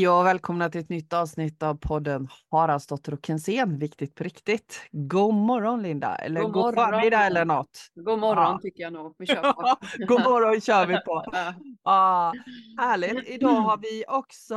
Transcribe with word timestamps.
Hej 0.00 0.08
och 0.08 0.26
välkomna 0.26 0.70
till 0.70 0.80
ett 0.80 0.88
nytt 0.88 1.12
avsnitt 1.12 1.62
av 1.62 1.74
podden 1.74 2.28
Haraldsdotter 2.50 3.14
och 3.14 3.26
Kensén, 3.26 3.78
viktigt 3.78 4.14
på 4.14 4.24
riktigt. 4.24 4.88
God 4.92 5.34
morgon 5.34 5.82
Linda, 5.82 6.16
eller 6.16 6.40
god, 6.40 6.52
god 6.52 6.74
förmiddag 6.74 7.26
eller 7.26 7.44
något. 7.44 7.78
God 7.94 8.18
morgon 8.18 8.52
ja. 8.52 8.58
tycker 8.62 8.82
jag 8.82 8.92
nog 8.92 9.14
vi 9.18 9.26
kör 9.26 9.52
på. 9.52 9.76
god 10.08 10.20
morgon 10.20 10.60
kör 10.60 10.86
vi 10.86 10.94
på. 10.94 11.24
ja, 11.84 12.32
härligt. 12.78 13.28
Idag 13.28 13.60
har 13.60 13.76
vi 13.76 14.04
också, 14.08 14.56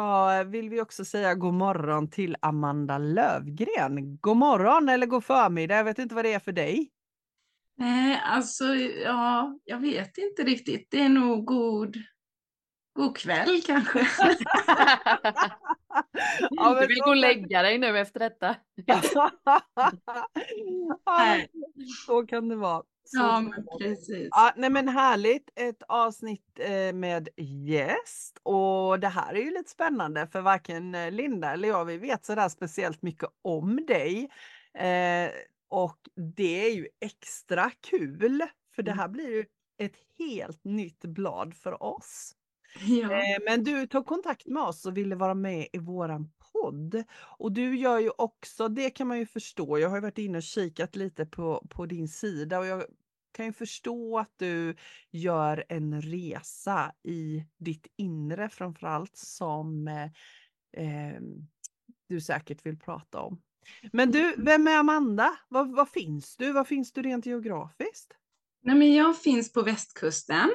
vill 0.50 0.70
vi 0.70 0.82
också 0.82 1.05
säga 1.05 1.36
god 1.36 1.54
morgon 1.54 2.10
till 2.10 2.36
Amanda 2.39 2.98
Lövgren. 2.98 4.17
God 4.17 4.38
morgon 4.38 4.89
eller 4.89 5.08
god 5.08 5.23
förmiddag, 5.23 5.75
jag 5.75 5.84
vet 5.84 6.00
inte 6.00 6.16
vad 6.16 6.25
det 6.25 6.34
är 6.34 6.39
för 6.39 6.52
dig. 6.52 6.89
Nej, 7.78 8.22
alltså 8.25 8.66
ja, 9.05 9.59
jag 9.64 9.80
vet 9.80 10.17
inte 10.17 10.44
riktigt. 10.44 10.88
Det 10.91 11.02
är 11.02 11.09
nog 11.09 11.45
god 11.45 11.98
God 12.93 13.17
kväll 13.17 13.61
kanske. 13.65 13.99
ja, 16.49 16.79
du 16.81 16.88
vill 16.88 16.99
gå 16.99 17.09
och 17.09 17.16
lägga 17.16 17.61
dig 17.61 17.77
nu 17.77 17.99
efter 17.99 18.19
detta. 18.19 18.55
ja, 18.85 19.02
så 22.07 22.25
kan 22.27 22.49
det 22.49 22.55
vara. 22.55 22.83
Så 23.05 23.17
ja, 23.17 23.41
men 23.41 23.66
precis. 23.79 24.27
Ja, 24.31 24.53
nej 24.55 24.69
men 24.69 24.88
härligt, 24.88 25.49
ett 25.55 25.83
avsnitt 25.88 26.59
eh, 26.59 26.93
med 26.93 27.29
gäst 27.38 28.39
och 28.43 28.99
det 28.99 29.07
här 29.07 29.33
är 29.33 29.41
ju 29.41 29.52
lite 29.52 29.69
spännande 29.69 30.27
för 30.27 30.41
varken 30.41 30.95
eh, 30.95 31.11
Linda 31.11 31.53
eller 31.53 31.67
jag, 31.67 31.85
vi 31.85 31.97
vet 31.97 32.25
sådär 32.25 32.49
speciellt 32.49 33.02
mycket 33.02 33.30
om 33.41 33.85
dig. 33.85 34.30
Eh, 34.73 35.31
och 35.69 36.00
det 36.38 36.66
är 36.66 36.75
ju 36.75 36.88
extra 37.00 37.72
kul 37.81 38.44
för 38.75 38.83
det 38.83 38.91
mm. 38.91 39.00
här 39.00 39.07
blir 39.07 39.30
ju 39.30 39.45
ett 39.78 39.95
helt 40.19 40.63
nytt 40.63 41.05
blad 41.05 41.55
för 41.55 41.83
oss. 41.83 42.35
Ja. 42.88 43.11
Eh, 43.11 43.38
men 43.45 43.63
du 43.63 43.88
tog 43.88 44.05
kontakt 44.05 44.47
med 44.47 44.63
oss 44.63 44.85
och 44.85 44.97
ville 44.97 45.16
vara 45.16 45.33
med 45.33 45.67
i 45.73 45.77
våran 45.77 46.31
podd. 46.53 47.03
Och 47.21 47.52
du 47.52 47.77
gör 47.77 47.99
ju 47.99 48.09
också, 48.17 48.67
det 48.67 48.89
kan 48.89 49.07
man 49.07 49.19
ju 49.19 49.25
förstå, 49.25 49.79
jag 49.79 49.89
har 49.89 50.02
varit 50.02 50.17
inne 50.17 50.38
och 50.38 50.43
kikat 50.43 50.95
lite 50.95 51.25
på, 51.25 51.67
på 51.69 51.85
din 51.85 52.07
sida 52.07 52.59
och 52.59 52.66
jag 52.66 52.83
kan 53.31 53.45
ju 53.45 53.53
förstå 53.53 54.19
att 54.19 54.33
du 54.38 54.75
gör 55.11 55.63
en 55.69 56.01
resa 56.01 56.91
i 57.03 57.45
ditt 57.57 57.88
inre 57.95 58.49
framförallt 58.49 59.17
som 59.17 59.88
eh, 59.88 60.09
ehm, 60.77 61.47
du 62.07 62.21
säkert 62.21 62.66
vill 62.66 62.79
prata 62.79 63.19
om. 63.19 63.41
Men 63.91 64.11
du, 64.11 64.19
mm. 64.19 64.45
vem 64.45 64.67
är 64.67 64.77
Amanda? 64.77 65.38
Var, 65.49 65.66
var 65.66 65.85
finns 65.85 66.38
du? 66.38 66.51
Var 66.51 66.63
finns 66.63 66.91
du 66.91 67.01
rent 67.01 67.25
geografiskt? 67.25 68.13
Nej, 68.61 68.75
men 68.75 68.94
jag 68.94 69.17
finns 69.17 69.53
på 69.53 69.61
västkusten. 69.61 70.49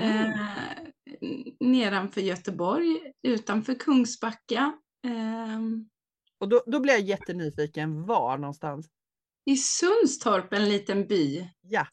Mm. 0.00 0.26
Eh, 0.26 0.88
nedanför 1.60 2.20
Göteborg, 2.20 3.12
utanför 3.22 3.74
Kungsbacka. 3.74 4.72
Eh, 5.06 5.60
och 6.38 6.48
då, 6.48 6.62
då 6.66 6.80
blir 6.80 6.92
jag 6.92 7.02
jättenyfiken, 7.02 8.06
var 8.06 8.38
någonstans? 8.38 8.86
I 9.46 9.56
Sundstorp, 9.56 10.52
en 10.52 10.68
liten 10.68 11.06
by. 11.06 11.48
Ja. 11.60 11.86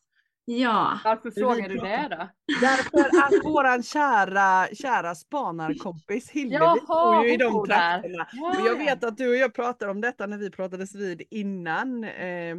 Ja. 0.45 0.99
Varför 1.03 1.31
frågar 1.31 1.69
du 1.69 1.75
det 1.75 2.07
då? 2.09 2.29
Därför 2.61 3.23
att 3.37 3.45
våran 3.45 3.83
kära, 3.83 4.67
kära 4.75 5.15
spanarkompis 5.15 6.29
Hillevi 6.29 6.81
bor 6.87 7.25
ju 7.25 7.33
i 7.33 7.37
de 7.37 7.65
trakterna. 7.65 8.27
Ja. 8.31 8.59
Och 8.59 8.67
jag 8.67 8.75
vet 8.75 9.03
att 9.03 9.17
du 9.17 9.29
och 9.29 9.35
jag 9.35 9.53
pratade 9.53 9.91
om 9.91 10.01
detta 10.01 10.27
när 10.27 10.37
vi 10.37 10.51
pratades 10.51 10.95
vid 10.95 11.21
innan. 11.29 12.03
Eh, 12.03 12.55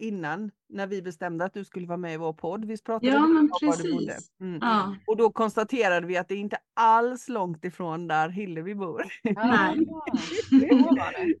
innan 0.00 0.50
när 0.68 0.86
vi 0.86 1.02
bestämde 1.02 1.44
att 1.44 1.54
du 1.54 1.64
skulle 1.64 1.86
vara 1.86 1.98
med 1.98 2.14
i 2.14 2.16
vår 2.16 2.32
podd. 2.32 2.64
Vi 2.64 2.78
pratade 2.78 3.12
ja, 3.12 3.26
men 3.26 3.50
precis. 3.60 4.32
Mm. 4.40 4.58
Ja. 4.60 4.96
Och 5.06 5.16
då 5.16 5.30
konstaterade 5.30 6.06
vi 6.06 6.16
att 6.16 6.28
det 6.28 6.34
är 6.34 6.38
inte 6.38 6.58
alls 6.74 7.28
långt 7.28 7.64
ifrån 7.64 8.08
där 8.08 8.28
Hillevi 8.28 8.74
bor. 8.74 9.04
Nej. 9.22 9.86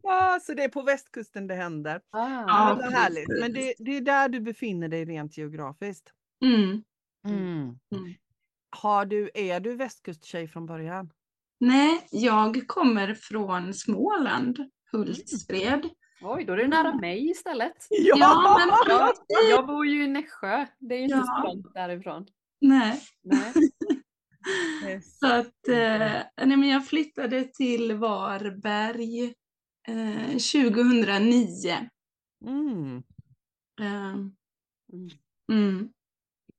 ja, 0.02 0.38
så 0.42 0.54
det 0.54 0.64
är 0.64 0.68
på 0.68 0.82
västkusten 0.82 1.46
det 1.46 1.54
händer. 1.54 2.00
Ah. 2.10 2.44
Ja, 2.46 2.78
det 2.82 2.96
härligt. 2.96 3.28
Men 3.40 3.52
det, 3.52 3.74
det, 3.78 3.96
är 3.96 4.00
där 4.00 4.28
du 4.28 4.40
befinner 4.40 4.88
dig 4.88 5.04
rent 5.04 5.38
geografiskt. 5.38 6.12
Mm. 6.44 6.82
Mm. 7.26 7.78
mm. 7.94 8.14
Har 8.70 9.04
du, 9.06 9.30
är 9.34 9.60
du 9.60 9.74
västkusttjej 9.74 10.48
från 10.48 10.66
början? 10.66 11.10
Nej, 11.60 12.06
jag 12.10 12.68
kommer 12.68 13.14
från 13.14 13.74
Småland, 13.74 14.58
Hultsfred. 14.92 15.88
Oj, 16.22 16.44
då 16.44 16.52
är 16.52 16.56
det 16.56 16.68
nära 16.68 16.94
mig 17.00 17.30
istället. 17.30 17.86
Ja, 17.90 18.16
ja 18.18 18.58
men 18.58 18.96
jag, 19.28 19.50
jag 19.50 19.66
bor 19.66 19.86
ju 19.86 20.04
i 20.04 20.08
Nässjö. 20.08 20.66
Det 20.78 20.94
är 20.94 20.98
inte 20.98 21.14
ja. 21.14 21.24
så 21.24 21.48
långt 21.48 21.74
därifrån. 21.74 22.26
Nej. 22.60 23.02
nej. 23.22 23.52
så 25.02 25.26
att, 25.26 25.68
eh, 25.68 26.22
nej, 26.46 26.56
men 26.56 26.68
jag 26.68 26.86
flyttade 26.86 27.44
till 27.44 27.92
Varberg 27.92 29.34
eh, 29.88 30.26
2009. 30.26 31.88
Mm. 32.46 33.02
Eh, 33.80 34.14
mm. 35.52 35.92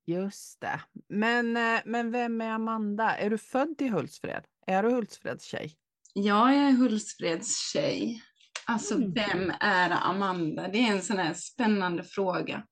Just 0.05 0.61
det. 0.61 0.81
Men, 1.09 1.57
eh, 1.57 1.81
men 1.85 2.11
vem 2.11 2.41
är 2.41 2.51
Amanda? 2.51 3.17
Är 3.17 3.29
du 3.29 3.37
född 3.37 3.81
i 3.81 3.87
Hultsfred? 3.87 4.43
Är 4.67 4.83
du 4.83 4.89
Hultsfreds 4.89 5.45
tjej? 5.45 5.75
Ja, 6.13 6.53
jag 6.53 6.67
är 6.67 6.71
Hultsfreds 6.71 7.71
tjej. 7.71 8.23
Alltså 8.71 8.95
mm. 8.95 9.13
vem 9.13 9.53
är 9.59 9.89
Amanda? 9.89 10.67
Det 10.67 10.77
är 10.77 10.91
en 10.91 11.01
sån 11.01 11.17
här 11.17 11.33
spännande 11.33 12.03
fråga. 12.03 12.67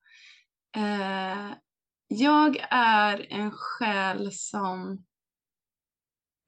Eh, 0.76 1.54
jag 2.08 2.58
är 2.70 3.28
en 3.30 3.52
själ 3.52 4.32
som 4.32 5.06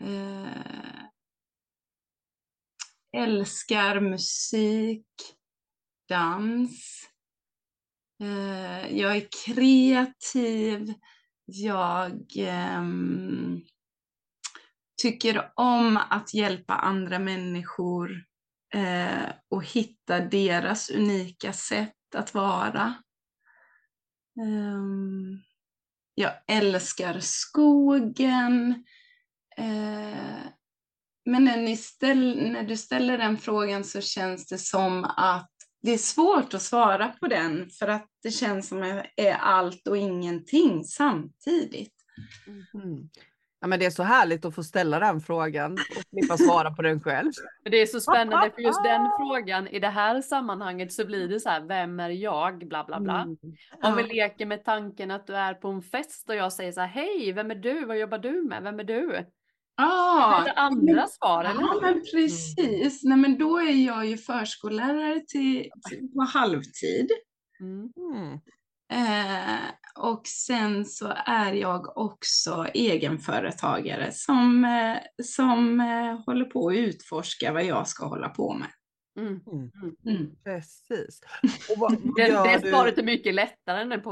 eh, 0.03 1.03
älskar 3.17 3.99
musik, 3.99 5.07
dans. 6.09 7.09
Eh, 8.21 8.97
jag 8.97 9.17
är 9.17 9.27
kreativ. 9.45 10.93
Jag 11.45 12.31
ehm, 12.37 13.61
tycker 15.01 15.51
om 15.55 15.97
att 16.09 16.33
hjälpa 16.33 16.73
andra 16.73 17.19
människor 17.19 18.30
eh, 18.73 19.29
och 19.49 19.65
hitta 19.65 20.19
deras 20.19 20.89
unika 20.89 21.53
sätt 21.53 22.15
att 22.15 22.33
vara. 22.33 22.93
Um, 24.41 25.41
jag 26.15 26.31
älskar 26.47 27.19
skogen. 27.19 28.83
Eh, 29.57 30.45
men 31.25 31.43
när, 31.43 31.57
ni 31.57 31.77
ställ, 31.77 32.51
när 32.51 32.63
du 32.63 32.77
ställer 32.77 33.17
den 33.17 33.37
frågan 33.37 33.83
så 33.83 34.01
känns 34.01 34.47
det 34.47 34.57
som 34.57 35.03
att 35.03 35.51
det 35.81 35.91
är 35.91 35.97
svårt 35.97 36.53
att 36.53 36.61
svara 36.61 37.07
på 37.07 37.27
den 37.27 37.69
för 37.69 37.87
att 37.87 38.07
det 38.23 38.31
känns 38.31 38.67
som 38.67 38.83
att 38.83 39.05
det 39.15 39.27
är 39.27 39.35
allt 39.35 39.87
och 39.87 39.97
ingenting 39.97 40.83
samtidigt. 40.83 41.95
Mm. 42.73 43.09
Ja, 43.61 43.67
men 43.67 43.79
det 43.79 43.85
är 43.85 43.89
så 43.89 44.03
härligt 44.03 44.45
att 44.45 44.55
få 44.55 44.63
ställa 44.63 44.99
den 44.99 45.21
frågan 45.21 45.73
och 45.73 46.03
slippa 46.09 46.37
svara 46.37 46.71
på 46.71 46.81
den 46.81 47.01
själv. 47.01 47.31
Det 47.63 47.77
är 47.77 47.85
så 47.85 47.99
spännande 47.99 48.51
för 48.55 48.61
just 48.61 48.83
den 48.83 49.01
frågan 49.17 49.67
i 49.67 49.79
det 49.79 49.87
här 49.87 50.21
sammanhanget 50.21 50.93
så 50.93 51.05
blir 51.05 51.27
det 51.27 51.39
så 51.39 51.49
här, 51.49 51.61
vem 51.61 51.99
är 51.99 52.09
jag? 52.09 52.67
Bla 52.67 52.83
bla 52.83 52.99
bla. 52.99 53.21
Mm. 53.21 53.37
Om 53.83 53.95
vi 53.95 54.03
leker 54.03 54.45
med 54.45 54.65
tanken 54.65 55.11
att 55.11 55.27
du 55.27 55.35
är 55.35 55.53
på 55.53 55.67
en 55.67 55.81
fest 55.81 56.29
och 56.29 56.35
jag 56.35 56.53
säger 56.53 56.71
så 56.71 56.81
här, 56.81 56.87
hej, 56.87 57.31
vem 57.31 57.51
är 57.51 57.55
du? 57.55 57.85
Vad 57.85 57.99
jobbar 57.99 58.17
du 58.17 58.43
med? 58.43 58.63
Vem 58.63 58.79
är 58.79 58.83
du? 58.83 59.25
Ah, 59.77 60.39
Lite 60.39 60.51
andra 60.51 61.07
svar, 61.07 61.43
eller 61.43 61.61
Ja, 61.61 61.79
men 61.81 61.93
precis. 61.93 62.57
Mm. 62.57 62.89
Nej, 63.03 63.17
men 63.17 63.37
då 63.37 63.57
är 63.57 63.85
jag 63.85 64.05
ju 64.05 64.17
förskollärare 64.17 65.19
till, 65.27 65.69
till 65.89 66.11
på 66.15 66.21
halvtid. 66.33 67.11
Mm. 67.59 68.39
Eh, 68.91 69.59
och 69.95 70.21
sen 70.27 70.85
så 70.85 71.13
är 71.25 71.53
jag 71.53 71.97
också 71.97 72.67
egenföretagare 72.73 74.11
som, 74.11 74.65
eh, 74.65 75.23
som 75.23 75.79
eh, 75.79 76.25
håller 76.25 76.45
på 76.45 76.67
att 76.67 76.75
utforska 76.75 77.53
vad 77.53 77.63
jag 77.63 77.87
ska 77.87 78.05
hålla 78.05 78.29
på 78.29 78.53
med. 78.53 78.67
Mm. 79.19 79.39
Mm. 79.51 79.71
Mm. 80.05 80.31
Precis. 80.43 81.21
Och 81.69 81.77
vad, 81.77 81.91
vad 81.91 82.15
det, 82.15 82.59
det 82.61 82.69
svaret 82.69 82.97
är 82.97 83.03
mycket 83.03 83.33
lättare 83.33 83.81
än 83.81 84.01
på 84.01 84.11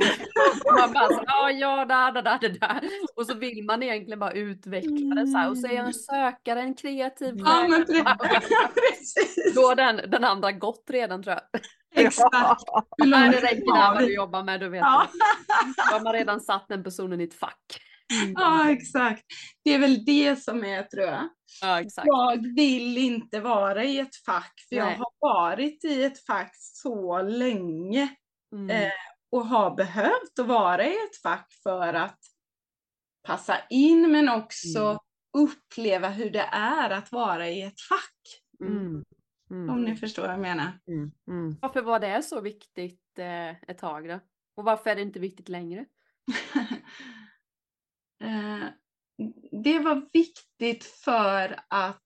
Man 0.79 0.93
bara 0.93 1.07
så, 1.07 1.23
ja, 1.27 1.51
ja, 1.51 1.85
där, 1.85 2.11
där, 2.11 2.21
där, 2.21 2.49
där. 2.59 2.81
Och 3.15 3.25
så 3.25 3.33
vill 3.33 3.63
man 3.63 3.83
egentligen 3.83 4.19
bara 4.19 4.31
utveckla 4.31 5.15
det 5.15 5.27
så 5.27 5.37
här. 5.37 5.49
Och 5.49 5.57
så 5.57 5.67
är 5.67 5.71
jag 5.71 5.85
en 5.85 5.93
sökare, 5.93 6.61
en 6.61 6.75
kreativ 6.75 7.35
ja, 7.37 7.67
men 7.69 7.85
precis. 8.75 9.55
Då 9.55 9.61
har 9.61 9.75
den, 9.75 10.11
den 10.11 10.23
andra 10.23 10.51
gått 10.51 10.85
redan 10.89 11.23
tror 11.23 11.35
jag. 11.35 11.61
Exakt. 12.05 12.63
Nej, 13.05 13.29
det 13.29 13.37
räcker 13.37 13.75
där 13.75 13.93
vad 13.93 14.03
du 14.03 14.13
jobbar 14.13 14.43
med, 14.43 14.59
du 14.59 14.69
vet. 14.69 14.79
Ja. 14.79 15.07
Då 15.89 15.95
har 15.95 16.03
man 16.03 16.13
redan 16.13 16.39
satt 16.39 16.65
den 16.67 16.83
personen 16.83 17.21
i 17.21 17.23
ett 17.23 17.33
fack. 17.39 17.81
Mm. 18.13 18.33
Ja, 18.37 18.71
exakt. 18.71 19.25
Det 19.63 19.73
är 19.73 19.79
väl 19.79 20.05
det 20.05 20.35
som 20.35 20.63
är, 20.63 20.83
tror 20.83 21.05
jag. 21.05 21.29
Ja, 21.61 21.81
exakt. 21.81 22.07
Jag 22.07 22.55
vill 22.55 22.97
inte 22.97 23.39
vara 23.39 23.83
i 23.83 23.99
ett 23.99 24.15
fack, 24.25 24.53
för 24.69 24.75
Nej. 24.75 24.85
jag 24.85 24.97
har 24.97 25.13
varit 25.19 25.83
i 25.83 26.03
ett 26.03 26.25
fack 26.25 26.51
så 26.55 27.21
länge. 27.21 28.15
Mm. 28.53 28.69
Eh, 28.69 28.91
och 29.31 29.45
har 29.45 29.75
behövt 29.75 30.39
att 30.39 30.47
vara 30.47 30.85
i 30.85 30.93
ett 30.93 31.21
fack 31.23 31.53
för 31.63 31.93
att 31.93 32.19
passa 33.27 33.57
in, 33.69 34.11
men 34.11 34.29
också 34.29 34.79
mm. 34.79 34.97
uppleva 35.37 36.09
hur 36.09 36.29
det 36.29 36.49
är 36.51 36.89
att 36.89 37.11
vara 37.11 37.49
i 37.49 37.61
ett 37.61 37.81
fack. 37.81 38.41
Mm. 38.59 39.03
Mm. 39.51 39.69
Om 39.69 39.83
ni 39.83 39.95
förstår 39.95 40.23
vad 40.23 40.31
jag 40.31 40.39
menar. 40.39 40.79
Mm. 40.87 41.11
Mm. 41.27 41.57
Varför 41.61 41.81
var 41.81 41.99
det 41.99 42.23
så 42.23 42.41
viktigt 42.41 43.19
eh, 43.19 43.49
ett 43.49 43.77
tag 43.77 44.07
då? 44.07 44.19
Och 44.55 44.63
varför 44.63 44.89
är 44.89 44.95
det 44.95 45.01
inte 45.01 45.19
viktigt 45.19 45.49
längre? 45.49 45.85
Eh, 48.23 48.67
det 49.63 49.79
var 49.79 50.09
viktigt 50.13 50.83
för 50.83 51.59
att 51.67 52.03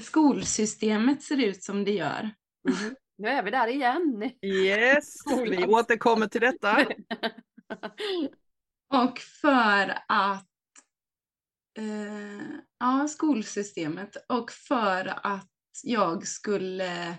skolsystemet 0.00 1.22
ser 1.22 1.44
ut 1.44 1.62
som 1.62 1.84
det 1.84 1.92
gör. 1.92 2.30
Mhm. 2.68 2.96
Nu 3.18 3.28
är 3.28 3.42
vi 3.42 3.50
där 3.50 3.68
igen. 3.68 4.30
Yes, 4.42 5.14
vi 5.50 5.66
återkommer 5.66 6.26
till 6.26 6.40
detta. 6.40 6.86
Och 8.94 9.18
för 9.18 9.98
att 10.08 10.48
eh, 11.78 12.56
ja, 12.78 13.08
skolsystemet 13.08 14.16
och 14.28 14.50
för 14.50 15.26
att 15.26 15.50
jag 15.82 16.26
skulle 16.26 17.16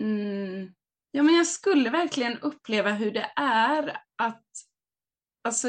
mm, 0.00 0.74
ja, 1.10 1.22
men 1.22 1.34
jag 1.34 1.46
skulle 1.46 1.90
verkligen 1.90 2.38
uppleva 2.38 2.90
hur 2.90 3.10
det 3.10 3.32
är 3.36 4.00
att 4.22 4.46
alltså, 5.46 5.68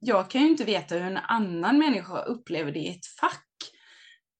jag 0.00 0.30
kan 0.30 0.40
ju 0.40 0.48
inte 0.48 0.64
veta 0.64 0.94
hur 0.94 1.02
en 1.02 1.16
annan 1.16 1.78
människa 1.78 2.22
upplever 2.22 2.72
det 2.72 2.78
i 2.78 2.88
ett 2.88 3.06
fack. 3.06 3.48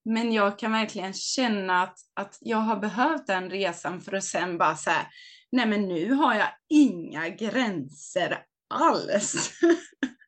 Men 0.05 0.33
jag 0.33 0.59
kan 0.59 0.73
verkligen 0.73 1.13
känna 1.15 1.83
att, 1.83 1.99
att 2.15 2.39
jag 2.41 2.59
har 2.59 2.77
behövt 2.77 3.27
den 3.27 3.51
resan 3.51 4.01
för 4.01 4.13
att 4.13 4.25
sen 4.25 4.59
bara 4.59 4.77
säga, 4.77 5.07
nej 5.53 5.67
men 5.67 5.89
nu 5.89 6.13
har 6.13 6.35
jag 6.35 6.49
inga 6.69 7.29
gränser 7.29 8.39
alls. 8.75 9.53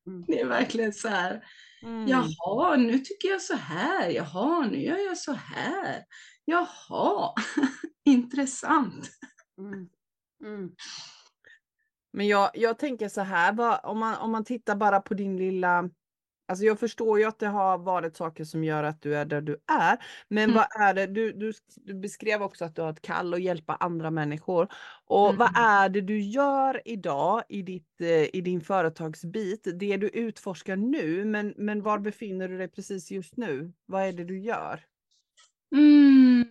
Mm. 0.06 0.24
Det 0.26 0.40
är 0.40 0.46
verkligen 0.46 0.92
så 0.92 1.08
här, 1.08 1.42
Mm. 1.82 2.06
jaha, 2.08 2.76
nu 2.76 2.98
tycker 2.98 3.28
jag 3.28 3.42
så 3.42 3.54
här, 3.54 4.10
jaha, 4.10 4.66
nu 4.66 4.82
gör 4.82 4.98
jag 4.98 5.18
så 5.18 5.32
här, 5.32 6.04
jaha, 6.44 7.34
intressant. 8.04 9.10
Mm. 9.58 9.88
Mm. 10.44 10.70
Men 12.16 12.26
jag, 12.26 12.50
jag 12.54 12.78
tänker 12.78 13.08
så 13.08 13.20
här, 13.20 13.52
vad, 13.52 13.80
om, 13.82 13.98
man, 13.98 14.14
om 14.18 14.30
man 14.32 14.44
tittar 14.44 14.76
bara 14.76 15.00
på 15.00 15.14
din 15.14 15.36
lilla... 15.36 15.90
Alltså 16.48 16.64
jag 16.64 16.80
förstår 16.80 17.18
ju 17.18 17.24
att 17.24 17.38
det 17.38 17.46
har 17.46 17.78
varit 17.78 18.16
saker 18.16 18.44
som 18.44 18.64
gör 18.64 18.84
att 18.84 19.02
du 19.02 19.16
är 19.16 19.24
där 19.24 19.40
du 19.40 19.56
är. 19.72 19.98
Men 20.28 20.50
Mm. 20.50 20.54
vad 20.54 20.82
är 20.88 20.94
det, 20.94 21.06
du, 21.06 21.32
du, 21.32 21.52
du 21.76 21.94
beskrev 21.94 22.42
också 22.42 22.64
att 22.64 22.76
du 22.76 22.82
har 22.82 22.90
ett 22.90 23.02
kall 23.02 23.34
att 23.34 23.42
hjälpa 23.42 23.74
andra 23.74 24.10
människor. 24.10 24.68
Och 25.04 25.26
Mm. 25.28 25.38
vad 25.38 25.50
är 25.56 25.88
det 25.88 26.00
du 26.00 26.20
gör 26.20 26.82
idag 26.84 27.42
i, 27.48 27.62
ditt, 27.62 28.00
eh, 28.00 28.36
i 28.36 28.40
din 28.40 28.60
företagsbit? 28.60 29.68
Det 29.74 29.96
du 29.96 30.08
utforskar 30.08 30.76
nu, 30.76 31.24
men, 31.24 31.54
men 31.56 31.82
var 31.82 31.98
befinner 31.98 32.48
du 32.48 32.58
dig 32.58 32.68
precis 32.68 33.10
just 33.10 33.36
nu? 33.36 33.72
Vad 33.86 34.02
är 34.02 34.12
det 34.12 34.24
du 34.24 34.38
gör? 34.38 34.80
Mm. 35.72 36.44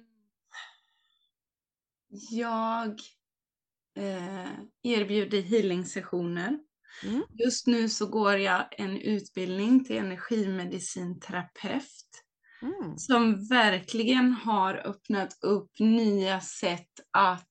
Jag 2.32 3.00
erbjuder 4.84 5.42
healing-sessioner. 5.42 6.60
Mm. 7.04 7.24
Just 7.30 7.68
nu 7.68 7.90
så 7.90 8.06
går 8.08 8.38
jag 8.38 8.66
en 8.80 8.98
utbildning 8.98 9.86
till 9.86 9.98
energimedicinterapeut 9.98 12.22
Mm. 12.62 12.98
som 12.98 13.48
verkligen 13.48 14.32
har 14.34 14.74
öppnat 14.88 15.38
upp 15.44 15.80
nya 15.80 16.42
sätt 16.42 16.92
att, 17.12 17.50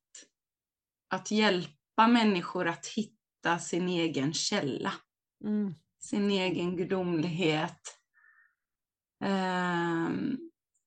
att 1.11 1.31
hjälpa 1.31 2.09
människor 2.09 2.69
att 2.69 2.87
hitta 2.87 3.59
sin 3.59 3.89
egen 3.89 4.33
källa, 4.35 4.93
Mm. 5.45 5.75
sin 6.01 6.31
egen 6.31 6.77
gudomlighet. 6.77 7.99
Ehm, 9.25 10.39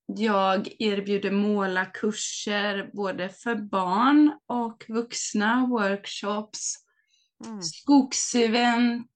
Jag 0.09 0.69
erbjuder 0.79 1.31
målarkurser 1.31 2.89
både 2.93 3.29
för 3.29 3.55
barn 3.55 4.39
och 4.47 4.85
vuxna, 4.87 5.67
workshops, 5.69 6.83
Mm. 7.45 7.61
skogsevent 7.61 9.11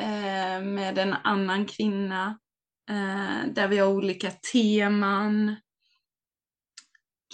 eh, 0.00 0.62
med 0.62 0.98
en 0.98 1.12
annan 1.12 1.66
kvinna 1.66 2.38
eh, 2.90 3.52
där 3.52 3.68
vi 3.68 3.78
har 3.78 3.88
olika 3.88 4.30
teman. 4.52 5.56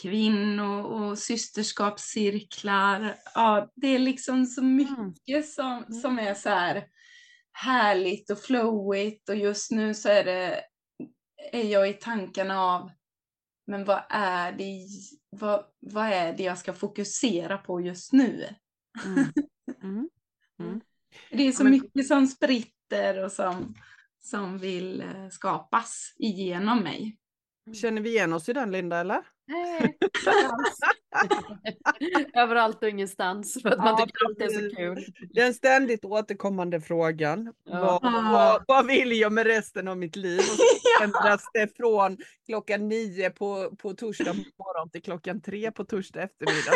Kvinno 0.02 0.82
och 0.82 1.18
systerskapscirklar. 1.18 3.16
Ja, 3.34 3.72
det 3.74 3.86
är 3.86 3.98
liksom 3.98 4.46
så 4.46 4.62
mycket 4.62 5.48
som, 5.48 5.84
som 6.02 6.18
är 6.18 6.34
så 6.34 6.48
här 6.48 6.84
härligt 7.52 8.30
och 8.30 8.40
flowigt 8.40 9.28
och 9.28 9.36
just 9.36 9.70
nu 9.70 9.94
så 9.94 10.08
är 10.08 10.24
det 10.24 10.64
är 11.52 11.62
jag 11.64 11.90
i 11.90 11.92
tankarna 11.92 12.60
av 12.60 12.90
men 13.66 13.84
vad 13.84 14.02
är 14.10 14.52
det, 14.52 14.86
vad, 15.30 15.64
vad 15.80 16.06
är 16.06 16.32
det 16.36 16.42
jag 16.42 16.58
ska 16.58 16.72
fokusera 16.72 17.58
på 17.58 17.80
just 17.80 18.12
nu? 18.12 18.48
Mm. 19.04 19.24
Mm. 20.58 20.80
Det 21.30 21.42
är 21.42 21.52
så 21.52 21.60
Ja, 21.60 21.64
men- 21.64 21.72
mycket 21.72 22.06
som 22.06 22.26
spritter 22.26 23.24
och 23.24 23.32
som, 23.32 23.74
som 24.20 24.58
vill 24.58 25.00
eh, 25.00 25.28
skapas 25.30 26.14
igenom 26.18 26.78
mig. 26.78 27.18
Känner 27.74 28.02
vi 28.02 28.10
igen 28.10 28.32
oss 28.32 28.48
i 28.48 28.52
den 28.52 28.72
Linda 28.72 28.96
eller? 28.98 29.22
Nej. 29.46 29.98
Överallt 32.34 32.82
och 32.82 32.88
ingenstans 32.88 33.58
för 33.62 33.70
att 33.70 33.78
man 33.78 33.86
Ja, 33.86 34.06
tycker 34.06 34.26
allt 34.26 34.40
är 34.40 34.68
så 34.68 34.76
kul. 34.76 35.04
Den 35.30 35.54
ständigt 35.54 36.04
återkommande 36.04 36.80
frågan. 36.80 37.52
Ja. 37.64 37.98
Vad, 38.02 38.32
vad, 38.32 38.64
vad 38.68 38.86
vill 38.86 39.12
jag 39.12 39.32
med 39.32 39.46
resten 39.46 39.88
av 39.88 39.98
mitt 39.98 40.16
liv? 40.16 40.38
Och 40.38 40.44
så 40.44 40.62
ändras 41.04 41.44
det 41.52 41.76
från 41.76 42.18
klockan 42.46 42.88
nio 42.88 43.30
på, 43.30 43.76
på 43.76 43.94
torsdag 43.94 44.32
morgon 44.32 44.90
till 44.90 45.02
klockan 45.02 45.40
tre 45.40 45.72
på 45.72 45.84
torsdag 45.84 46.22
eftermiddag. 46.22 46.72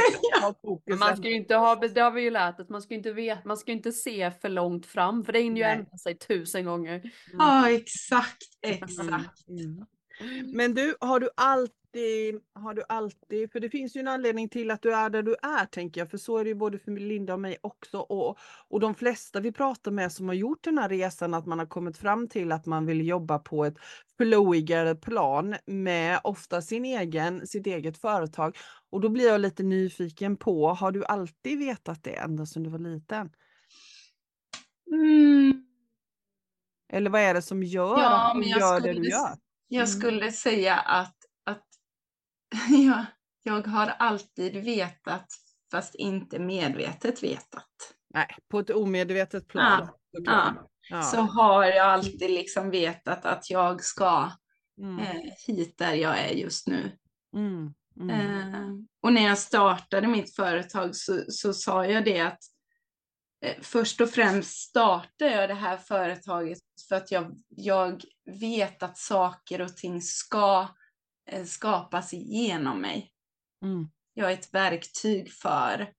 Men 0.86 0.98
man 0.98 1.16
ska 1.16 1.28
ju 1.28 1.36
inte 1.36 1.54
ha, 1.56 1.74
det 1.74 2.00
har 2.00 2.10
vi 2.10 2.22
ju 2.22 2.30
lärt 2.30 2.60
att 2.60 2.68
man 2.68 2.82
ska 2.82 2.94
inte 2.94 3.12
veta, 3.12 3.40
man 3.44 3.56
ska 3.56 3.72
inte 3.72 3.92
se 3.92 4.30
för 4.30 4.48
långt 4.48 4.86
fram 4.86 5.24
för 5.24 5.32
det 5.32 5.40
hinner 5.40 5.56
ju 5.56 5.62
ändra 5.62 5.98
sig 5.98 6.18
tusen 6.18 6.64
gånger. 6.64 7.10
Ja, 7.38 7.70
exakt, 7.70 8.42
exakt. 8.62 9.48
Mm. 9.48 9.86
Men 10.52 10.74
du, 10.74 10.96
har 11.00 11.20
du 11.20 11.30
alltid, 11.36 12.40
har 12.54 12.74
du 12.74 12.82
alltid, 12.88 13.52
för 13.52 13.60
det 13.60 13.70
finns 13.70 13.96
ju 13.96 14.00
en 14.00 14.08
anledning 14.08 14.49
till 14.49 14.70
att 14.70 14.82
du 14.82 14.94
är 14.94 15.11
där 15.11 15.23
du 15.23 15.37
är 15.42 15.66
tänker 15.66 16.00
jag, 16.00 16.11
för 16.11 16.18
så 16.18 16.38
är 16.38 16.44
det 16.44 16.49
ju 16.50 16.54
både 16.54 16.78
för 16.78 16.92
Linda 16.92 17.35
och 17.35 17.40
mig 17.40 17.56
också 17.61 17.99
och, 17.99 18.38
och 18.68 18.80
de 18.80 18.94
flesta 18.94 19.40
vi 19.40 19.52
pratar 19.52 19.90
med 19.90 20.12
som 20.12 20.28
har 20.28 20.35
gjort 20.35 20.64
den 20.64 20.78
här 20.78 20.88
resan 20.88 21.35
att 21.35 21.46
man 21.46 21.58
har 21.58 21.66
kommit 21.66 21.96
fram 21.96 22.28
till 22.28 22.52
att 22.52 22.66
man 22.66 22.87
vill 22.87 23.08
jobba 23.08 23.38
på 23.38 23.64
ett 23.64 23.76
flowigare 24.18 24.94
plan 24.94 25.56
med 25.66 26.20
ofta 26.25 26.62
sin 26.62 26.85
egen, 26.85 27.46
sitt 27.46 27.66
eget 27.66 27.99
företag. 27.99 28.56
Och 28.90 29.00
då 29.00 29.08
blir 29.08 29.26
jag 29.28 29.40
lite 29.40 29.62
nyfiken 29.62 30.37
på, 30.37 30.68
har 30.68 30.92
du 30.92 31.04
alltid 31.04 31.58
vetat 31.58 32.04
det 32.04 32.16
ända 32.16 32.46
sedan 32.46 32.62
du 32.62 32.70
var 32.70 32.78
liten? 32.78 33.30
Mm, 34.92 35.66
Eller 36.92 37.11
vad 37.11 37.20
är 37.20 37.35
det 37.35 37.42
som 37.42 37.62
gör 37.62 37.99
Ja, 37.99 38.32
att 38.32 38.42
du 38.42 38.49
gör 38.49 38.80
det 38.80 38.92
du 38.92 39.08
gör? 39.11 39.37
Jag 39.68 39.88
Mm. 39.88 40.00
skulle 40.00 40.32
säga 40.32 40.76
att, 40.76 41.16
att 41.46 41.64
ja, 42.87 43.06
jag 43.42 43.66
har 43.66 43.87
alltid 43.87 44.64
vetat 44.64 45.26
fast 45.70 45.94
inte 45.94 46.38
medvetet 46.38 47.23
vetat. 47.23 47.68
Nej, 48.14 48.37
på 48.50 48.58
ett 48.58 48.70
omedvetet 48.70 49.49
plan. 49.49 49.88
såklart. 50.16 50.54
Ja. 50.88 51.02
Så 51.02 51.16
har 51.20 51.64
jag 51.64 51.87
alltid 51.87 52.30
liksom 52.30 52.70
vetat 52.70 53.25
att 53.26 53.50
jag 53.50 53.82
ska 53.85 54.30
Mm. 54.80 54.99
eh, 54.99 55.32
hit 55.46 55.78
där 55.78 55.94
jag 55.94 56.18
är 56.18 56.28
just 56.35 56.66
nu. 56.66 56.99
Mm. 57.37 57.75
Mm. 58.00 58.11
Eh, 58.54 58.70
och 59.02 59.12
när 59.12 59.23
jag 59.25 59.38
startade 59.38 60.06
mitt 60.06 60.35
företag 60.37 60.96
så, 60.96 61.25
så 61.28 61.52
sa 61.52 61.87
jag 61.87 62.04
det 62.04 62.20
att 62.20 62.38
eh, 63.44 63.56
först 63.62 64.00
och 64.00 64.11
främst 64.11 64.50
startade 64.68 65.30
jag 65.30 65.49
det 65.49 65.54
här 65.54 65.76
företaget 65.76 66.58
för 66.88 66.96
att 66.96 67.11
jag, 67.11 67.37
jag 67.49 68.02
vet 68.26 68.83
att 68.83 68.99
saker 68.99 69.61
och 69.61 69.76
ting 69.76 70.02
ska 70.02 70.68
eh, 71.30 71.45
skapas 71.45 72.12
genom 72.12 72.80
mig. 72.80 73.12
Mm. 73.62 73.88
Jag 74.14 74.30
är 74.30 74.35
ett 74.35 74.54
verktyg 74.54 75.33
för. 75.33 75.92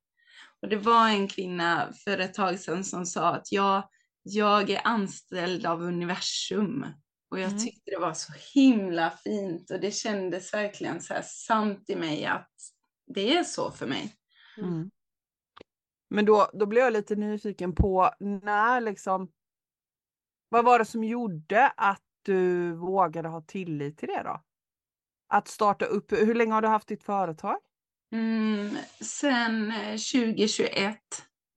Och 0.61 0.69
det 0.69 0.77
var 0.77 1.09
en 1.09 1.27
kvinna 1.27 1.93
för 2.03 2.17
ett 2.17 2.33
tag 2.33 2.59
sedan 2.59 2.83
som 2.83 3.05
sa 3.05 3.35
att 3.35 3.51
jag, 3.51 3.89
jag 4.23 4.69
är 4.69 4.81
anställd 4.83 5.65
av 5.65 5.81
universum. 5.81 6.85
Och 7.29 7.39
jag 7.39 7.49
Mm. 7.49 7.59
tyckte 7.59 7.91
det 7.91 7.99
var 7.99 8.13
så 8.13 8.33
himla 8.53 9.11
fint 9.11 9.71
och 9.71 9.79
det 9.79 9.91
kändes 9.91 10.53
verkligen 10.53 11.01
så 11.01 11.13
här 11.13 11.21
sant 11.21 11.89
i 11.89 11.95
mig 11.95 12.25
att 12.25 12.51
det 13.15 13.37
är 13.37 13.43
så 13.43 13.71
för 13.71 13.87
mig. 13.87 14.15
Mm. 14.57 14.91
Men 16.09 16.25
då, 16.25 16.49
då 16.53 16.65
blir 16.65 16.81
jag 16.81 16.93
lite 16.93 17.15
nyfiken 17.15 17.75
på 17.75 18.11
när 18.19 18.81
liksom. 18.81 19.31
Vad 20.49 20.65
var 20.65 20.79
det 20.79 20.85
som 20.85 21.03
gjorde 21.03 21.67
att 21.77 22.03
du 22.27 22.71
vågade 22.73 23.29
ha 23.29 23.41
tillit 23.41 23.97
till 23.97 24.07
det 24.09 24.21
då? 24.23 24.41
Att 25.29 25.47
starta 25.47 25.85
upp, 25.85 26.11
hur 26.11 26.35
länge 26.35 26.53
har 26.53 26.61
du 26.61 26.67
haft 26.67 26.87
ditt 26.87 27.03
företag? 27.03 27.57
Mm, 28.13 28.77
sen 29.01 29.71
eh, 29.71 29.91
2021. 29.97 30.99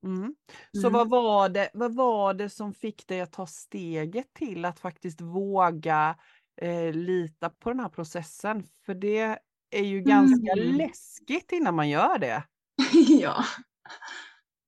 Mm. 0.06 0.34
Så 0.72 0.86
Mm. 0.86 0.92
vad 0.92 1.08
var, 1.10 1.48
det, 1.48 1.70
vad 1.74 1.94
var 1.94 2.34
det 2.34 2.50
som 2.50 2.74
fick 2.74 3.06
dig 3.06 3.20
att 3.20 3.32
ta 3.32 3.46
steget 3.46 4.32
till 4.34 4.64
att 4.64 4.80
faktiskt 4.80 5.20
våga 5.20 6.16
eh, 6.62 6.92
lita 6.92 7.50
på 7.50 7.70
den 7.70 7.80
här 7.80 7.88
processen. 7.88 8.64
För 8.86 8.94
det 8.94 9.38
är 9.70 9.84
ju 9.84 10.00
ganska 10.00 10.52
Mm. 10.52 10.76
läskigt 10.76 11.52
innan 11.52 11.74
man 11.76 11.88
gör 11.88 12.18
det. 12.18 12.44
ja. 13.08 13.44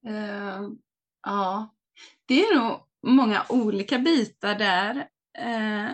Eh, 0.06 0.62
ja, 1.26 1.74
det 2.26 2.44
är 2.44 2.58
nog 2.58 2.80
många 3.06 3.46
olika 3.48 3.98
bitar 3.98 4.54
där. 4.54 5.08
Eh, 5.38 5.90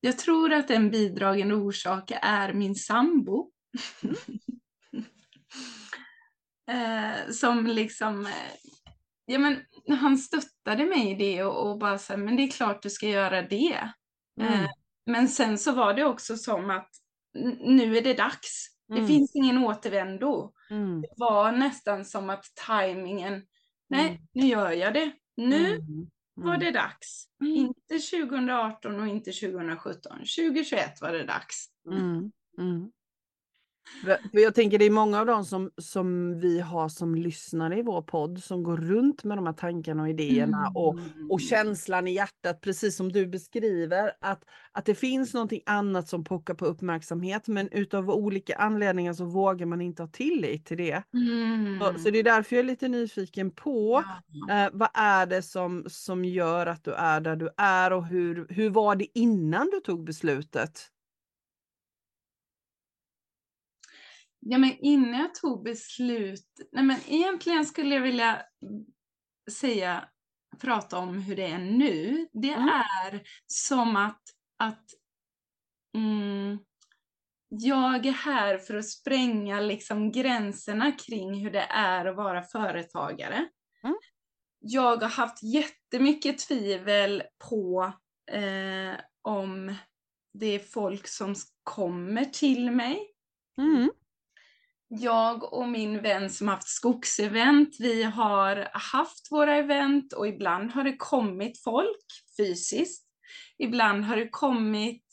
jag 0.00 0.18
tror 0.18 0.52
att 0.52 0.70
en 0.70 0.90
bidragande 0.90 1.54
orsak 1.54 2.12
är 2.22 2.52
min 2.52 2.74
sambo. 2.74 3.50
eh, 6.70 7.30
som 7.32 7.66
liksom, 7.66 8.26
eh, 8.26 8.32
ja 9.26 9.38
men 9.38 9.56
han 9.98 10.18
stöttade 10.18 10.86
mig 10.86 11.10
i 11.10 11.14
det 11.14 11.44
och, 11.44 11.70
och 11.70 11.78
bara 11.78 11.98
här, 12.08 12.16
men 12.16 12.36
det 12.36 12.42
är 12.42 12.50
klart 12.50 12.82
du 12.82 12.90
ska 12.90 13.08
göra 13.08 13.42
det. 13.42 13.90
Mm. 14.40 14.52
Eh, 14.52 14.70
men 15.06 15.28
sen 15.28 15.58
så 15.58 15.72
var 15.72 15.94
det 15.94 16.04
också 16.04 16.36
som 16.36 16.70
att 16.70 16.90
nu 17.60 17.96
är 17.96 18.02
det 18.02 18.14
dags. 18.14 18.66
Det 18.88 18.94
Mm. 18.94 19.06
finns 19.06 19.30
ingen 19.34 19.58
återvändo. 19.58 20.52
Mm. 20.70 21.00
Det 21.00 21.08
var 21.16 21.52
nästan 21.52 22.04
som 22.04 22.30
att 22.30 22.44
tajmingen, 22.66 23.42
nej 23.88 24.08
Mm. 24.08 24.20
nu 24.32 24.46
gör 24.46 24.70
jag 24.70 24.94
det. 24.94 25.12
Nu 25.36 25.66
Mm. 25.74 26.08
Var 26.44 26.56
det 26.56 26.70
dags. 26.70 27.26
Mm. 27.40 27.52
Inte 27.52 27.98
2018 27.98 29.00
och 29.00 29.06
inte 29.06 29.32
2017. 29.32 30.18
2021 30.18 31.00
var 31.00 31.12
det 31.12 31.24
dags. 31.24 31.66
Mm, 31.86 32.32
mm. 32.58 32.90
För 34.04 34.38
jag 34.38 34.54
tänker 34.54 34.78
det 34.78 34.84
är 34.84 34.90
många 34.90 35.20
av 35.20 35.26
dem 35.26 35.44
som, 35.44 35.70
som 35.78 36.40
vi 36.40 36.60
har 36.60 36.88
som 36.88 37.14
lyssnare 37.14 37.78
i 37.78 37.82
vår 37.82 38.02
podd 38.02 38.42
som 38.42 38.62
går 38.62 38.76
runt 38.76 39.24
med 39.24 39.38
de 39.38 39.46
här 39.46 39.52
tankarna 39.52 40.02
och 40.02 40.08
idéerna 40.08 40.72
och, 40.74 40.90
Mm. 40.94 41.30
och 41.30 41.40
känslan 41.40 42.08
i 42.08 42.14
hjärtat, 42.14 42.60
precis 42.60 42.96
som 42.96 43.12
du 43.12 43.26
beskriver, 43.26 44.12
att, 44.20 44.44
att 44.72 44.84
det 44.84 44.94
finns 44.94 45.34
någonting 45.34 45.60
annat 45.66 46.08
som 46.08 46.24
pockar 46.24 46.54
på 46.54 46.66
uppmärksamhet 46.66 47.48
men 47.48 47.68
utav 47.72 48.10
olika 48.10 48.56
anledningar 48.56 49.12
så 49.12 49.24
vågar 49.24 49.66
man 49.66 49.80
inte 49.80 50.02
ha 50.02 50.08
tillit 50.08 50.66
till 50.66 50.76
det. 50.76 51.02
Mm. 51.14 51.78
Så, 51.80 51.98
så 51.98 52.10
det 52.10 52.18
är 52.18 52.24
därför 52.24 52.56
jag 52.56 52.60
är 52.62 52.66
lite 52.66 52.88
nyfiken 52.88 53.50
på 53.50 54.04
eh, 54.50 54.68
vad 54.72 54.88
är 54.94 55.26
det 55.26 55.42
som, 55.42 55.84
som 55.88 56.24
gör 56.24 56.66
att 56.66 56.84
du 56.84 56.92
är 56.94 57.20
där 57.20 57.36
du 57.36 57.48
är 57.56 57.92
och 57.92 58.06
hur, 58.06 58.46
hur 58.50 58.70
var 58.70 58.96
det 58.96 59.18
innan 59.18 59.70
du 59.70 59.80
tog 59.80 60.04
beslutet? 60.04 60.88
Ja, 64.40 64.58
men 64.58 64.76
innan 64.78 65.20
jag 65.20 65.34
tog 65.34 65.64
beslut, 65.64 66.46
nej 66.72 66.84
men 66.84 66.98
egentligen 67.08 67.64
skulle 67.66 67.94
jag 67.94 68.02
vilja 68.02 68.42
säga, 69.50 70.08
prata 70.58 70.98
om 70.98 71.18
hur 71.22 71.36
det 71.36 71.46
är 71.46 71.58
nu. 71.58 72.28
Det 72.32 72.52
Mm. 72.52 72.68
är 72.68 73.22
som 73.46 73.96
att, 73.96 74.22
att 74.58 74.84
mm, 75.96 76.58
jag 77.48 78.06
är 78.06 78.12
här 78.12 78.58
för 78.58 78.74
att 78.74 78.88
spränga 78.88 79.60
liksom 79.60 80.12
gränserna 80.12 80.92
kring 80.92 81.34
hur 81.44 81.50
det 81.50 81.66
är 81.70 82.06
att 82.06 82.16
vara 82.16 82.42
företagare. 82.42 83.48
Mm. 83.82 83.96
Jag 84.58 84.96
har 84.96 85.08
haft 85.08 85.42
jättemycket 85.42 86.38
tvivel 86.38 87.22
på 87.50 87.92
eh, 88.32 89.00
om 89.22 89.74
det 90.38 90.46
är 90.46 90.58
folk 90.58 91.08
som 91.08 91.34
kommer 91.62 92.24
till 92.24 92.70
mig 92.70 93.06
Mm 93.58 93.90
jag 94.92 95.52
och 95.52 95.68
min 95.68 96.02
vän 96.02 96.30
som 96.30 96.48
haft 96.48 96.68
skogsevent, 96.68 97.76
vi 97.78 98.02
har 98.02 98.68
haft 98.72 99.32
våra 99.32 99.56
event 99.56 100.12
och 100.12 100.28
ibland 100.28 100.70
har 100.70 100.84
det 100.84 100.96
kommit 100.96 101.62
folk 101.62 102.06
fysiskt. 102.36 103.06
Ibland 103.58 104.04
har 104.04 104.16
det 104.16 104.28
kommit, 104.28 105.04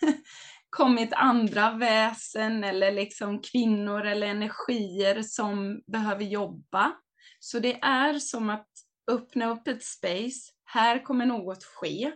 kommit 0.70 1.12
andra 1.12 1.70
väsen 1.70 2.64
eller 2.64 2.92
liksom 2.92 3.42
kvinnor 3.42 4.06
eller 4.06 4.26
energier 4.26 5.22
som 5.22 5.82
behöver 5.86 6.24
jobba. 6.24 6.92
Så 7.38 7.58
det 7.58 7.80
är 7.82 8.18
som 8.18 8.50
att 8.50 8.68
öppna 9.10 9.50
upp 9.50 9.68
ett 9.68 9.84
space. 9.84 10.52
Här 10.64 11.04
kommer 11.04 11.26
något 11.26 11.64
ske, 11.64 12.12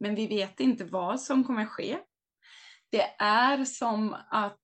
men 0.00 0.14
vi 0.14 0.26
vet 0.26 0.60
inte 0.60 0.84
vad 0.84 1.20
som 1.20 1.44
kommer 1.44 1.66
ske. 1.66 1.98
Det 2.90 3.14
är 3.18 3.64
som 3.64 4.16
att 4.30 4.60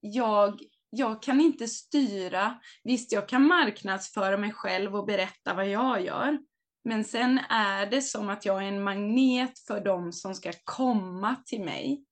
jag 0.00 0.60
jag 0.94 1.22
kan 1.22 1.40
inte 1.40 1.68
styra. 1.68 2.60
Visst, 2.84 3.12
jag 3.12 3.28
kan 3.28 3.46
marknadsföra 3.46 4.36
mig 4.36 4.52
själv 4.52 4.96
och 4.96 5.06
berätta 5.06 5.54
vad 5.54 5.68
jag 5.68 6.04
gör. 6.04 6.38
Men 6.84 7.04
sen 7.04 7.38
är 7.48 7.86
det 7.86 8.02
som 8.02 8.28
att 8.28 8.44
jag 8.44 8.62
är 8.62 8.68
en 8.68 8.82
magnet 8.82 9.58
för 9.58 9.80
dem 9.80 10.12
som 10.12 10.34
ska 10.34 10.52
komma 10.64 11.36
till 11.46 11.64
mig. 11.64 12.04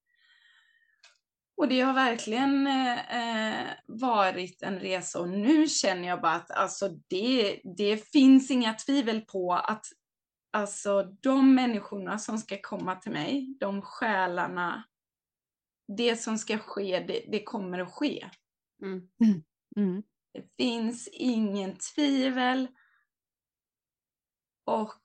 Och 1.56 1.68
det 1.68 1.80
har 1.80 1.92
verkligen 1.92 2.66
eh, 2.66 3.66
varit 3.86 4.62
en 4.62 4.80
resa 4.80 5.20
och 5.20 5.28
nu 5.28 5.68
känner 5.68 6.08
jag 6.08 6.20
bara 6.20 6.34
att 6.34 6.50
alltså 6.50 6.88
det, 6.88 7.60
det 7.76 8.10
finns 8.12 8.50
inga 8.50 8.74
tvivel 8.74 9.20
på 9.20 9.54
att 9.54 9.86
alltså 10.52 11.02
de 11.02 11.54
människorna 11.54 12.18
som 12.18 12.38
ska 12.38 12.58
komma 12.62 12.96
till 12.96 13.12
mig, 13.12 13.56
de 13.60 13.82
själarna, 13.82 14.84
det 15.96 16.16
som 16.16 16.38
ska 16.38 16.58
ske, 16.58 17.00
det, 17.00 17.24
det 17.30 17.42
kommer 17.42 17.78
att 17.78 17.92
ske. 17.92 18.30
Mm. 18.82 19.08
Mm. 19.76 20.02
Det 20.32 20.44
finns 20.56 21.08
ingen 21.12 21.76
tvivel. 21.76 22.68
Och 24.64 25.00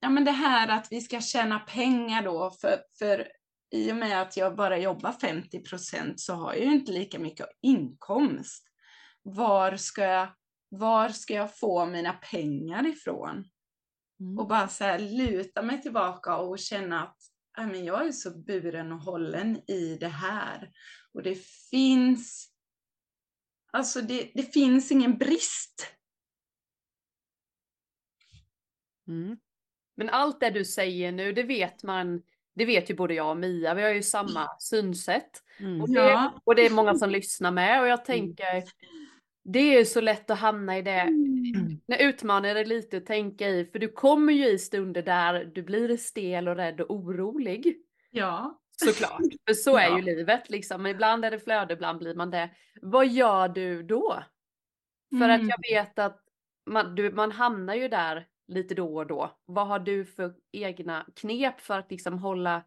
ja, 0.00 0.08
men 0.08 0.24
det 0.24 0.30
här 0.30 0.68
att 0.68 0.88
vi 0.90 1.00
ska 1.00 1.20
tjäna 1.20 1.58
pengar 1.58 2.22
då, 2.22 2.50
för, 2.50 2.78
för 2.98 3.28
i 3.70 3.92
och 3.92 3.96
med 3.96 4.22
att 4.22 4.36
jag 4.36 4.56
bara 4.56 4.78
jobbar 4.78 5.12
50% 5.12 6.12
så 6.16 6.34
har 6.34 6.54
jag 6.54 6.64
ju 6.64 6.72
inte 6.72 6.92
lika 6.92 7.18
mycket 7.18 7.46
inkomst. 7.62 8.66
Var 9.22 9.76
ska 9.76 10.02
jag, 10.02 10.28
var 10.68 11.08
ska 11.08 11.34
jag 11.34 11.58
få 11.58 11.86
mina 11.86 12.12
pengar 12.12 12.86
ifrån? 12.86 13.44
Mm. 14.20 14.38
Och 14.38 14.48
bara 14.48 14.68
så 14.68 14.84
här 14.84 14.98
luta 14.98 15.62
mig 15.62 15.82
tillbaka 15.82 16.36
och 16.36 16.58
känna 16.58 17.02
att 17.02 17.16
"Nej, 17.58 17.66
men 17.66 17.84
jag 17.84 18.06
är 18.06 18.12
så 18.12 18.38
buren 18.38 18.92
och 18.92 19.00
hållen 19.00 19.70
i 19.70 19.96
det 20.00 20.08
här. 20.08 20.70
Och 21.14 21.22
det 21.22 21.46
finns, 21.70 22.48
alltså 23.70 24.00
det, 24.00 24.30
det 24.34 24.42
finns 24.42 24.92
ingen 24.92 25.18
brist. 25.18 25.86
Mm. 29.08 29.36
Men 29.96 30.10
allt 30.10 30.40
det 30.40 30.50
du 30.50 30.64
säger 30.64 31.12
nu, 31.12 31.32
det 31.32 31.42
vet 31.42 31.82
man, 31.82 32.22
det 32.54 32.64
vet 32.64 32.90
ju 32.90 32.94
både 32.94 33.14
jag 33.14 33.30
och 33.30 33.36
Mia, 33.36 33.74
vi 33.74 33.82
har 33.82 33.90
ju 33.90 34.02
samma 34.02 34.48
synsätt. 34.58 35.42
Mm. 35.58 35.80
Och 35.80 35.90
det, 35.90 36.30
och 36.44 36.54
det 36.54 36.66
är 36.66 36.70
många 36.70 36.94
som 36.94 37.10
lyssnar 37.10 37.50
med 37.50 37.80
och 37.80 37.88
jag 37.88 38.04
tänker, 38.04 38.64
det 39.44 39.58
är 39.58 39.78
ju 39.78 39.84
så 39.84 40.00
lätt 40.00 40.30
att 40.30 40.38
hamna 40.38 40.78
i 40.78 40.82
det, 40.82 41.10
Mm. 41.54 41.80
när 41.86 41.98
utmanar 41.98 42.54
det 42.54 42.64
lite 42.64 42.96
att 42.96 43.06
tänka 43.06 43.48
i, 43.48 43.64
för 43.64 43.78
du 43.78 43.88
kommer 43.88 44.32
ju 44.32 44.48
i 44.48 44.58
stunder 44.58 45.02
där 45.02 45.44
du 45.44 45.62
blir 45.62 45.96
stel 45.96 46.48
och 46.48 46.56
rädd 46.56 46.80
och 46.80 46.90
orolig. 46.90 47.76
Ja. 48.10 48.60
Såklart, 48.76 49.20
för 49.46 49.54
så 49.54 49.76
är 49.76 49.88
Ja. 49.88 49.96
ju 49.98 50.02
livet 50.04 50.50
liksom. 50.50 50.82
Men 50.82 50.92
ibland 50.92 51.24
är 51.24 51.30
det 51.30 51.38
flöde, 51.38 51.74
ibland 51.74 51.98
blir 51.98 52.14
man 52.14 52.30
det. 52.30 52.50
Vad 52.82 53.06
gör 53.08 53.48
du 53.48 53.82
då? 53.82 54.24
För 55.18 55.28
att 55.28 55.40
Mm. 55.40 55.48
jag 55.48 55.58
vet 55.74 55.98
att 55.98 56.20
man, 56.70 56.94
du, 56.94 57.12
man 57.12 57.32
hamnar 57.32 57.74
ju 57.74 57.88
där 57.88 58.28
lite 58.48 58.74
då 58.74 58.96
och 58.96 59.06
då. 59.06 59.38
Vad 59.44 59.66
har 59.66 59.78
du 59.78 60.04
för 60.04 60.34
egna 60.52 61.06
knep 61.16 61.60
för 61.60 61.78
att 61.78 61.90
liksom 61.90 62.18
hålla, 62.18 62.64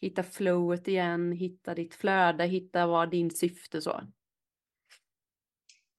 hitta 0.00 0.22
flowet 0.22 0.88
igen, 0.88 1.32
hitta 1.32 1.74
ditt 1.74 1.94
flöde, 1.94 2.44
hitta 2.44 2.86
vad 2.86 3.10
din 3.10 3.30
syfte 3.30 3.82
så? 3.82 4.00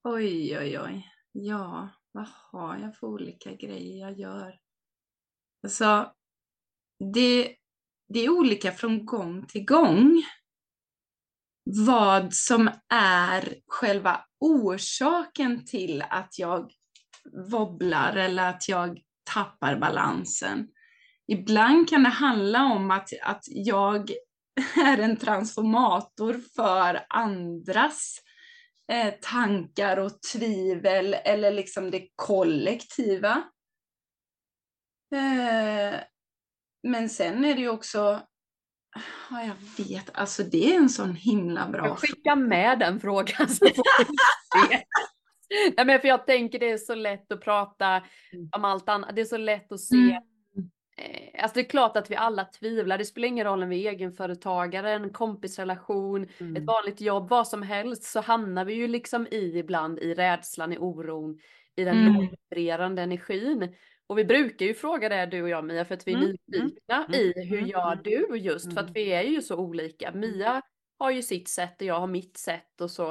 Oj, 0.04 0.58
oj, 0.58 0.78
oj. 0.80 1.12
Ja, 1.32 1.88
vad 2.12 2.26
har 2.52 2.78
jag 2.78 2.96
för 2.96 3.06
olika 3.06 3.54
grejer 3.54 4.00
jag 4.08 4.18
gör? 4.18 4.60
Alltså, 5.62 6.14
det, 7.14 7.56
det 8.08 8.24
är 8.24 8.28
olika 8.28 8.72
från 8.72 9.06
gång 9.06 9.46
till 9.46 9.64
gång. 9.64 10.22
Vad 11.86 12.34
som 12.34 12.70
är 12.94 13.54
själva 13.66 14.20
orsaken 14.40 15.64
till 15.64 16.04
att 16.10 16.38
jag 16.38 16.70
wobblar 17.50 18.16
eller 18.16 18.50
att 18.50 18.68
jag 18.68 19.00
tappar 19.34 19.76
balansen. 19.76 20.68
Ibland 21.26 21.88
kan 21.88 22.02
det 22.02 22.08
handla 22.08 22.64
om 22.64 22.90
att, 22.90 23.08
att 23.22 23.44
jag 23.46 24.10
är 24.86 24.98
en 24.98 25.16
transformator 25.16 26.40
för 26.56 27.06
andras 27.08 28.14
eh, 28.92 29.14
tankar 29.22 29.96
och 29.96 30.22
tvivel 30.32 31.14
eller 31.14 31.50
liksom 31.52 31.90
det 31.90 32.08
kollektiva. 32.16 33.42
Eh, 35.14 36.00
men 36.90 37.08
sen 37.08 37.44
är 37.44 37.54
det 37.54 37.60
ju 37.60 37.68
också, 37.68 38.20
ja 39.30 39.42
jag 39.42 39.84
vet, 39.84 40.10
alltså 40.14 40.42
det 40.42 40.72
är 40.74 40.76
en 40.76 40.88
sån 40.88 41.14
himla 41.14 41.68
bra 41.68 41.86
Jag 41.86 41.98
skickar 41.98 42.36
med 42.36 42.78
den 42.78 43.00
frågan 43.00 43.48
så 43.48 43.66
får 43.66 43.98
vi 43.98 44.16
se. 44.68 44.82
Nej, 45.76 45.86
men 45.86 46.00
för 46.00 46.08
jag 46.08 46.26
tänker 46.26 46.58
det 46.58 46.70
är 46.70 46.78
så 46.78 46.94
lätt 46.94 47.32
att 47.32 47.40
prata 47.40 47.86
Mm. 48.32 48.48
om 48.56 48.64
allt 48.64 48.88
annat. 48.88 49.14
Det 49.14 49.20
är 49.20 49.24
så 49.24 49.36
lätt 49.36 49.72
att 49.72 49.80
se 49.80 49.96
Mm. 49.96 50.16
eh, 50.98 51.42
Alltså 51.42 51.54
det 51.54 51.60
är 51.60 51.70
klart 51.70 51.96
att 51.96 52.10
vi 52.10 52.16
alla 52.16 52.44
tvivlar. 52.44 52.98
Det 52.98 53.04
spelar 53.04 53.28
ingen 53.28 53.44
roll 53.46 53.62
om 53.62 53.68
vi 53.68 53.86
är 53.86 53.92
egenföretagare, 53.92 54.92
en 54.92 55.12
kompisrelation, 55.12 56.28
Mm. 56.38 56.56
ett 56.56 56.64
vanligt 56.64 57.00
jobb, 57.00 57.28
vad 57.28 57.48
som 57.48 57.62
helst 57.62 58.04
så 58.04 58.20
hamnar 58.20 58.64
vi 58.64 58.74
ju 58.74 58.88
liksom 58.88 59.26
i 59.30 59.58
ibland 59.58 59.98
i 59.98 60.14
rädslan, 60.14 60.72
i 60.72 60.78
oron, 60.78 61.38
i 61.76 61.84
den 61.84 61.98
Mm. 61.98 62.14
lågvibrerande 62.14 63.02
energin. 63.02 63.74
Och 64.08 64.18
vi 64.18 64.24
brukar 64.24 64.66
ju 64.66 64.74
fråga 64.74 65.08
det 65.08 65.26
du 65.26 65.42
och 65.42 65.48
jag 65.48 65.64
Mia 65.64 65.84
för 65.84 65.94
att 65.94 66.08
vi 66.08 66.12
är 66.12 66.16
Mm, 66.16 66.28
mm, 66.28 66.36
nyfikna 66.52 67.04
mm, 67.04 67.20
i 67.20 67.44
hur 67.48 67.58
mm, 67.58 67.70
gör 67.70 67.92
mm, 67.92 68.02
du 68.04 68.36
just 68.36 68.72
för 68.72 68.80
att 68.80 68.90
mm. 68.90 68.92
vi 68.92 69.12
är 69.12 69.22
ju 69.22 69.42
så 69.42 69.56
olika. 69.56 70.12
Mia 70.12 70.62
har 70.98 71.10
ju 71.10 71.22
sitt 71.22 71.48
sätt 71.48 71.80
och 71.80 71.86
jag 71.86 72.00
har 72.00 72.06
mitt 72.06 72.36
sätt 72.36 72.80
och 72.80 72.90
så 72.90 73.04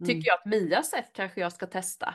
Mm. 0.00 0.08
tycker 0.08 0.28
jag 0.28 0.38
att 0.38 0.46
Mias 0.46 0.90
sätt 0.90 1.10
kanske 1.12 1.40
jag 1.40 1.52
ska 1.52 1.66
testa. 1.66 2.14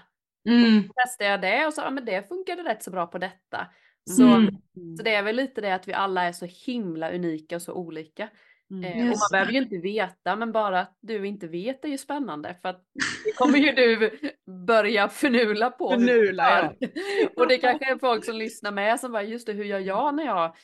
Mm. 0.50 0.84
Testar 0.96 1.26
jag 1.26 1.42
det 1.42 1.66
och 1.68 1.74
så, 1.74 1.82
ja 1.82 1.90
men 1.90 2.06
det 2.06 2.28
funkade 2.28 2.64
rätt 2.64 2.84
så 2.84 2.92
bra 2.92 3.08
på 3.08 3.18
detta. 3.18 3.68
Så, 4.10 4.24
Mm. 4.24 4.50
så 4.98 5.04
det 5.04 5.16
är 5.16 5.24
väl 5.24 5.36
lite 5.36 5.62
det 5.62 5.76
att 5.76 5.88
vi 5.88 5.94
alla 5.94 6.24
är 6.24 6.32
så 6.32 6.46
himla 6.46 7.12
unika 7.12 7.56
och 7.56 7.62
så 7.62 7.74
olika. 7.74 8.30
Mm. 8.72 8.84
Eh, 8.84 9.12
och 9.12 9.18
man 9.18 9.28
behöver 9.32 9.52
ju 9.52 9.58
inte 9.58 9.78
veta, 9.78 10.36
men 10.36 10.52
bara 10.52 10.80
att 10.80 10.98
du 11.02 11.28
inte 11.28 11.48
vet 11.48 11.86
är 11.86 11.90
ju 11.90 11.98
spännande. 11.98 12.56
För 12.62 12.70
att 12.70 12.84
det 13.26 13.32
kommer 13.32 13.58
ju 13.58 13.72
du 13.72 14.20
börja 14.68 15.10
förnula 15.10 15.72
på. 15.72 15.90
Förnula, 15.90 16.74
ja. 16.80 16.88
Och 17.36 17.48
det 17.48 17.58
kanske 17.58 17.92
är 17.92 18.00
folk 18.00 18.26
som 18.26 18.36
lyssnar 18.36 18.72
med 18.72 19.00
som 19.00 19.12
bara, 19.12 19.24
just 19.24 19.48
det, 19.48 19.54
hur 19.54 19.64
gör 19.64 19.80
jag 19.80 20.16
när 20.16 20.26
jag 20.26 20.56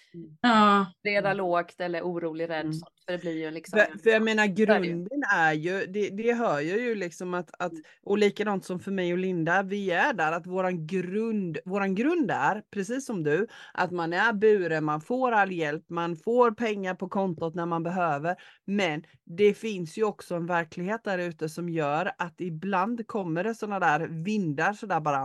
Ja. 0.42 0.86
redan 1.04 1.38
lågt 1.38 1.80
eller 1.80 2.02
orolig, 2.02 2.50
rädd? 2.50 2.66
Mm. 2.66 2.78
För 3.06 3.14
det 3.14 3.20
blir 3.20 3.46
ju 3.46 3.52
liksom... 3.52 3.80
För, 3.80 3.98
för 3.98 4.10
jag 4.10 4.24
menar 4.24 4.48
grunden 4.48 5.24
är 5.34 5.54
ju, 5.54 5.86
det, 5.86 6.10
det 6.10 6.34
hör 6.34 6.60
jag 6.60 6.80
ju 6.80 6.96
liksom 6.96 7.34
att, 7.34 7.50
att, 7.60 7.74
och 8.04 8.18
likadant 8.18 8.66
som 8.66 8.80
för 8.80 8.92
mig 8.92 9.14
och 9.14 9.20
Linda, 9.20 9.64
vi 9.64 9.92
är 9.92 10.14
där 10.14 10.32
att 10.32 10.48
våran 10.48 10.88
grund, 10.88 11.58
våran 11.66 11.96
grund 11.96 12.32
är, 12.32 12.64
precis 12.72 13.06
som 13.06 13.24
du, 13.24 13.48
att 13.74 13.92
man 13.92 14.14
är 14.14 14.34
buren, 14.34 14.84
man 14.84 15.02
får 15.02 15.32
all 15.32 15.52
hjälp, 15.52 15.90
man 15.90 16.16
får 16.16 16.52
pengar 16.52 16.96
på 16.96 17.10
kontot 17.10 17.56
när 17.56 17.66
man 17.66 17.84
behöver. 17.84 18.36
Men 18.66 19.04
det 19.26 19.54
finns 19.54 19.98
ju 19.98 20.04
också 20.04 20.36
en 20.36 20.46
verklighet 20.46 21.04
där 21.04 21.18
ute 21.18 21.50
som 21.50 21.70
gör 21.70 22.12
att 22.18 22.42
ibland 22.42 23.08
kommer 23.08 23.44
det 23.44 23.56
sådana 23.56 23.80
där 23.80 24.08
vindar 24.08 24.74
sådär 24.74 25.00
bara 25.00 25.18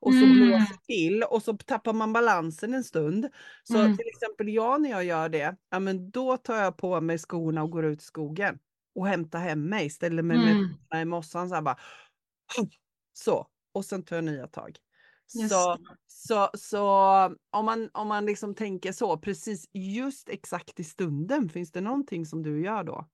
och 0.00 0.14
så 0.14 0.26
Mm. 0.26 0.32
blåser 0.32 0.76
till 0.86 1.22
och 1.22 1.42
så 1.42 1.56
tappar 1.56 1.92
man 1.92 2.12
balansen 2.12 2.74
en 2.74 2.84
stund. 2.84 3.28
Så 3.64 3.78
Mm. 3.78 3.92
till 3.92 4.06
exempel 4.08 4.48
jag 4.48 4.82
när 4.82 4.90
jag 4.90 5.04
gör 5.04 5.28
det, 5.28 5.56
ja 5.70 5.78
men 5.80 6.10
då 6.10 6.36
tar 6.36 6.56
jag 6.56 6.76
på 6.76 7.00
mig 7.00 7.18
skorna 7.18 7.62
och 7.62 7.70
går 7.70 7.84
ut 7.86 8.02
i 8.02 8.04
skogen 8.04 8.58
och 8.94 9.06
hämtar 9.08 9.38
hem 9.38 9.68
mig, 9.68 9.90
ställer 9.90 10.22
mig 10.22 10.38
med 10.38 10.56
Mm. 10.56 10.68
fötterna 10.68 11.02
i 11.02 11.04
mossan 11.04 11.48
så 11.48 11.54
här 11.54 11.62
bara. 11.62 11.76
Så, 13.12 13.46
och 13.74 13.84
sen 13.84 14.02
tar 14.04 14.16
jag 14.16 14.24
nya 14.24 14.46
tag. 14.46 14.76
Just 15.34 15.70
Så, 15.70 15.78
så, 16.06 16.50
så 16.54 16.82
om 17.50 17.64
man, 17.66 17.90
om 17.94 18.08
man 18.08 18.26
liksom 18.26 18.54
tänker 18.54 18.92
så, 18.92 19.18
precis 19.18 19.66
just 19.74 20.28
exakt 20.28 20.80
i 20.80 20.84
stunden, 20.84 21.48
finns 21.48 21.72
det 21.72 21.80
någonting 21.80 22.26
som 22.26 22.42
du 22.42 22.62
gör 22.64 22.84
då? 22.84 23.06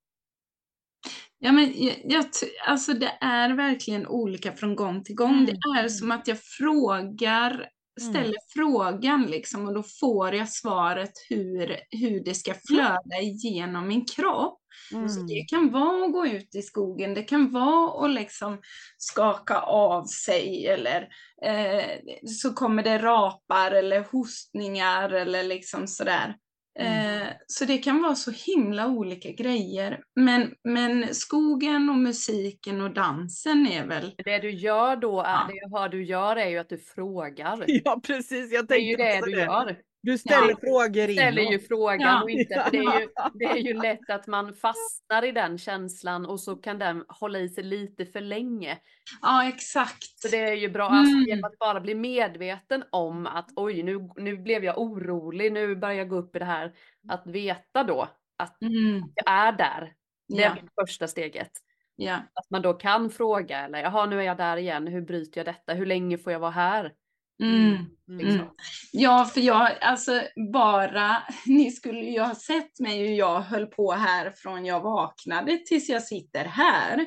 Ja, 1.45 1.53
men 1.53 1.73
jag, 1.77 1.95
jag, 2.05 2.25
alltså 2.67 2.93
det 2.93 3.13
är 3.21 3.51
verkligen 3.57 4.07
olika 4.07 4.53
från 4.53 4.77
gång 4.77 5.05
till 5.05 5.15
gång. 5.15 5.45
Det 5.47 5.53
är 5.53 5.79
Mm. 5.79 5.89
som 5.89 6.11
att 6.11 6.29
jag 6.29 6.39
frågar, 6.43 7.69
ställer 8.01 8.37
frågan 8.55 9.23
liksom 9.27 9.67
och 9.69 9.75
då 9.75 9.83
får 10.01 10.35
jag 10.35 10.49
svaret 10.49 11.11
hur, 11.29 11.77
hur 11.91 12.25
det 12.25 12.35
ska 12.35 12.55
flöda 12.69 13.21
igenom 13.23 13.89
min 13.89 14.05
kropp. 14.05 14.61
Så 14.91 14.97
Mm. 14.97 15.27
det 15.27 15.45
kan 15.49 15.71
vara 15.73 16.05
att 16.07 16.13
gå 16.13 16.27
ut 16.27 16.55
i 16.55 16.63
skogen, 16.63 17.15
det 17.15 17.23
kan 17.23 17.51
vara 17.51 18.05
att 18.07 18.15
liksom 18.15 18.59
skaka 18.99 19.59
av 19.61 20.05
sig 20.05 20.67
eller 20.67 21.09
eh, 21.47 21.99
så 22.27 22.53
kommer 22.55 22.83
det 22.83 22.99
rapar 22.99 23.71
eller 23.71 24.05
hostningar 24.13 25.11
eller 25.11 25.43
liksom 25.43 25.87
sådär. 25.87 26.35
Eh, 26.79 27.27
så 27.47 27.65
det 27.65 27.79
kan 27.79 28.03
vara 28.03 28.15
så 28.15 28.31
himla 28.31 28.87
olika 28.89 29.31
grejer. 29.33 30.01
Men, 30.17 30.55
men 30.65 31.15
skogen 31.15 31.89
och 31.91 31.97
musiken 31.97 32.81
och 32.81 32.91
dansen 32.95 33.67
är 33.67 33.87
väl... 33.87 34.15
Det 34.25 34.39
du 34.39 34.51
gör 34.51 34.97
då, 34.97 35.21
är, 35.21 35.25
Ja. 35.25 35.45
det 35.49 35.55
jag 35.57 35.79
hör 35.81 35.89
du 35.89 36.05
gör 36.05 36.37
är 36.37 36.49
ju 36.49 36.59
att 36.59 36.69
du 36.69 36.79
frågar. 36.79 37.65
Ja 37.85 38.01
precis, 38.07 38.53
jag 38.53 38.67
Det 38.69 38.75
är 38.75 38.79
ju 38.79 38.97
tänkte 38.97 39.21
det 39.21 39.27
du 39.31 39.37
det. 39.37 39.43
gör. 39.43 39.77
Du 40.05 40.19
ställer 40.19 40.49
Ja. 40.51 40.57
frågor 40.61 41.07
Du 41.07 41.13
ställer 41.15 41.43
inåt. 41.43 41.53
ju 41.55 41.59
frågan 41.59 42.01
Ja. 42.01 42.23
och 42.23 42.31
inte, 42.31 42.69
det 42.73 42.79
är, 42.79 43.01
ju, 43.01 43.09
det 43.35 43.45
är 43.45 43.57
ju 43.57 43.75
lätt 43.83 44.11
att 44.11 44.27
man 44.27 44.55
fastnar 44.55 45.25
i 45.25 45.33
den 45.33 45.59
känslan 45.59 46.27
och 46.27 46.41
så 46.41 46.57
kan 46.57 46.79
den 46.79 47.05
hålla 47.09 47.39
i 47.39 47.49
sig 47.49 47.65
lite 47.65 48.07
för 48.07 48.21
länge. 48.21 48.79
Ja, 49.23 49.49
exakt. 49.49 50.05
Så 50.21 50.29
det 50.29 50.37
är 50.39 50.55
ju 50.55 50.69
bra, 50.69 50.89
alltså, 50.89 51.13
Mm. 51.17 51.25
genom 51.29 51.45
att 51.45 51.59
bara 51.59 51.81
bli 51.81 51.95
medveten 51.95 52.85
om 52.91 53.27
att 53.27 53.49
oj, 53.57 53.83
nu, 53.83 53.99
nu 54.17 54.37
blev 54.37 54.65
jag 54.65 54.79
orolig, 54.79 55.53
nu 55.53 55.77
börjar 55.77 55.95
jag 55.97 56.09
gå 56.09 56.17
upp 56.17 56.37
i 56.37 56.39
det 56.39 56.45
här. 56.45 56.73
Att 57.09 57.27
veta 57.27 57.85
då 57.85 58.09
att 58.39 58.63
Mm, 58.63 59.03
jag 59.15 59.33
är 59.35 59.53
där. 59.53 59.93
Det 60.29 60.43
är 60.43 60.49
ja, 60.49 60.57
det 60.63 60.83
första 60.87 61.09
steget. 61.09 61.51
ja. 61.97 62.15
Att 62.15 62.51
man 62.51 62.63
då 62.63 62.73
kan 62.75 63.11
fråga 63.11 63.59
eller 63.59 63.79
jaha, 63.83 64.07
nu 64.07 64.19
är 64.21 64.23
jag 64.25 64.37
där 64.37 64.57
igen, 64.57 64.87
hur 64.87 65.01
bryter 65.01 65.39
jag 65.39 65.47
detta? 65.47 65.73
Hur 65.75 65.87
länge 65.87 66.19
får 66.19 66.33
jag 66.33 66.41
vara 66.41 66.51
här? 66.51 66.93
Mm. 67.43 67.87
Liksom. 68.07 68.41
Mm. 68.41 68.49
Ja, 68.93 69.25
för 69.25 69.41
jag, 69.41 69.71
alltså 69.81 70.23
bara, 70.53 71.23
ni 71.47 71.71
skulle 71.71 72.05
ju 72.05 72.21
ha 72.21 72.35
sett 72.35 72.81
mig 72.81 72.99
hur 72.99 73.15
jag 73.15 73.41
höll 73.41 73.67
på 73.67 73.93
här 73.93 74.33
från 74.37 74.65
jag 74.65 74.81
vaknade 74.81 75.59
tills 75.59 75.89
jag 75.89 76.03
sitter 76.03 76.45
här. 76.45 77.07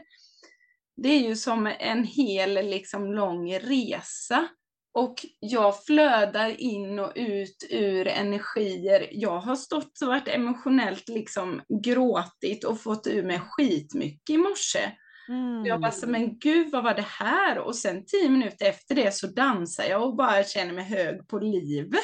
Det 1.02 1.10
är 1.10 1.20
ju 1.20 1.36
som 1.36 1.68
en 1.80 2.04
hel 2.04 2.54
liksom 2.54 3.14
lång 3.14 3.54
resa. 3.54 4.48
Och 4.94 5.26
jag 5.40 5.84
flödar 5.84 6.62
in 6.62 7.00
och 7.00 7.12
ut 7.16 7.68
ur 7.70 8.08
energier. 8.08 9.08
Jag 9.12 9.40
har 9.40 9.56
stått 9.56 10.02
och 10.02 10.08
varit 10.08 10.28
emotionellt 10.28 11.10
liksom 11.10 11.62
gråtit 11.84 12.64
och 12.64 12.82
fått 12.82 13.08
ur 13.08 13.24
mig 13.24 13.40
skitmycket 13.40 14.30
i 14.30 14.38
morse. 14.38 14.92
Mm. 15.30 15.66
Jag 15.66 15.82
bara, 15.82 15.92
så, 15.92 16.08
men 16.08 16.40
gud 16.40 16.72
vad 16.72 16.84
var 16.84 16.94
det 16.94 17.08
här? 17.08 17.60
Och 17.60 17.76
sen 17.76 18.06
tio 18.06 18.30
minuter 18.30 18.66
efter 18.66 18.96
det 18.96 19.14
så 19.14 19.28
dansar 19.28 19.84
jag 19.84 20.04
och 20.04 20.16
bara 20.16 20.44
känner 20.44 20.74
mig 20.74 20.84
hög 20.84 21.28
på 21.28 21.40
livet. 21.40 22.00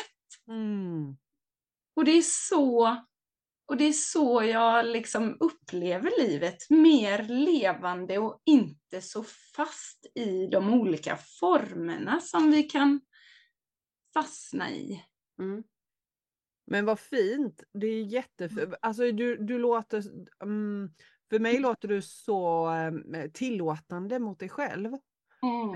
Mm. 0.47 1.17
Och 1.95 2.05
det 2.05 2.11
är 2.11 2.21
så, 2.21 2.97
och 3.65 3.77
det 3.77 3.83
är 3.83 3.91
så 3.91 4.43
jag 4.43 4.85
liksom 4.85 5.37
upplever 5.39 6.11
livet. 6.27 6.69
Mer 6.69 7.23
levande 7.23 8.17
och 8.17 8.41
inte 8.45 9.01
så 9.01 9.23
fast 9.55 10.05
i 10.15 10.47
de 10.47 10.73
olika 10.73 11.17
formerna 11.39 12.19
som 12.19 12.51
vi 12.51 12.63
kan 12.63 13.01
fastna 14.13 14.71
i. 14.71 15.03
Mm. 15.39 15.63
Men 16.65 16.85
vad 16.85 16.99
fint. 16.99 17.63
Det 17.73 17.87
är 17.87 18.03
jättefint. 18.03 18.73
Alltså 18.81 19.11
du, 19.11 19.37
du 19.37 19.59
låter, 19.59 20.03
mm, 20.43 20.89
för 21.33 21.39
mig 21.39 21.59
låter 21.59 21.87
du 21.87 22.01
så 22.01 22.69
eh, 23.13 23.31
tillåtande 23.31 24.19
mot 24.19 24.39
dig 24.39 24.49
själv. 24.49 24.93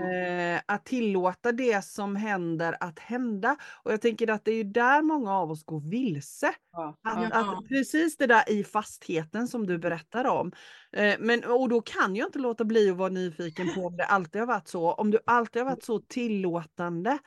Eh, 0.02 0.60
att 0.66 0.84
tillåta 0.84 1.52
det 1.52 1.84
som 1.84 2.16
händer 2.16 2.76
att 2.80 2.98
hända. 2.98 3.56
Och 3.82 3.92
jag 3.92 4.00
tänker 4.00 4.30
att 4.30 4.44
det 4.44 4.50
är 4.50 4.56
ju 4.56 4.64
där 4.64 5.02
många 5.02 5.34
av 5.34 5.50
oss 5.50 5.64
går 5.64 5.80
vilse. 5.80 6.54
Ja. 6.72 6.96
Att, 7.02 7.32
att 7.32 7.68
precis 7.68 8.16
det 8.16 8.26
där 8.26 8.50
i 8.50 8.64
fastheten 8.64 9.48
som 9.48 9.66
du 9.66 9.78
berättar 9.78 10.24
om. 10.24 10.52
Eh, 10.92 11.14
men, 11.18 11.44
och 11.44 11.68
då 11.68 11.80
kan 11.80 12.16
jag 12.16 12.28
inte 12.28 12.38
låta 12.38 12.64
bli 12.64 12.90
att 12.90 12.96
vara 12.96 13.08
nyfiken 13.08 13.68
på 13.74 13.80
om 13.86 13.96
det 13.96 14.04
alltid 14.04 14.40
har 14.40 14.46
varit 14.46 14.68
så. 14.68 14.92
Om 14.92 15.10
du 15.10 15.18
alltid 15.26 15.62
har 15.62 15.70
varit 15.70 15.84
så 15.84 16.00
tillåtande. 16.00 17.18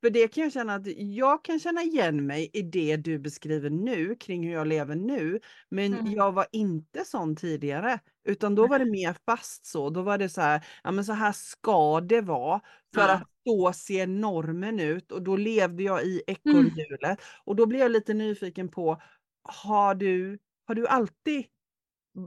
För 0.00 0.10
det 0.10 0.28
kan 0.28 0.42
jag 0.42 0.52
känna 0.52 0.74
att 0.74 0.86
jag 0.96 1.44
kan 1.44 1.58
känna 1.60 1.82
igen 1.82 2.26
mig 2.26 2.50
i 2.52 2.62
det 2.62 2.96
du 2.96 3.18
beskriver 3.18 3.70
nu 3.70 4.14
kring 4.14 4.46
hur 4.46 4.52
jag 4.52 4.66
lever 4.66 4.94
nu. 4.96 5.40
Men 5.68 5.94
Mm. 5.94 6.12
jag 6.12 6.32
var 6.32 6.46
inte 6.52 7.04
sån 7.04 7.36
tidigare. 7.36 7.98
Utan 8.24 8.54
då 8.54 8.66
var 8.66 8.78
det 8.78 8.84
mer 8.90 9.16
fast 9.26 9.66
så. 9.66 9.90
Då 9.90 10.02
var 10.02 10.18
det 10.18 10.28
så 10.28 10.40
här, 10.40 10.66
ja 10.84 10.90
men 10.90 11.04
så 11.04 11.12
här 11.12 11.32
ska 11.32 12.00
det 12.00 12.20
vara. 12.20 12.60
För 12.94 13.00
Ja. 13.02 13.12
att 13.14 13.22
då 13.44 13.72
ser 13.72 14.06
normen 14.06 14.80
ut. 14.80 15.12
Och 15.12 15.22
då 15.22 15.36
levde 15.36 15.82
jag 15.82 16.04
i 16.04 16.22
ekorrhjulet. 16.26 17.18
Och 17.44 17.56
då 17.56 17.66
blir 17.66 17.80
jag 17.80 17.90
lite 17.90 18.14
nyfiken 18.14 18.68
på, 18.68 19.02
har 19.42 19.94
du, 19.94 20.38
har 20.66 20.74
du 20.74 20.86
alltid 20.88 21.44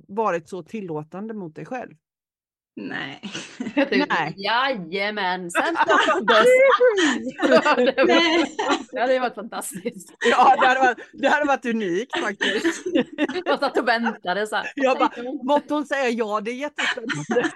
varit 0.08 0.50
så 0.50 0.64
tillåtande 0.64 1.34
mot 1.34 1.56
dig 1.56 1.66
själv? 1.66 1.96
Nej. 2.76 3.22
Nej. 3.76 4.34
Jajamensan! 4.38 5.64
Nej. 8.08 8.58
det 8.92 9.00
hade 9.00 9.20
varit 9.20 9.36
fantastiskt. 9.36 10.14
Ja, 10.32 10.56
det 10.62 10.68
hade 10.68 10.80
varit, 10.80 10.98
det 11.14 11.28
hade 11.28 11.46
varit 11.46 11.66
unikt 11.66 12.20
faktiskt. 12.20 12.84
Jag 13.46 13.60
satt 13.60 13.78
och 13.78 13.88
väntade 13.88 14.48
så 14.48 14.56
här. 14.56 14.72
Jag 14.76 14.98
bara, 14.98 15.12
måtte 15.44 15.74
hon 15.74 15.86
säga 15.86 16.10
ja, 16.10 16.42
det 16.42 16.52
är 16.52 16.56
jättespännande. 16.56 17.52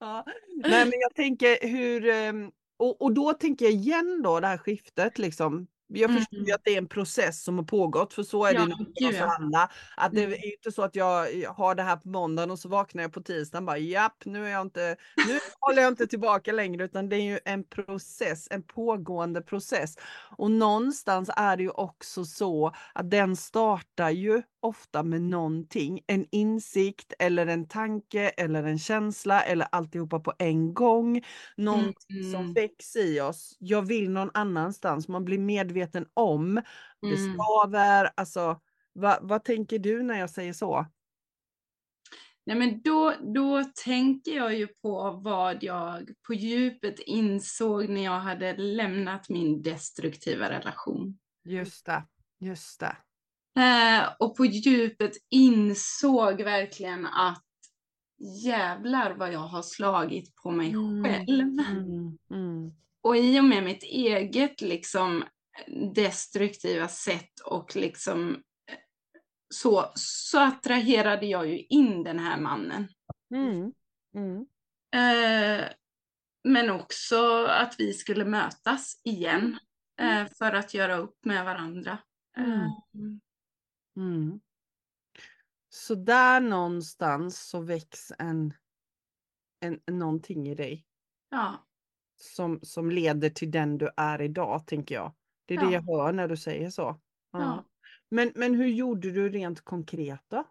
ja. 0.00 0.24
Nej, 0.68 0.84
men 0.84 1.00
jag 1.00 1.14
tänker 1.14 1.68
hur, 1.68 2.08
ehm, 2.08 2.50
och, 2.76 3.02
och 3.02 3.12
då 3.12 3.32
tänker 3.32 3.64
jag 3.64 3.74
igen 3.74 4.22
då 4.22 4.40
det 4.40 4.46
här 4.46 4.58
skiftet 4.58 5.18
liksom. 5.18 5.66
Jag 5.88 6.10
Mm. 6.10 6.12
förstår 6.12 6.46
ju 6.46 6.52
att 6.52 6.64
det 6.64 6.70
är 6.74 6.78
en 6.78 6.88
process 6.88 7.42
som 7.44 7.56
har 7.58 7.64
pågått, 7.64 8.12
för 8.14 8.22
så 8.22 8.44
är 8.44 8.54
det 8.54 8.60
Ja, 8.60 8.62
ju 8.62 8.74
nog 9.00 9.14
för 9.14 9.24
alla. 9.24 9.70
Att 9.96 10.14
det 10.14 10.20
Mm. 10.20 10.24
är 10.24 10.46
ju 10.46 10.52
inte 10.52 10.72
så 10.72 10.82
att 10.82 10.96
jag 10.96 11.26
har 11.56 11.74
det 11.74 11.82
här 11.82 11.96
på 11.96 12.08
måndagen 12.08 12.50
och 12.50 12.58
så 12.58 12.68
vaknar 12.68 13.02
jag 13.02 13.12
på 13.12 13.20
tisdagen 13.22 13.66
bara 13.66 13.78
japp, 13.78 14.22
nu 14.24 14.46
är 14.46 14.50
jag 14.50 14.62
inte, 14.62 14.96
nu 15.22 15.38
håller 15.60 15.82
jag 15.82 15.92
inte 15.92 16.06
tillbaka 16.06 16.52
längre, 16.52 16.84
utan 16.84 17.08
det 17.08 17.16
är 17.16 17.20
ju 17.22 17.38
en 17.44 17.64
process, 17.64 18.48
en 18.50 18.62
pågående 18.62 19.42
process. 19.42 19.94
Och 20.38 20.50
någonstans 20.50 21.30
är 21.36 21.56
det 21.56 21.62
ju 21.62 21.70
också 21.70 22.24
så 22.24 22.72
att 22.94 23.10
den 23.10 23.36
startar 23.36 24.10
ju 24.10 24.42
ofta 24.62 25.02
med 25.02 25.22
någonting, 25.22 26.00
en 26.06 26.26
insikt 26.30 27.12
eller 27.18 27.46
en 27.46 27.68
tanke 27.68 28.28
eller 28.28 28.64
en 28.64 28.78
känsla 28.78 29.42
eller 29.42 29.66
alltihopa 29.72 30.20
på 30.20 30.32
en 30.38 30.74
gång. 30.74 31.22
Någonting 31.56 32.22
som 32.22 32.40
Mm. 32.40 32.54
väcks 32.54 32.96
i 32.96 33.20
oss. 33.20 33.56
Jag 33.58 33.82
vill 33.82 34.10
någon 34.10 34.30
annanstans, 34.34 35.08
man 35.08 35.24
blir 35.24 35.38
medveten 35.38 35.73
om, 36.14 36.54
det 37.00 37.16
Mm. 37.16 37.34
skaver, 37.34 38.10
alltså 38.14 38.60
vad, 38.92 39.18
vad 39.28 39.44
tänker 39.44 39.78
du 39.78 40.02
när 40.02 40.18
jag 40.18 40.30
säger 40.30 40.52
så? 40.52 40.86
Nej, 42.46 42.56
men 42.56 42.82
då, 42.82 43.14
då 43.34 43.64
tänker 43.84 44.32
jag 44.36 44.54
ju 44.54 44.66
på 44.66 45.20
vad 45.24 45.62
jag 45.62 46.08
på 46.26 46.34
djupet 46.34 47.00
insåg 47.00 47.88
när 47.88 48.04
jag 48.04 48.20
hade 48.20 48.56
lämnat 48.56 49.28
min 49.28 49.62
destruktiva 49.62 50.50
relation. 50.50 51.18
Just 51.44 51.86
det, 51.86 52.02
just 52.40 52.80
det. 52.80 52.96
Eh, 53.60 54.08
och 54.18 54.36
på 54.36 54.44
djupet 54.44 55.12
insåg 55.30 56.42
verkligen 56.42 57.06
att 57.06 57.42
jävlar 58.44 59.14
vad 59.16 59.32
jag 59.32 59.38
har 59.40 59.62
slagit 59.62 60.36
på 60.36 60.50
mig 60.50 60.72
Mm. 60.72 61.04
själv. 61.04 61.58
Mm, 61.58 62.18
mm, 62.30 62.72
Och 63.02 63.16
i 63.16 63.40
och 63.40 63.44
med 63.44 63.64
mitt 63.64 63.82
eget 63.82 64.60
liksom 64.60 65.24
destruktiva 65.94 66.88
sätt 66.88 67.40
och 67.44 67.76
liksom 67.76 68.34
eh, 68.34 68.78
så, 69.54 69.92
så 69.94 70.40
attraherade 70.40 71.26
jag 71.26 71.48
ju 71.48 71.58
in 71.58 72.02
den 72.02 72.18
här 72.18 72.40
mannen. 72.40 72.88
mm, 73.34 73.72
mm. 74.14 74.46
Eh, 74.94 75.68
men 76.44 76.70
också 76.70 77.46
att 77.46 77.74
vi 77.78 77.92
skulle 77.92 78.24
mötas 78.24 79.00
igen 79.04 79.58
eh, 80.00 80.26
för 80.38 80.52
att 80.52 80.74
göra 80.74 80.96
upp 80.96 81.24
med 81.24 81.44
varandra. 81.44 81.98
Mm. 82.36 82.60
Eh, 82.60 82.70
Mm. 83.96 84.40
Så 85.68 85.94
där 85.94 86.40
någonstans 86.40 87.48
så 87.48 87.60
väcks 87.60 88.12
en, 88.18 88.54
en, 89.60 89.80
någonting 89.86 90.48
i 90.48 90.54
dig 90.54 90.86
ja, 91.30 91.66
som, 92.16 92.60
som 92.62 92.90
leder 92.90 93.30
till 93.30 93.50
den 93.50 93.78
du 93.78 93.90
är 93.96 94.22
idag, 94.22 94.66
tänker 94.66 94.94
jag. 94.94 95.14
Det 95.44 95.54
är 95.54 95.58
det 95.58 95.64
Ja. 95.64 95.72
jag 95.72 95.82
hör 95.82 96.12
när 96.12 96.28
du 96.28 96.36
säger 96.36 96.70
så. 96.70 96.82
Ja. 96.82 97.00
Ja. 97.40 97.64
Men, 98.08 98.32
men 98.34 98.54
hur 98.54 98.66
gjorde 98.66 99.10
du 99.10 99.28
rent 99.28 99.60
konkret 99.60 100.24
då? 100.28 100.44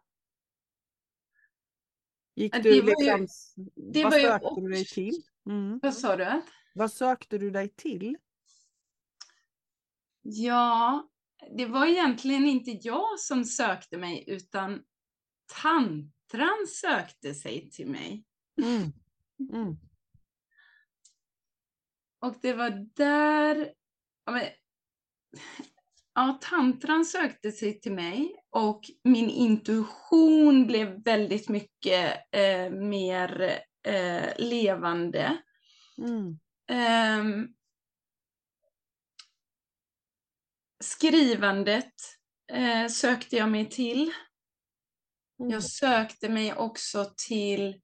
Gick 2.35 2.53
du 2.53 2.61
det 2.61 2.81
var 2.81 3.03
ju- 3.03 3.17
liksom, 3.21 3.27
det 3.75 4.03
vad 4.03 4.13
sökte 4.13 4.61
du 4.61 4.69
dig 4.69 4.85
till? 4.85 5.23
Mm. 5.45 5.79
vad 5.83 5.93
sa 5.93 6.15
du? 6.15 6.41
Vad 6.75 6.91
sökte 6.91 7.37
du 7.37 7.49
dig 7.51 7.69
till? 7.69 8.17
Ja, 10.21 11.09
det 11.57 11.65
var 11.65 11.85
egentligen 11.85 12.45
inte 12.45 12.71
jag 12.71 13.19
som 13.19 13.45
sökte 13.45 13.97
mig 13.97 14.23
utan 14.27 14.83
tantran 15.45 16.67
sökte 16.67 17.33
sig 17.33 17.69
till 17.71 17.87
mig. 17.87 18.23
Mm. 18.61 18.91
Mm. 19.53 19.75
Och 22.19 22.35
det 22.41 22.53
var 22.53 22.69
där, 22.95 23.73
ja, 24.25 24.31
men, 24.31 24.43
ja, 26.15 26.39
tantran 26.41 27.05
sökte 27.05 27.51
sig 27.51 27.79
till 27.79 27.93
mig 27.93 28.35
och 28.49 28.81
min 29.03 29.29
intuition 29.29 30.67
blev 30.67 31.03
väldigt 31.03 31.49
mycket 31.49 32.13
eh, 32.31 32.69
mer 32.69 33.59
eh, 33.87 34.29
levande. 34.37 35.37
Mm. 35.97 36.39
Ehm, 36.71 37.47
skrivandet 40.83 41.93
eh, 42.51 42.87
sökte 42.87 43.35
jag 43.35 43.49
mig 43.49 43.69
till. 43.69 44.11
Mm. 45.39 45.51
Jag 45.51 45.63
sökte 45.63 46.29
mig 46.29 46.53
också 46.53 47.13
till 47.27 47.81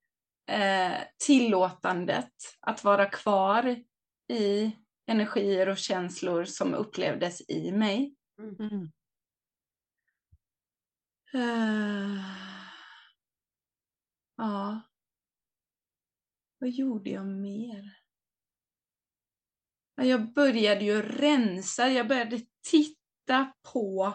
eh, 0.52 0.98
tillåtandet, 1.26 2.34
att 2.60 2.84
vara 2.84 3.06
kvar 3.06 3.84
i 4.34 4.72
energier 5.10 5.70
och 5.70 5.78
känslor 5.78 6.46
som 6.46 6.74
upplevdes 6.74 7.50
i 7.50 7.72
mig. 7.72 8.16
Mm. 8.40 8.92
Eh, 11.34 12.26
ja. 14.38 14.82
Vad 16.60 16.70
gjorde 16.70 17.10
jag 17.10 17.28
mer? 17.28 18.00
Ja, 19.96 20.04
Jag 20.04 20.34
började 20.34 20.86
ju 20.86 21.02
rensa, 21.02 21.90
jag 21.90 22.08
började 22.08 22.42
titta 22.70 23.54
på 23.74 24.14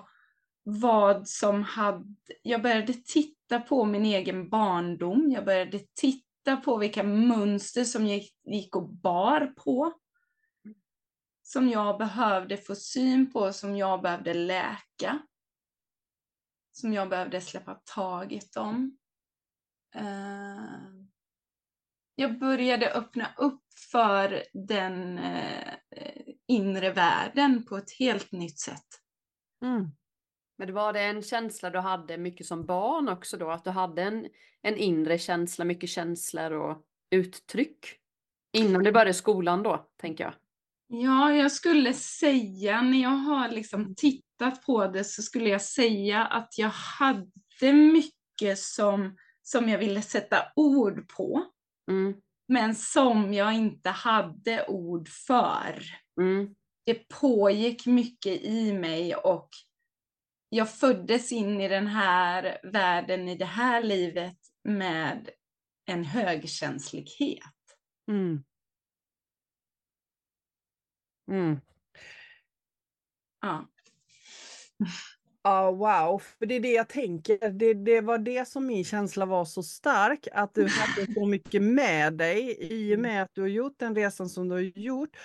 vad 0.63 1.29
som 1.29 1.63
hade... 1.63 2.05
Jag 2.43 2.63
började 2.63 2.93
titta 2.93 3.61
på 3.61 3.85
min 3.85 4.05
egen 4.05 4.49
barndom, 4.49 5.31
jag 5.31 5.45
började 5.45 5.79
titta 5.95 6.57
på 6.57 6.77
vilka 6.77 7.03
mönster 7.03 7.85
som 7.85 8.07
gick, 8.07 8.35
gick 8.45 8.77
och 8.77 8.89
bar 8.89 9.47
på. 9.47 9.93
Som 11.55 11.69
jag 11.69 11.99
behövde 11.99 12.57
få 12.57 12.75
syn 12.75 13.33
på, 13.33 13.53
som 13.53 13.77
jag 13.77 14.03
behövde 14.03 14.35
läka. 14.35 15.19
Som 16.73 16.93
jag 16.93 17.09
behövde 17.09 17.41
släppa 17.41 17.75
taget 17.95 18.57
om. 18.57 18.99
Eh, 19.95 20.65
jag 22.15 22.39
började 22.39 22.93
öppna 22.93 23.35
upp 23.37 23.63
för 23.93 24.43
den 24.53 25.19
eh, 25.19 25.75
inre 26.47 26.91
världen 26.91 27.65
på 27.67 27.77
ett 27.77 27.93
helt 27.99 28.33
nytt 28.33 28.59
sätt. 28.59 28.89
Mm. 29.63 29.91
Men 30.59 30.75
var 30.75 30.93
det 30.93 31.01
en 31.01 31.23
känsla 31.23 31.71
du 31.71 31.79
hade 31.79 32.19
mycket 32.19 32.47
som 32.47 32.67
barn 32.67 33.09
också 33.09 33.37
då? 33.37 33.51
Att 33.51 33.65
du 33.65 33.71
hade 33.71 34.03
en, 34.03 34.29
en 34.63 34.77
inre 34.77 35.19
känsla, 35.19 35.65
mycket 35.65 35.91
känslor 35.91 36.53
och 36.53 36.85
uttryck? 37.11 38.01
Innan 38.53 38.85
du 38.85 38.93
började 38.93 39.15
skolan 39.15 39.63
då, 39.63 39.89
tänker 39.97 40.25
jag. 40.25 40.35
Ja, 41.03 41.33
jag 41.33 41.53
skulle 41.53 41.95
säga, 41.95 42.83
när 42.83 43.03
jag 43.03 43.11
har 43.11 43.49
liksom 43.49 43.95
tittat 43.95 44.63
på 44.67 44.87
det 44.87 45.05
så 45.05 45.23
skulle 45.23 45.49
jag 45.49 45.63
säga 45.63 46.25
att 46.25 46.59
jag 46.59 46.69
hade 46.71 47.73
mycket 47.73 48.59
som, 48.59 49.17
som 49.43 49.69
jag 49.69 49.79
ville 49.79 50.03
sätta 50.03 50.37
ord 50.57 51.09
på, 51.09 51.45
Mm, 51.91 52.15
men 52.49 52.75
som 52.75 53.35
jag 53.35 53.55
inte 53.55 53.91
hade 53.91 54.67
ord 54.67 55.09
för. 55.09 55.83
mm, 56.21 56.55
det 56.87 57.09
pågick 57.09 57.87
mycket 57.87 58.43
i 58.43 58.73
mig 58.73 59.15
och 59.15 59.49
jag 60.49 60.75
föddes 60.75 61.33
in 61.33 61.61
i 61.61 61.69
den 61.69 61.87
här 61.87 62.59
världen, 62.63 63.29
i 63.29 63.37
det 63.37 63.45
här 63.45 63.83
livet 63.83 64.39
med 64.65 65.31
en 65.87 66.05
högkänslighet. 66.05 67.43
Mm. 68.11 68.45
Mm. 71.29 71.61
Ja. 73.43 73.69
Ja, 75.43 75.71
wow. 75.71 76.23
För 76.39 76.47
det 76.47 76.55
är 76.55 76.61
det 76.61 76.73
jag 76.73 76.89
tänker. 76.89 77.51
Det, 77.51 77.75
det 77.75 78.01
var 78.01 78.19
det 78.19 78.49
som 78.49 78.67
min 78.67 78.85
känsla 78.85 79.27
var 79.27 79.45
så 79.45 79.63
stark, 79.63 80.29
att 80.33 80.55
du 80.55 80.63
hade 80.69 81.13
så 81.15 81.27
mycket 81.27 81.63
med 81.63 82.13
dig 82.15 82.57
i 82.61 82.97
och 82.97 83.01
med 83.01 83.23
att 83.23 83.31
du 83.35 83.41
har 83.41 83.49
gjort 83.49 83.75
den 83.79 83.95
resan 83.95 84.29
som 84.29 84.49
du 84.49 84.55
har 84.55 84.61
gjort. 84.61 85.17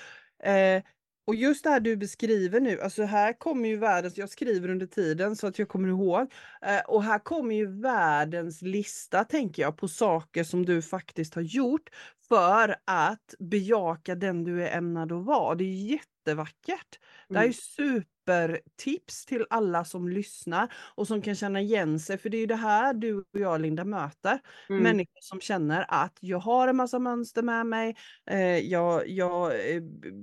Eh, 0.43 0.83
och 1.27 1.35
just 1.35 1.63
det 1.63 1.69
här 1.69 1.79
du 1.79 1.97
beskriver 1.97 2.59
nu, 2.59 2.81
alltså 2.81 3.03
här 3.03 3.33
kommer 3.33 3.69
ju 3.69 3.77
världens, 3.77 4.17
jag 4.17 4.29
skriver 4.29 4.69
under 4.69 4.85
tiden 4.87 5.35
så 5.35 5.47
att 5.47 5.59
jag 5.59 5.67
kommer 5.69 5.87
ihåg, 5.87 6.33
eh, 6.61 6.81
och 6.87 7.03
här 7.03 7.19
kommer 7.19 7.55
ju 7.55 7.81
världens 7.81 8.61
lista 8.61 9.23
tänker 9.23 9.61
jag 9.61 9.77
på 9.77 9.87
saker 9.87 10.43
som 10.43 10.65
du 10.65 10.81
faktiskt 10.81 11.35
har 11.35 11.41
gjort 11.41 11.89
för 12.29 12.75
att 12.85 13.35
bejaka 13.39 14.15
den 14.15 14.43
du 14.43 14.63
är 14.67 14.77
ämnad 14.77 15.11
att 15.11 15.25
vara. 15.25 15.55
Det 15.55 15.63
är 15.63 15.91
jättevackert. 15.91 16.99
Det 17.31 17.39
här 17.39 17.45
är 17.45 17.47
Mm. 17.47 17.53
supertips 17.53 19.25
till 19.25 19.45
alla 19.49 19.85
som 19.85 20.09
lyssnar 20.09 20.73
och 20.95 21.07
som 21.07 21.21
kan 21.21 21.35
känna 21.35 21.61
igen 21.61 21.99
sig, 21.99 22.17
för 22.17 22.29
det 22.29 22.37
är 22.37 22.39
ju 22.39 22.45
det 22.45 22.55
här 22.55 22.93
du 22.93 23.13
och 23.17 23.25
jag 23.39 23.61
Linda 23.61 23.85
möter. 23.85 24.39
mm, 24.69 24.83
Människor 24.83 25.21
som 25.21 25.41
känner 25.41 25.85
att 25.87 26.17
jag 26.21 26.39
har 26.39 26.67
en 26.67 26.75
massa 26.75 26.99
mönster 26.99 27.41
med 27.41 27.65
mig, 27.65 27.95
eh, 28.31 28.57
jag, 28.59 29.07
jag 29.09 29.51
eh, 29.75 29.81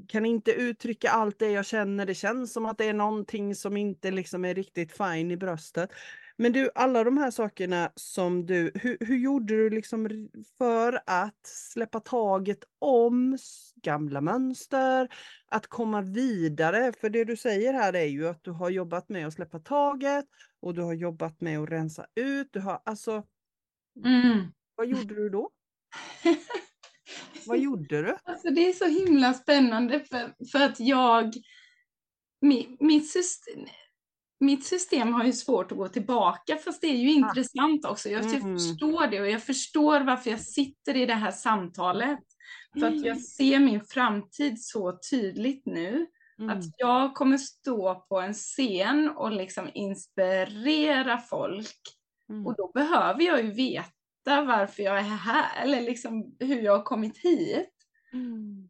kan 0.08 0.26
inte 0.26 0.52
uttrycka 0.52 1.10
allt 1.10 1.38
det 1.38 1.50
jag 1.50 1.66
känner, 1.66 2.06
det 2.06 2.14
känns 2.14 2.52
som 2.52 2.66
att 2.66 2.78
det 2.78 2.84
är 2.84 2.94
någonting 2.94 3.54
som 3.54 3.76
inte 3.76 4.10
liksom 4.10 4.44
är 4.44 4.54
riktigt 4.54 4.96
fine 4.96 5.30
i 5.30 5.36
bröstet. 5.36 5.90
Men 6.38 6.52
du, 6.52 6.70
alla 6.74 7.04
de 7.04 7.18
här 7.18 7.30
sakerna 7.30 7.92
som 7.94 8.46
du, 8.46 8.72
hur, 8.74 8.96
hur 9.00 9.16
gjorde 9.16 9.56
du 9.56 9.70
liksom 9.70 10.28
för 10.58 11.00
att 11.06 11.46
släppa 11.46 12.00
taget 12.00 12.58
om 12.78 13.38
gamla 13.82 14.20
mönster, 14.20 15.08
att 15.46 15.66
komma 15.66 16.02
vidare? 16.02 16.92
För 16.92 17.10
det 17.10 17.24
du 17.24 17.36
säger 17.36 17.72
här 17.72 17.92
är 17.92 18.04
ju 18.04 18.28
att 18.28 18.44
du 18.44 18.50
har 18.50 18.70
jobbat 18.70 19.08
med 19.08 19.26
att 19.26 19.34
släppa 19.34 19.58
taget 19.58 20.24
och 20.60 20.74
du 20.74 20.82
har 20.82 20.94
jobbat 20.94 21.40
med 21.40 21.58
att 21.58 21.70
rensa 21.70 22.06
ut. 22.14 22.48
Du 22.52 22.60
har 22.60 22.82
alltså, 22.84 23.22
Mm. 24.04 24.52
vad 24.74 24.86
gjorde 24.86 25.14
du 25.14 25.28
då? 25.28 25.50
vad 27.46 27.58
gjorde 27.58 28.02
du? 28.02 28.16
Alltså 28.24 28.50
det 28.50 28.68
är 28.68 28.72
så 28.72 28.86
himla 28.86 29.34
spännande 29.34 30.00
för, 30.00 30.34
för 30.52 30.58
att 30.64 30.80
jag, 30.80 31.34
mi, 32.40 32.76
mitt, 32.80 33.10
system, 33.10 33.60
mitt 34.40 34.64
system 34.64 35.12
har 35.12 35.24
ju 35.24 35.32
svårt 35.32 35.72
att 35.72 35.78
gå 35.78 35.88
tillbaka 35.88 36.56
fast 36.56 36.80
det 36.80 36.86
är 36.86 36.96
ju 36.96 37.12
intressant 37.12 37.84
också. 37.84 38.08
Jag, 38.08 38.24
jag 38.24 38.34
Mm. 38.34 38.58
förstår 38.58 39.06
det 39.06 39.20
och 39.20 39.30
jag 39.30 39.42
förstår 39.42 40.00
varför 40.00 40.30
jag 40.30 40.40
sitter 40.40 40.96
i 40.96 41.06
det 41.06 41.14
här 41.14 41.30
samtalet. 41.30 42.20
För 42.80 42.86
att 42.86 43.04
jag 43.04 43.20
ser 43.20 43.58
min 43.58 43.80
framtid 43.84 44.64
så 44.64 44.98
tydligt 45.10 45.66
nu. 45.66 46.06
Mm. 46.38 46.58
Att 46.58 46.64
jag 46.78 47.14
kommer 47.14 47.38
stå 47.38 47.94
på 48.08 48.20
en 48.20 48.34
scen 48.34 49.10
och 49.10 49.32
liksom 49.32 49.70
inspirera 49.74 51.18
folk. 51.18 51.76
Mm. 52.28 52.46
Och 52.46 52.54
då 52.56 52.70
behöver 52.74 53.22
jag 53.22 53.44
ju 53.44 53.50
veta 53.50 54.44
varför 54.44 54.82
jag 54.82 54.98
är 54.98 55.02
här, 55.02 55.62
eller 55.62 55.80
liksom 55.80 56.36
hur 56.40 56.62
jag 56.62 56.76
har 56.76 56.84
kommit 56.84 57.18
hit. 57.18 57.70
Mm. 58.12 58.68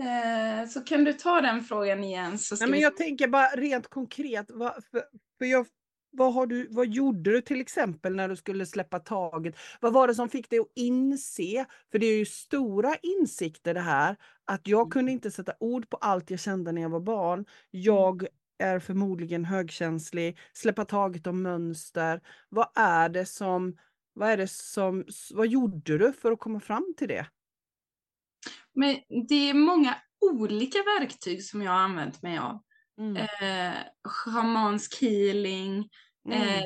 Eh, 0.00 0.68
så 0.68 0.80
kan 0.80 1.04
du 1.04 1.12
ta 1.12 1.40
den 1.40 1.64
frågan 1.64 2.04
igen? 2.04 2.38
Så 2.38 2.54
Nej, 2.54 2.68
men 2.68 2.72
vi... 2.72 2.82
jag 2.82 2.96
tänker 2.96 3.28
bara 3.28 3.46
rent 3.46 3.88
konkret, 3.88 4.50
vad, 4.50 4.84
för, 4.90 5.02
för 5.38 5.44
jag, 5.44 5.66
vad, 6.10 6.34
har 6.34 6.46
du, 6.46 6.68
vad 6.70 6.86
gjorde 6.86 7.30
du 7.30 7.40
till 7.40 7.60
exempel 7.60 8.16
när 8.16 8.28
du 8.28 8.36
skulle 8.36 8.66
släppa 8.66 8.98
taget? 8.98 9.56
Vad 9.80 9.92
var 9.92 10.08
det 10.08 10.14
som 10.14 10.28
fick 10.28 10.50
dig 10.50 10.58
att 10.58 10.72
inse, 10.74 11.66
för 11.90 11.98
det 11.98 12.06
är 12.06 12.18
ju 12.18 12.26
stora 12.26 12.94
insikter 13.02 13.74
det 13.74 13.80
här, 13.80 14.16
att 14.44 14.66
jag 14.68 14.92
kunde 14.92 15.12
inte 15.12 15.30
sätta 15.30 15.52
ord 15.60 15.90
på 15.90 15.96
allt 15.96 16.30
jag 16.30 16.40
kände 16.40 16.72
när 16.72 16.82
jag 16.82 16.90
var 16.90 17.00
barn. 17.00 17.44
Jag 17.70 18.26
är 18.58 18.78
förmodligen 18.78 19.44
högkänslig, 19.44 20.38
släppa 20.52 20.84
taget 20.84 21.26
om 21.26 21.42
mönster. 21.42 22.20
Vad 22.48 22.68
är 22.74 23.08
det 23.08 23.26
som, 23.26 23.76
vad 24.12 24.30
är 24.30 24.36
det 24.36 24.50
som, 24.50 25.04
vad 25.34 25.46
gjorde 25.46 25.98
du 25.98 26.12
för 26.12 26.32
att 26.32 26.40
komma 26.40 26.60
fram 26.60 26.94
till 26.96 27.08
det? 27.08 27.26
Men 28.76 28.96
det 29.28 29.50
är 29.50 29.54
många 29.54 29.96
olika 30.20 30.78
verktyg 30.78 31.44
som 31.44 31.62
jag 31.62 31.72
har 31.72 31.78
använt 31.78 32.22
mig 32.22 32.38
av. 32.38 32.62
Mm. 33.00 33.16
Eh, 33.16 33.76
schamansk 34.08 35.00
healing, 35.02 35.88
Mm. 36.28 36.42
eh, 36.42 36.64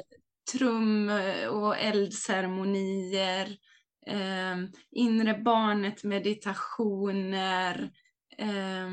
trum 0.52 1.10
och 1.50 1.78
eldceremonier, 1.78 3.56
eh, 4.06 4.56
inre 4.90 5.34
barnet 5.38 6.04
meditationer, 6.04 7.90
eh, 8.38 8.86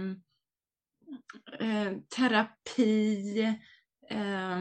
eh, 1.60 1.94
terapi, 2.18 3.40
eh, 4.10 4.60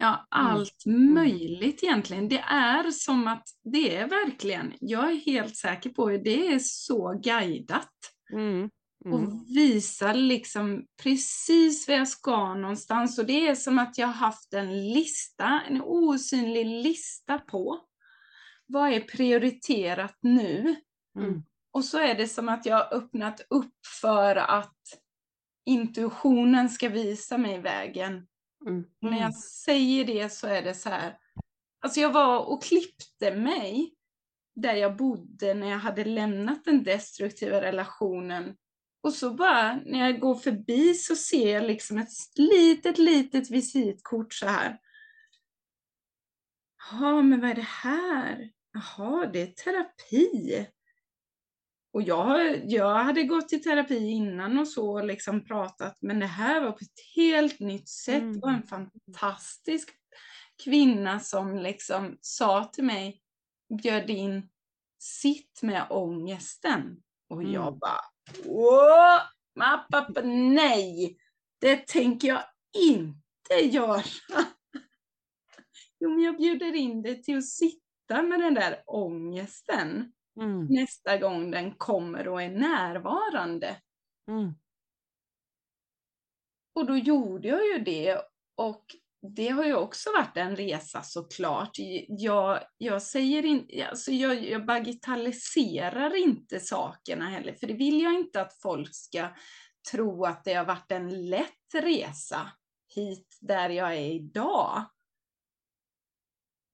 ja, 0.00 0.26
allt 0.28 0.86
möjligt 0.86 1.82
egentligen. 1.82 2.28
Det 2.28 2.44
är 2.48 2.90
som 2.90 3.26
att 3.28 3.48
det 3.64 3.96
är 3.96 4.08
verkligen, 4.08 4.72
jag 4.80 5.10
är 5.10 5.16
helt 5.16 5.56
säker 5.56 5.90
på 5.90 6.06
att 6.06 6.24
det 6.24 6.46
är 6.46 6.58
så 6.58 7.20
guidat 7.24 7.90
Mm. 8.32 8.70
Mm. 9.04 9.14
och 9.14 9.32
visar 9.56 10.14
liksom 10.14 10.86
precis 11.02 11.88
var 11.88 11.94
jag 11.94 12.08
ska 12.08 12.54
någonstans. 12.54 13.18
Och 13.18 13.26
det 13.26 13.48
är 13.48 13.54
som 13.54 13.78
att 13.78 13.98
jag 13.98 14.06
har 14.06 14.14
haft 14.14 14.54
en 14.54 14.92
lista, 14.92 15.62
en 15.68 15.82
osynlig 15.82 16.66
lista 16.66 17.38
på 17.38 17.80
vad 18.66 18.92
är 18.92 19.00
prioriterat 19.00 20.18
nu. 20.20 20.76
Mm. 21.18 21.42
Och 21.72 21.84
så 21.84 21.98
är 21.98 22.14
det 22.14 22.28
som 22.28 22.48
att 22.48 22.66
jag 22.66 22.76
har 22.76 22.94
öppnat 22.94 23.40
upp 23.50 23.74
för 24.00 24.36
att 24.36 24.76
intuitionen 25.66 26.68
ska 26.68 26.88
visa 26.88 27.38
mig 27.38 27.60
vägen. 27.60 28.26
Mm. 28.66 28.84
När 29.00 29.20
jag 29.20 29.34
säger 29.34 30.04
det 30.04 30.32
så 30.32 30.46
är 30.46 30.62
det 30.62 30.74
så 30.74 30.88
här. 30.88 31.18
Alltså 31.80 32.00
jag 32.00 32.12
var 32.12 32.38
och 32.38 32.62
klippte 32.62 33.34
mig 33.34 33.94
där 34.54 34.74
jag 34.74 34.96
bodde 34.96 35.54
när 35.54 35.70
jag 35.70 35.78
hade 35.78 36.04
lämnat 36.04 36.64
den 36.64 36.82
destruktiva 36.82 37.60
relationen. 37.60 38.56
Och 39.02 39.12
så 39.12 39.30
bara 39.30 39.80
när 39.86 39.98
jag 39.98 40.20
går 40.20 40.34
förbi 40.34 40.94
så 40.94 41.16
ser 41.16 41.54
jag 41.54 41.64
liksom 41.64 41.98
ett 41.98 42.08
litet, 42.36 42.98
litet 42.98 43.50
visitkort 43.50 44.34
så 44.34 44.46
här. 44.46 44.78
Ja, 46.90 47.22
men 47.22 47.40
vad 47.40 47.50
är 47.50 47.54
det 47.54 47.60
här? 47.62 48.50
Jaha, 48.72 49.26
det 49.26 49.42
är 49.42 49.46
terapi. 49.46 50.66
Och 51.92 52.02
jag, 52.02 52.60
jag 52.70 52.94
hade 53.04 53.22
gått 53.22 53.52
i 53.52 53.58
terapi 53.58 54.10
innan 54.10 54.58
och 54.58 54.68
så 54.68 55.02
liksom 55.02 55.44
pratat, 55.44 55.98
men 56.00 56.18
det 56.20 56.26
här 56.26 56.60
var 56.60 56.72
på 56.72 56.78
ett 56.84 57.14
helt 57.16 57.60
nytt 57.60 57.88
sätt. 57.88 58.22
Mm. 58.22 58.32
Det 58.32 58.40
var 58.40 58.50
en 58.52 58.66
fantastisk 58.66 59.90
kvinna 60.64 61.20
som 61.20 61.58
liksom 61.58 62.18
sa 62.20 62.64
till 62.64 62.84
mig, 62.84 63.20
bjöd 63.82 64.10
in, 64.10 64.48
sitt 64.98 65.62
med 65.62 65.86
ångesten. 65.90 67.02
Och 67.28 67.42
jag 67.42 67.66
Mm. 67.66 67.78
bara, 67.78 68.00
åh, 68.46 69.20
mappappa, 69.56 70.20
nej, 70.24 71.16
det 71.60 71.86
tänker 71.86 72.28
jag 72.28 72.42
inte 72.78 73.76
göra. 73.76 74.02
Jo, 76.02 76.10
men 76.10 76.22
jag 76.24 76.36
bjuder 76.36 76.74
in 76.74 77.02
dig 77.02 77.22
till 77.22 77.38
att 77.38 77.48
sitta 77.48 78.22
med 78.22 78.40
den 78.40 78.54
där 78.54 78.82
ångesten 78.86 80.12
Mm. 80.40 80.66
nästa 80.66 81.16
gång 81.18 81.50
den 81.50 81.74
kommer 81.74 82.28
och 82.28 82.42
är 82.42 82.50
närvarande. 82.50 83.76
Mm. 84.28 84.54
Och 86.74 86.86
då 86.86 86.96
gjorde 86.96 87.48
jag 87.48 87.66
ju 87.66 87.78
det 87.84 88.20
och 88.56 88.84
det 89.22 89.48
har 89.48 89.64
ju 89.64 89.74
också 89.74 90.10
varit 90.12 90.36
en 90.36 90.56
resa 90.56 91.02
såklart. 91.02 91.70
Jag, 92.08 92.60
jag 92.78 93.02
säger 93.02 93.44
inte, 93.44 93.86
alltså 93.86 94.12
jag, 94.12 94.44
jag 94.44 94.66
bagatelliserar 94.66 96.16
inte 96.16 96.60
sakerna 96.60 97.30
heller, 97.30 97.54
för 97.54 97.66
det 97.66 97.74
vill 97.74 98.00
jag 98.00 98.14
inte 98.14 98.40
att 98.40 98.60
folk 98.62 98.94
ska 98.94 99.28
tro 99.90 100.24
att 100.24 100.44
det 100.44 100.54
har 100.54 100.64
varit 100.64 100.92
en 100.92 101.28
lätt 101.28 101.74
resa 101.74 102.50
hit 102.94 103.38
där 103.40 103.68
jag 103.68 103.96
är 103.96 104.10
idag. 104.10 104.84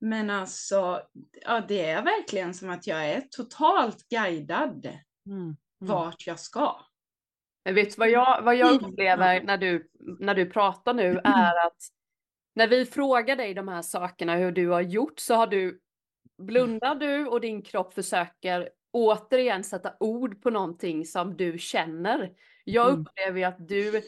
Men 0.08 0.30
alltså, 0.30 1.02
ja, 1.44 1.60
det 1.68 1.84
är 1.84 2.02
verkligen 2.02 2.54
som 2.54 2.70
att 2.70 2.86
jag 2.86 3.06
är 3.10 3.20
totalt 3.20 4.08
guidad 4.08 4.86
Mm. 5.26 5.38
Mm. 5.42 5.56
vart 5.78 6.26
jag 6.26 6.40
ska. 6.40 6.80
Men 7.64 7.74
vet 7.74 7.90
du 7.90 7.94
vad 7.98 8.10
jag, 8.10 8.42
vad 8.42 8.56
jag 8.56 8.70
Mm. 8.74 8.84
upplever 8.84 9.42
när 9.42 9.56
du, 9.58 9.90
när 10.20 10.34
du 10.34 10.50
pratar 10.50 10.94
nu 10.94 11.20
är 11.24 11.66
att 11.66 11.76
när 12.54 12.68
vi 12.68 12.86
frågar 12.86 13.36
dig 13.36 13.54
de 13.54 13.68
här 13.68 13.82
sakerna 13.82 14.36
hur 14.36 14.52
du 14.52 14.68
har 14.68 14.80
gjort 14.80 15.18
så 15.18 15.34
har 15.34 15.46
du 15.46 15.80
blundar 16.38 16.94
du 16.94 17.26
och 17.26 17.40
din 17.40 17.62
kropp 17.62 17.94
försöker 17.94 18.70
återigen 18.92 19.64
sätta 19.64 19.92
ord 20.00 20.42
på 20.42 20.50
någonting 20.50 21.04
som 21.04 21.36
du 21.36 21.58
känner. 21.58 22.32
Jag 22.64 22.88
Mm. 22.88 23.00
upplever 23.00 23.46
att 23.46 23.68
du, 23.68 24.02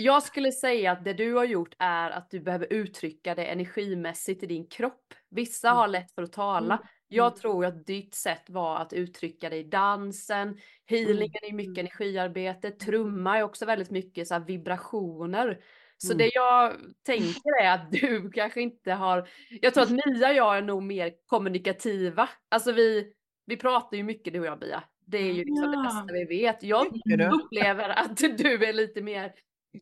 jag 0.00 0.22
skulle 0.22 0.52
säga 0.52 0.92
att 0.92 1.04
det 1.04 1.12
du 1.12 1.34
har 1.34 1.44
gjort 1.44 1.74
är 1.78 2.10
att 2.10 2.30
du 2.30 2.40
behöver 2.40 2.72
uttrycka 2.72 3.34
det 3.34 3.44
energimässigt 3.44 4.42
i 4.42 4.46
din 4.46 4.66
kropp. 4.66 5.14
Vissa 5.30 5.68
Mm. 5.68 5.76
har 5.78 5.88
lätt 5.88 6.12
för 6.14 6.22
att 6.22 6.32
tala. 6.32 6.74
Mm. 6.74 6.86
Jag 7.08 7.36
tror 7.36 7.64
att 7.66 7.86
ditt 7.86 8.14
sätt 8.14 8.50
var 8.50 8.76
att 8.78 8.92
uttrycka 8.92 9.48
det 9.50 9.56
i 9.56 9.62
dansen, 9.62 10.58
healingen 10.86 11.40
är 11.42 11.52
mycket 11.52 11.70
Mm. 11.78 11.80
energiarbete, 11.80 12.70
trumma 12.70 13.38
är 13.38 13.42
också 13.42 13.66
väldigt 13.66 13.90
mycket 13.90 14.28
så 14.28 14.38
vibrationer. 14.38 15.58
Så 15.98 16.12
Mm. 16.12 16.18
det 16.18 16.30
jag 16.34 16.72
tänker 17.06 17.62
är 17.62 17.74
att 17.74 17.92
du 17.92 18.30
kanske 18.34 18.60
inte 18.60 18.92
har, 18.92 19.28
jag 19.60 19.74
tror 19.74 19.84
att 19.84 19.90
Mia 19.90 20.28
och 20.28 20.34
jag 20.34 20.58
är 20.58 20.62
nog 20.62 20.82
mer 20.82 21.12
kommunikativa. 21.26 22.28
Alltså 22.48 22.72
vi, 22.72 23.12
vi 23.46 23.56
pratar 23.56 23.96
ju 23.96 24.02
mycket 24.02 24.32
du 24.32 24.40
och 24.40 24.46
jag 24.46 24.58
Bia. 24.60 24.82
Det 25.06 25.18
är 25.18 25.32
ju 25.32 25.44
liksom 25.44 25.70
det 25.70 25.76
Ja. 25.76 25.82
bästa 25.82 26.12
vi 26.12 26.24
vet. 26.24 26.62
Jag 26.62 26.86
upplever 27.32 27.88
att 27.88 28.16
du 28.16 28.64
är 28.64 28.72
lite 28.72 29.02
mer 29.02 29.32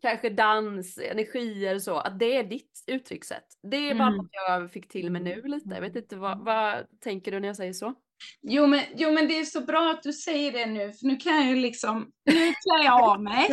kanske 0.02 0.30
dans, 0.30 0.98
energier 0.98 1.78
så, 1.78 1.96
att 1.96 2.18
det 2.18 2.36
är 2.36 2.44
ditt 2.44 2.84
uttryckssätt. 2.86 3.46
Det 3.62 3.76
är 3.90 3.94
bara 3.94 4.08
Mm. 4.08 4.16
något 4.16 4.28
jag 4.32 4.72
fick 4.72 4.88
till 4.88 5.10
mig 5.10 5.22
nu 5.22 5.42
lite. 5.42 5.68
Jag 5.74 5.80
vet 5.80 5.96
inte, 5.96 6.16
vad, 6.16 6.44
vad 6.44 6.86
tänker 7.00 7.32
du 7.32 7.40
när 7.40 7.48
jag 7.48 7.56
säger 7.56 7.72
så? 7.72 7.94
Jo 8.42 8.66
men, 8.66 8.84
jo 8.96 9.12
men 9.12 9.28
det 9.28 9.38
är 9.38 9.44
så 9.44 9.60
bra 9.60 9.90
att 9.90 10.02
du 10.02 10.12
säger 10.12 10.52
det 10.52 10.66
nu, 10.66 10.92
för 10.92 11.06
nu 11.06 11.16
kan 11.16 11.36
jag 11.36 11.46
ju 11.46 11.56
liksom, 11.56 12.12
nu 12.24 12.32
klär 12.34 12.84
jag 12.84 13.02
av 13.02 13.22
mig. 13.22 13.48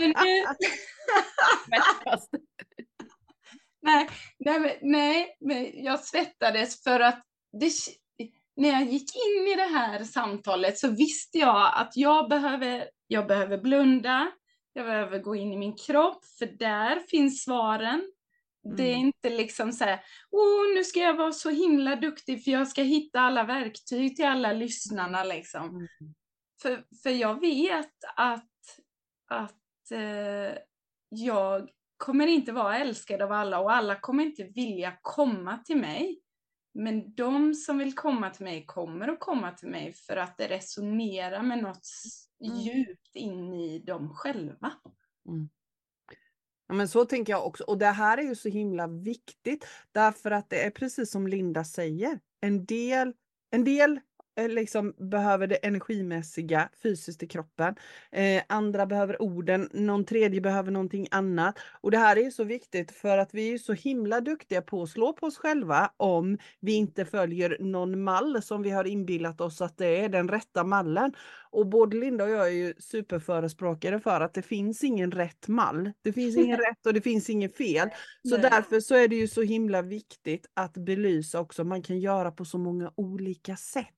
Nu, 0.00 0.12
nej, 3.82 4.08
nej, 4.38 4.78
nej, 4.82 5.36
men 5.40 5.84
jag 5.84 6.00
svettades 6.00 6.82
för 6.82 7.00
att 7.00 7.22
det, 7.60 7.72
när 8.56 8.68
jag 8.68 8.82
gick 8.84 9.10
in 9.16 9.48
i 9.48 9.54
det 9.56 9.78
här 9.78 10.04
samtalet 10.04 10.78
så 10.78 10.88
visste 10.90 11.38
jag 11.38 11.72
att 11.74 11.92
jag 11.96 12.28
behöver, 12.28 12.88
jag 13.06 13.26
behöver 13.26 13.58
blunda, 13.58 14.30
jag 14.78 14.86
behöver 14.86 15.18
gå 15.18 15.36
in 15.36 15.52
i 15.52 15.56
min 15.56 15.76
kropp, 15.76 16.24
för 16.38 16.46
där 16.46 17.00
finns 17.00 17.42
svaren. 17.44 18.12
Det 18.76 18.82
är 18.82 18.94
Mm. 18.94 19.06
inte 19.06 19.30
liksom 19.30 19.72
så 19.72 19.84
här, 19.84 20.00
oh, 20.30 20.74
nu 20.74 20.84
ska 20.84 21.00
jag 21.00 21.16
vara 21.16 21.32
så 21.32 21.50
himla 21.50 21.96
duktig 21.96 22.44
för 22.44 22.50
jag 22.50 22.68
ska 22.68 22.82
hitta 22.82 23.20
alla 23.20 23.44
verktyg 23.44 24.16
till 24.16 24.24
alla 24.24 24.52
lyssnarna 24.52 25.24
liksom. 25.24 25.68
Mm. 25.68 25.88
För, 26.62 26.84
för 27.02 27.10
jag 27.10 27.40
vet 27.40 27.94
att, 28.16 28.50
att 29.30 29.90
eh, 29.92 30.58
jag 31.08 31.68
kommer 31.96 32.26
inte 32.26 32.52
vara 32.52 32.78
älskad 32.78 33.22
av 33.22 33.32
alla 33.32 33.60
och 33.60 33.72
alla 33.72 34.00
kommer 34.00 34.24
inte 34.24 34.44
vilja 34.44 34.98
komma 35.02 35.58
till 35.58 35.76
mig. 35.76 36.20
Men 36.74 37.14
de 37.14 37.54
som 37.54 37.78
vill 37.78 37.94
komma 37.94 38.30
till 38.30 38.44
mig 38.44 38.66
kommer 38.66 39.08
att 39.08 39.20
komma 39.20 39.52
till 39.52 39.68
mig 39.68 39.92
för 39.92 40.16
att 40.16 40.38
det 40.38 40.48
resonerar 40.48 41.42
med 41.42 41.62
något 41.62 41.88
Mm. 42.44 42.56
djupt 42.56 43.16
in 43.16 43.52
i 43.54 43.78
dem 43.78 44.14
själva. 44.14 44.72
Ja, 46.68 46.74
men 46.74 46.88
så 46.88 47.04
tänker 47.04 47.32
jag 47.32 47.46
också. 47.46 47.64
Och 47.64 47.78
det 47.78 47.86
här 47.86 48.18
är 48.18 48.22
ju 48.22 48.34
så 48.34 48.48
himla 48.48 48.86
viktigt 48.86 49.66
därför 49.92 50.30
att 50.30 50.50
det 50.50 50.64
är 50.66 50.70
precis 50.70 51.10
som 51.10 51.26
Linda 51.26 51.64
säger. 51.64 52.20
En 52.40 52.64
del, 52.64 53.14
en 53.50 53.64
del 53.64 54.00
liksom 54.46 54.94
behöver 54.98 55.46
det 55.46 55.54
energimässiga 55.54 56.68
fysiskt 56.82 57.22
i 57.22 57.26
kroppen. 57.26 57.74
Eh, 58.12 58.42
andra 58.48 58.86
behöver 58.86 59.22
orden, 59.22 59.68
någon 59.72 60.04
tredje 60.04 60.40
behöver 60.40 60.70
någonting 60.70 61.08
annat. 61.10 61.58
Och 61.80 61.90
det 61.90 61.98
här 61.98 62.18
är 62.18 62.30
så 62.30 62.44
viktigt 62.44 62.92
för 62.92 63.18
att 63.18 63.34
vi 63.34 63.54
är 63.54 63.58
så 63.58 63.72
himla 63.72 64.20
duktiga 64.20 64.62
på 64.62 64.82
att 64.82 64.90
slå 64.90 65.12
på 65.12 65.26
oss 65.26 65.38
själva 65.38 65.90
om 65.96 66.38
vi 66.60 66.72
inte 66.72 67.04
följer 67.04 67.56
någon 67.60 68.02
mall 68.02 68.42
som 68.42 68.62
vi 68.62 68.70
har 68.70 68.84
inbillat 68.84 69.40
oss 69.40 69.60
att 69.60 69.78
det 69.78 70.04
är 70.04 70.08
den 70.08 70.28
rätta 70.28 70.64
mallen. 70.64 71.12
Och 71.50 71.66
både 71.66 71.96
Linda 71.96 72.24
och 72.24 72.30
jag 72.30 72.46
är 72.46 72.52
ju 72.52 72.74
superförespråkare 72.78 74.00
för 74.00 74.20
att 74.20 74.34
det 74.34 74.42
finns 74.42 74.84
ingen 74.84 75.12
rätt 75.12 75.48
mall. 75.48 75.92
Det 76.02 76.12
finns 76.12 76.36
ingen 76.36 76.58
rätt 76.68 76.86
och 76.86 76.94
det 76.94 77.00
finns 77.00 77.30
ingen 77.30 77.50
fel. 77.50 77.88
Så 78.28 78.36
Nej. 78.36 78.50
därför 78.50 78.80
så 78.80 78.94
är 78.94 79.08
det 79.08 79.16
ju 79.16 79.28
så 79.28 79.42
himla 79.42 79.82
viktigt 79.82 80.46
att 80.54 80.74
belysa 80.74 81.40
också. 81.40 81.64
Man 81.64 81.82
kan 81.82 81.98
göra 81.98 82.32
på 82.32 82.44
så 82.44 82.58
många 82.58 82.92
olika 82.96 83.56
sätt. 83.56 83.97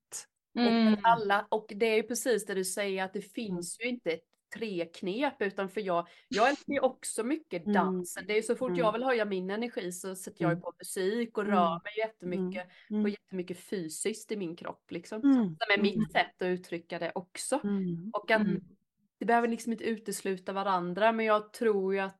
Mm. 0.58 0.92
Och, 0.94 0.98
alla, 1.02 1.46
och 1.50 1.66
det 1.76 1.86
är 1.86 1.96
ju 1.96 2.02
precis 2.02 2.46
det 2.46 2.54
du 2.54 2.64
säger 2.64 3.04
att 3.04 3.12
det 3.12 3.20
finns 3.22 3.80
ju 3.80 3.88
inte 3.88 4.18
tre 4.54 4.84
knep 4.86 5.42
utan 5.42 5.68
för 5.68 5.80
jag, 5.80 6.08
jag 6.28 6.48
älskar 6.48 6.72
ju 6.72 6.80
också 6.80 7.24
mycket 7.24 7.62
Mm. 7.62 7.72
dansen. 7.74 8.24
Det 8.26 8.32
är 8.32 8.36
ju 8.36 8.42
så 8.42 8.56
fort 8.56 8.68
Mm. 8.68 8.78
jag 8.80 8.92
vill 8.92 9.02
höja 9.02 9.24
min 9.24 9.50
energi 9.50 9.92
så 9.92 10.16
sätter 10.16 10.42
jag 10.42 10.48
ju 10.48 10.52
Mm. 10.52 10.62
på 10.62 10.72
musik 10.78 11.38
och 11.38 11.44
Mm. 11.44 11.54
rör 11.56 11.70
mig 11.84 11.92
jättemycket 11.98 12.68
Mm. 12.90 13.02
och 13.02 13.08
jättemycket 13.08 13.58
fysiskt 13.58 14.32
i 14.32 14.36
min 14.36 14.56
kropp 14.56 14.90
liksom. 14.90 15.20
Mm. 15.24 15.36
Som 15.44 15.74
är 15.78 15.82
mitt 15.82 16.12
sätt 16.12 16.42
att 16.42 16.46
uttrycka 16.46 16.98
det 16.98 17.12
också. 17.14 17.60
Mm. 17.64 18.10
Och 18.12 18.30
att 18.30 18.40
Mm. 18.40 18.62
det 19.18 19.24
behöver 19.26 19.48
liksom 19.48 19.72
inte 19.72 19.84
utesluta 19.84 20.52
varandra 20.52 21.12
men 21.12 21.26
jag 21.26 21.52
tror 21.52 21.94
ju 21.94 22.00
att, 22.00 22.16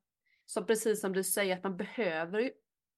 så 0.46 0.64
precis 0.64 1.00
som 1.00 1.12
du 1.12 1.24
säger, 1.24 1.56
att 1.56 1.64
man 1.64 1.76
behöver 1.76 2.40
ju 2.40 2.50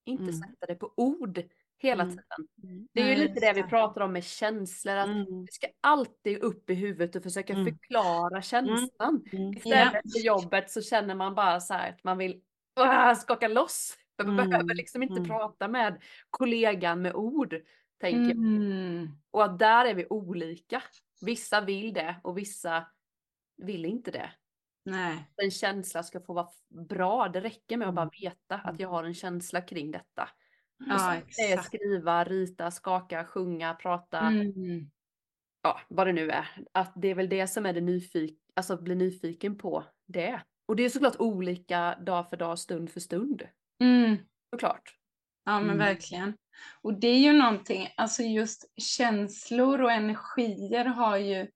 inte 0.05 0.23
Mm. 0.23 0.33
sätta 0.35 0.65
det 0.67 0.75
på 0.75 0.93
ord 0.97 1.41
hela 1.87 2.03
Mm. 2.03 2.15
tiden. 2.15 2.47
Mm. 2.63 2.87
Det 2.93 3.01
är 3.01 3.07
ju 3.09 3.15
lite 3.15 3.39
det 3.39 3.53
vi 3.53 3.63
pratar 3.63 4.01
om 4.01 4.13
med 4.13 4.23
känslor, 4.23 4.95
att 4.95 5.07
Mm. 5.07 5.41
vi 5.45 5.51
ska 5.51 5.67
alltid 5.81 6.37
upp 6.37 6.69
i 6.69 6.73
huvudet 6.73 7.15
och 7.15 7.23
försöka 7.23 7.53
Mm. 7.53 7.65
förklara 7.65 8.41
känslan. 8.41 9.23
Mm. 9.31 9.53
Istället 9.57 10.11
för 10.13 10.25
jobbet 10.25 10.71
så 10.71 10.81
känner 10.81 11.15
man 11.15 11.35
bara 11.35 11.59
så 11.59 11.73
här 11.73 11.89
att 11.89 12.03
man 12.03 12.17
vill 12.17 12.41
uh, 12.79 13.13
skaka 13.15 13.47
loss. 13.47 13.97
Man 14.23 14.37
behöver 14.37 14.75
liksom 14.75 15.03
inte 15.03 15.21
prata 15.21 15.67
med 15.67 16.01
kollegan 16.29 17.01
med 17.01 17.13
ord. 17.15 17.55
Tänker 18.01 18.35
jag. 18.35 19.07
Och 19.31 19.43
att 19.43 19.59
där 19.59 19.85
är 19.85 19.93
vi 19.93 20.05
olika. 20.09 20.83
Vissa 21.21 21.61
vill 21.61 21.93
det 21.93 22.15
och 22.23 22.37
vissa 22.37 22.87
vill 23.57 23.85
inte 23.85 24.11
det. 24.11 24.31
Nej. 24.85 25.29
En 25.37 25.51
känsla 25.51 26.03
ska 26.03 26.19
få 26.19 26.33
vara 26.33 26.49
bra. 26.69 27.27
Det 27.27 27.39
räcker 27.39 27.77
med 27.77 27.87
att 27.87 27.95
bara 27.95 28.09
veta 28.21 28.55
att 28.55 28.79
jag 28.79 28.89
har 28.89 29.03
en 29.03 29.13
känsla 29.13 29.61
kring 29.61 29.91
detta. 29.91 30.29
Ja, 30.77 31.21
Det 31.37 31.51
är 31.51 31.61
skriva, 31.61 32.23
rita, 32.23 32.71
skaka, 32.71 33.25
sjunga, 33.25 33.73
prata. 33.73 34.19
Mm. 34.19 34.89
ja, 35.63 35.79
vad 35.89 36.07
det 36.07 36.13
nu 36.13 36.29
är. 36.29 36.47
Att 36.71 36.93
det 36.95 37.07
är 37.07 37.15
väl 37.15 37.29
det 37.29 37.47
som 37.47 37.65
är 37.65 37.73
det 37.73 37.81
nyfiken, 37.81 38.37
alltså 38.55 38.81
bli 38.81 38.95
nyfiken 38.95 39.57
på 39.57 39.83
det. 40.07 40.41
Och 40.67 40.75
det 40.75 40.83
är 40.83 40.89
såklart 40.89 41.15
olika 41.19 41.95
dag 41.95 42.29
för 42.29 42.37
dag, 42.37 42.59
stund 42.59 42.89
för 42.91 42.99
stund. 42.99 43.47
Mm. 43.83 44.17
Såklart. 44.53 44.97
Ja 45.45 45.51
men 45.59 45.63
Mm. 45.69 45.77
verkligen. 45.77 46.33
Och 46.81 46.99
det 46.99 47.07
är 47.07 47.19
ju 47.19 47.33
någonting, 47.33 47.87
alltså 47.97 48.23
just 48.23 48.71
känslor 48.81 49.81
och 49.81 49.91
energier 49.91 50.85
har 50.85 51.17
ju, 51.17 51.47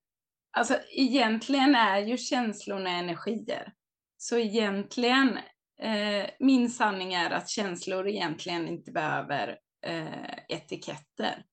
alltså 0.56 0.74
egentligen 0.90 1.74
är 1.74 1.98
ju 1.98 2.16
känslorna 2.16 2.90
energier. 2.90 3.72
Så 4.16 4.38
egentligen, 4.38 5.38
eh, 5.82 6.30
min 6.40 6.70
sanning 6.70 7.14
är 7.14 7.30
att 7.30 7.48
känslor 7.48 8.08
egentligen 8.08 8.68
inte 8.68 8.92
behöver 8.92 9.58
eh, 9.86 10.38
etiketter. 10.48 11.44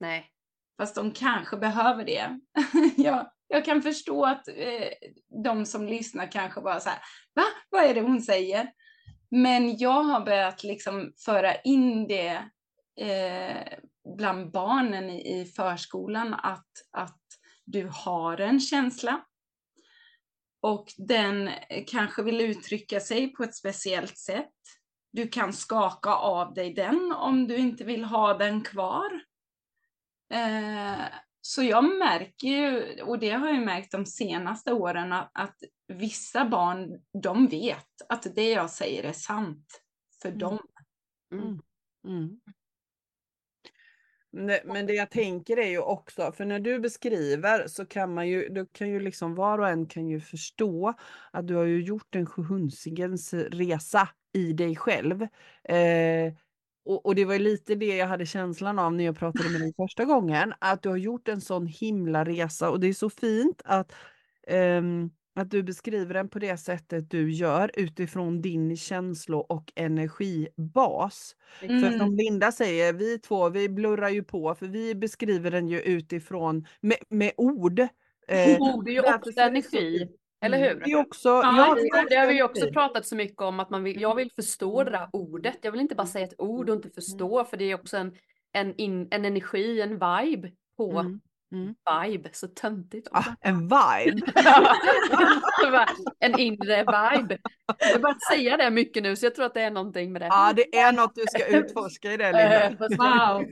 Nej. 0.00 0.30
Fast 0.78 0.94
de 0.94 1.10
kanske 1.10 1.56
behöver 1.56 2.04
det. 2.04 2.40
jag, 2.96 3.30
jag 3.48 3.64
kan 3.64 3.82
förstå 3.82 4.24
att 4.24 4.48
eh, 4.48 4.88
de 5.44 5.66
som 5.66 5.86
lyssnar 5.86 6.32
kanske 6.32 6.60
bara 6.60 6.80
så 6.80 6.88
här, 6.88 6.98
va? 7.34 7.42
Vad 7.70 7.84
är 7.84 7.94
det 7.94 8.00
hon 8.00 8.22
säger? 8.22 8.72
Men 9.30 9.76
jag 9.76 10.02
har 10.02 10.20
börjat 10.20 10.64
liksom 10.64 11.12
föra 11.24 11.54
in 11.54 12.08
det 12.08 12.44
eh, 13.00 13.78
bland 14.16 14.50
barnen 14.50 15.10
i, 15.10 15.40
i 15.40 15.44
förskolan 15.44 16.34
att, 16.34 16.70
att 16.92 17.20
du 17.64 17.90
har 17.92 18.40
en 18.40 18.60
känsla. 18.60 19.20
Och 20.66 20.92
den 20.96 21.48
eh, 21.48 21.84
kanske 21.86 22.22
vill 22.22 22.40
uttrycka 22.40 23.00
sig 23.00 23.32
på 23.32 23.42
ett 23.44 23.54
speciellt 23.54 24.18
sätt. 24.18 24.52
Du 25.12 25.28
kan 25.28 25.52
skaka 25.52 26.14
av 26.14 26.54
dig 26.54 26.74
den 26.74 27.12
om 27.12 27.46
du 27.46 27.56
inte 27.56 27.84
vill 27.84 28.04
ha 28.04 28.34
den 28.34 28.64
kvar. 28.64 29.22
Eh, 30.32 31.04
så 31.40 31.62
jag 31.62 31.84
märker 31.98 32.48
ju, 32.48 33.00
och 33.02 33.18
det 33.18 33.30
har 33.30 33.48
jag 33.48 33.64
märkt 33.64 33.92
de 33.92 34.06
senaste 34.06 34.72
åren, 34.72 35.12
att, 35.12 35.56
vissa 35.88 36.44
barn, 36.48 37.00
de 37.22 37.46
vet 37.46 38.02
att 38.08 38.34
det 38.34 38.50
jag 38.50 38.70
säger 38.70 39.04
är 39.04 39.12
sant 39.12 39.82
för 40.22 40.28
Mm. 40.28 40.38
dem. 40.38 40.58
Mm. 41.32 41.60
Mm. 42.06 42.40
Men 44.64 44.86
det 44.86 44.94
jag 44.94 45.10
tänker 45.10 45.56
är 45.56 45.68
ju 45.68 45.78
också, 45.78 46.32
för 46.32 46.44
när 46.44 46.60
du 46.60 46.78
beskriver 46.78 47.66
så 47.68 47.86
kan 47.86 48.14
man 48.14 48.28
ju, 48.28 48.48
då 48.48 48.66
kan 48.66 48.88
ju 48.88 49.00
liksom 49.00 49.34
var 49.34 49.58
och 49.58 49.68
en 49.68 49.86
kan 49.86 50.08
ju 50.08 50.20
förstå 50.20 50.94
att 51.30 51.46
du 51.46 51.54
har 51.54 51.64
ju 51.64 51.82
gjort 51.82 52.14
en 52.14 52.26
sjuhunsigens 52.26 53.34
resa 53.34 54.08
i 54.32 54.52
dig 54.52 54.76
själv. 54.76 55.22
Eh, 55.64 56.34
och, 56.84 57.06
och 57.06 57.14
det 57.14 57.24
var 57.24 57.32
ju 57.32 57.38
lite 57.38 57.74
det 57.74 57.96
jag 57.96 58.06
hade 58.06 58.26
känslan 58.26 58.78
av 58.78 58.92
när 58.92 59.04
jag 59.04 59.18
pratade 59.18 59.50
med 59.50 59.60
dig 59.60 59.74
första 59.76 60.04
gången, 60.04 60.54
att 60.58 60.82
du 60.82 60.88
har 60.88 60.96
gjort 60.96 61.28
en 61.28 61.40
sån 61.40 61.66
himla 61.66 62.24
resa 62.24 62.70
och 62.70 62.80
det 62.80 62.86
är 62.86 62.92
så 62.92 63.10
fint 63.10 63.62
att 63.64 63.92
ehm, 64.46 65.10
att 65.36 65.50
du 65.50 65.62
beskriver 65.62 66.14
den 66.14 66.28
på 66.28 66.38
det 66.38 66.56
sättet 66.56 67.10
du 67.10 67.32
gör 67.32 67.70
utifrån 67.74 68.42
din 68.42 68.76
känslo 68.76 69.38
och 69.38 69.72
energibas. 69.74 71.36
För 71.58 71.66
Mm. 71.66 71.98
som 71.98 72.16
Linda 72.16 72.52
säger, 72.52 72.92
vi 72.92 73.18
två 73.18 73.48
vi 73.48 73.68
blurrar 73.68 74.08
ju 74.08 74.24
på 74.24 74.54
för 74.54 74.66
vi 74.66 74.94
beskriver 74.94 75.50
den 75.50 75.68
ju 75.68 75.80
utifrån 75.80 76.66
med, 76.80 76.98
med 77.08 77.32
ord. 77.36 77.80
Eh, 78.28 78.56
Ord 78.60 78.88
är 78.88 78.92
ju 78.92 79.14
också 79.14 79.40
energi. 79.40 80.08
Eller 80.40 80.58
Mm, 80.58 80.68
hur? 80.68 80.84
Det 80.84 80.90
är 80.92 80.96
också, 81.00 81.28
Ja, 81.28 81.76
det 82.08 82.16
har 82.16 82.26
vi 82.26 82.34
ju 82.34 82.42
också 82.42 82.70
pratat 82.72 83.06
så 83.06 83.16
mycket 83.16 83.40
om 83.40 83.60
att 83.60 83.70
man 83.70 83.84
vill, 83.84 84.00
jag 84.00 84.14
vill 84.14 84.30
förstå 84.36 84.84
det 84.84 84.90
där 84.90 85.08
ordet. 85.12 85.58
Jag 85.62 85.72
vill 85.72 85.80
inte 85.80 85.94
bara 85.94 86.06
säga 86.06 86.24
ett 86.26 86.40
ord 86.40 86.70
och 86.70 86.76
inte 86.76 86.90
förstå 86.90 87.44
för 87.44 87.56
det 87.56 87.64
är 87.64 87.74
också 87.74 87.96
en, 87.96 88.14
en, 88.52 88.76
in, 88.76 89.08
en 89.10 89.24
energi, 89.24 89.80
en 89.80 89.90
vibe 89.90 90.52
på 90.76 90.90
Mm, 90.90 91.20
mm. 91.52 91.74
vibe. 92.08 92.28
Så 92.32 92.48
töntigt. 92.48 93.08
Ah, 93.12 93.24
en 93.40 93.60
vibe. 93.60 94.32
en 96.20 96.38
inre 96.38 96.76
vibe. 96.78 97.38
Jag 97.78 97.92
har 97.92 97.98
börjat 97.98 98.22
säga 98.32 98.56
det 98.56 98.70
mycket 98.70 99.02
nu 99.02 99.16
så 99.16 99.26
jag 99.26 99.34
tror 99.34 99.44
att 99.46 99.54
det 99.54 99.60
är 99.62 99.70
någonting 99.70 100.12
med 100.12 100.22
det. 100.22 100.26
Ja, 100.26 100.52
det 100.56 100.76
är 100.78 100.92
något 100.92 101.14
du 101.14 101.22
ska 101.28 101.46
utforska 101.46 102.12
i 102.12 102.16
det 102.16 102.24
Linda. 102.24 102.64
Eh, 102.70 102.76
fast- 102.76 102.98
Wow! 102.98 102.98
Ja, 102.98 103.44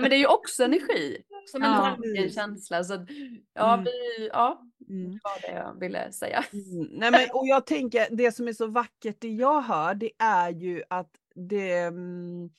Men 0.00 0.10
det 0.10 0.16
är 0.16 0.18
ju 0.18 0.26
också 0.26 0.64
energi. 0.64 1.18
Som 1.46 1.62
en 1.62 1.70
Ja. 1.70 1.78
tanke, 1.80 2.22
en 2.22 2.30
känsla. 2.30 2.84
Så 2.84 3.06
ja, 3.54 3.72
Mm. 3.74 3.84
vi, 3.84 4.28
ja, 4.32 4.62
Mm. 4.88 5.10
det 5.12 5.18
var 5.22 5.40
det 5.50 5.58
jag 5.58 5.80
ville 5.80 6.12
säga. 6.12 6.44
Mm, 6.52 6.88
Nej, 6.90 7.10
men, 7.10 7.20
och 7.32 7.46
jag 7.46 7.66
tänker, 7.66 8.06
det 8.10 8.32
som 8.32 8.48
är 8.48 8.52
så 8.52 8.66
vackert 8.66 9.16
det 9.20 9.28
jag 9.28 9.60
hör, 9.60 9.94
det 9.94 10.10
är 10.18 10.50
ju 10.50 10.82
att 10.90 11.10
det, 11.34 11.78
mm, 11.78 12.50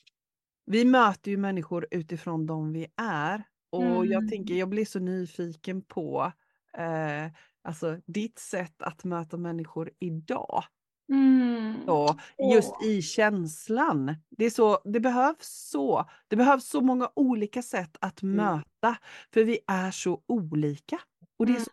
vi 0.66 0.84
möter 0.84 1.30
ju 1.30 1.36
människor 1.36 1.86
utifrån 1.90 2.46
de 2.46 2.72
vi 2.72 2.86
är. 3.02 3.42
Och 3.74 4.06
jag 4.06 4.18
Mm. 4.22 4.28
tänker, 4.30 4.54
jag 4.54 4.68
blir 4.68 4.84
så 4.84 4.98
nyfiken 4.98 5.82
på 5.82 6.32
eh, 6.78 7.26
alltså, 7.64 7.98
ditt 8.06 8.38
sätt 8.38 8.82
att 8.82 9.04
möta 9.04 9.36
människor 9.36 9.90
idag. 10.00 10.64
Mm. 11.12 11.74
Så, 11.86 12.16
just 12.54 12.82
i 12.84 13.02
känslan. 13.02 14.16
Det, 14.30 14.44
är 14.44 14.50
så, 14.50 14.78
det 14.84 15.00
behövs 15.00 15.68
så. 15.70 16.04
Det 16.28 16.36
behövs 16.36 16.64
så 16.68 16.80
många 16.80 17.10
olika 17.16 17.62
sätt 17.62 17.96
att 18.00 18.22
Mm. 18.22 18.36
möta. 18.36 18.96
För 19.34 19.44
vi 19.44 19.58
är 19.66 19.90
så 19.90 20.22
olika. 20.26 21.00
Och 21.38 21.46
det 21.46 21.52
är 21.52 21.56
Mm. 21.56 21.64
så 21.64 21.70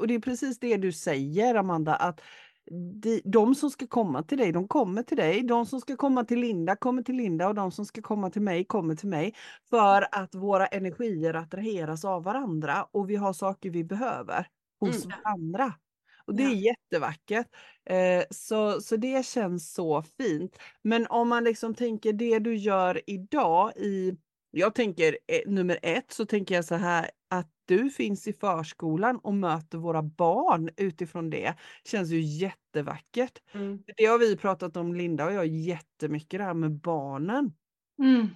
och 0.00 0.06
det 0.08 0.14
är 0.14 0.18
precis 0.20 0.58
det 0.58 0.76
du 0.76 0.92
säger 0.92 1.54
Amanda 1.54 1.94
att 1.96 2.20
de, 3.02 3.20
de 3.24 3.54
som 3.54 3.70
ska 3.70 3.86
komma 3.86 4.22
till 4.22 4.38
dig, 4.38 4.52
de 4.52 4.68
kommer 4.68 5.02
till 5.02 5.16
dig. 5.16 5.42
De 5.42 5.66
som 5.66 5.80
ska 5.80 5.96
komma 5.96 6.24
till 6.24 6.40
Linda 6.40 6.76
kommer 6.76 7.02
till 7.02 7.16
Linda 7.16 7.48
och 7.48 7.54
de 7.54 7.72
som 7.72 7.86
ska 7.86 8.02
komma 8.02 8.30
till 8.30 8.42
mig 8.42 8.64
kommer 8.64 8.94
till 8.94 9.08
mig. 9.08 9.34
För 9.70 10.06
att 10.12 10.34
våra 10.34 10.66
energier 10.66 11.34
attraheras 11.34 12.04
av 12.04 12.24
varandra 12.24 12.86
och 12.92 13.10
vi 13.10 13.16
har 13.16 13.32
saker 13.32 13.70
vi 13.70 13.84
behöver 13.84 14.46
hos 14.80 15.04
Mm. 15.04 15.18
varandra. 15.24 15.72
Och 16.26 16.34
det 16.34 16.42
Ja. 16.42 16.50
är 16.50 16.54
jättevackert. 16.54 17.46
Eh, 17.90 18.22
så, 18.30 18.80
så 18.80 18.96
det 18.96 19.26
känns 19.26 19.72
så 19.74 20.02
fint. 20.02 20.58
Men 20.82 21.06
om 21.06 21.28
man 21.28 21.44
liksom 21.44 21.74
tänker 21.74 22.12
det 22.12 22.38
du 22.38 22.56
gör 22.56 23.00
idag 23.06 23.72
i, 23.76 24.16
jag 24.50 24.74
tänker 24.74 25.18
eh, 25.26 25.50
nummer 25.52 25.78
ett 25.82 26.12
så 26.12 26.26
tänker 26.26 26.54
jag 26.54 26.64
så 26.64 26.74
här 26.74 27.10
att 27.38 27.50
du 27.64 27.90
finns 27.90 28.28
i 28.28 28.32
förskolan 28.32 29.18
och 29.18 29.34
möter 29.34 29.78
våra 29.78 30.02
barn 30.02 30.70
utifrån 30.76 31.30
det 31.30 31.54
känns 31.84 32.10
ju 32.10 32.20
jättevackert. 32.20 33.38
Mm. 33.52 33.82
Det 33.96 34.04
har 34.04 34.18
vi 34.18 34.36
pratat 34.36 34.76
om 34.76 34.94
Linda 34.94 35.24
och 35.24 35.32
jag 35.32 35.46
jättemycket 35.46 36.40
det 36.40 36.44
här 36.44 36.54
med 36.54 36.72
barnen. 36.72 37.52
Mm. 38.02 38.28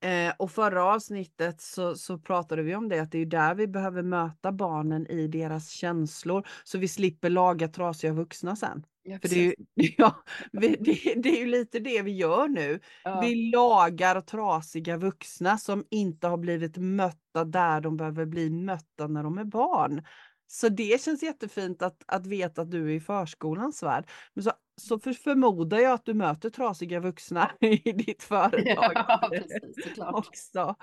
Eh, 0.00 0.34
och 0.38 0.50
förra 0.50 0.84
avsnittet 0.84 1.60
så, 1.60 1.94
så 1.94 2.18
pratade 2.18 2.62
vi 2.62 2.74
om 2.74 2.88
det, 2.88 3.00
att 3.00 3.12
det 3.12 3.18
är 3.18 3.26
där 3.26 3.54
vi 3.54 3.66
behöver 3.66 4.02
möta 4.02 4.52
barnen 4.52 5.06
i 5.06 5.28
deras 5.28 5.70
känslor, 5.70 6.46
så 6.64 6.78
vi 6.78 6.88
slipper 6.88 7.30
laga 7.30 7.68
trasiga 7.68 8.12
vuxna 8.12 8.56
sen. 8.56 8.86
Ja, 9.08 9.18
För 9.22 9.28
det 9.28 9.36
är, 9.36 9.44
ju, 9.44 9.54
ja, 9.98 10.24
vi, 10.52 10.68
det, 10.68 11.14
det 11.14 11.28
är 11.28 11.38
ju 11.38 11.46
lite 11.46 11.78
det 11.78 12.02
vi 12.02 12.12
gör 12.16 12.48
nu. 12.48 12.80
Ja. 13.04 13.20
Vi 13.20 13.50
lagar 13.50 14.20
trasiga 14.20 14.96
vuxna 14.96 15.58
som 15.58 15.84
inte 15.90 16.28
har 16.28 16.36
blivit 16.36 16.76
mötta 16.76 17.44
där 17.44 17.80
de 17.80 17.96
behöver 17.96 18.26
bli 18.26 18.50
mötta 18.50 19.06
när 19.06 19.22
de 19.22 19.38
är 19.38 19.44
barn. 19.44 20.04
Så 20.46 20.68
det 20.68 21.02
känns 21.02 21.22
jättefint 21.22 21.82
att, 21.82 22.02
att 22.06 22.26
veta 22.26 22.62
att 22.62 22.70
du 22.70 22.90
är 22.90 22.94
i 22.94 23.00
förskolans 23.00 23.82
värld. 23.82 24.10
Men 24.34 24.44
så, 24.44 24.52
så 24.80 24.98
för, 24.98 25.12
förmodar 25.12 25.78
jag 25.78 25.92
att 25.92 26.04
du 26.04 26.14
möter 26.14 26.50
trasiga 26.50 27.00
vuxna 27.00 27.50
i 27.60 27.92
ditt 27.92 28.22
företag 28.22 28.92
Ja, 28.94 29.28
precis, 29.30 29.98
också. 29.98 30.74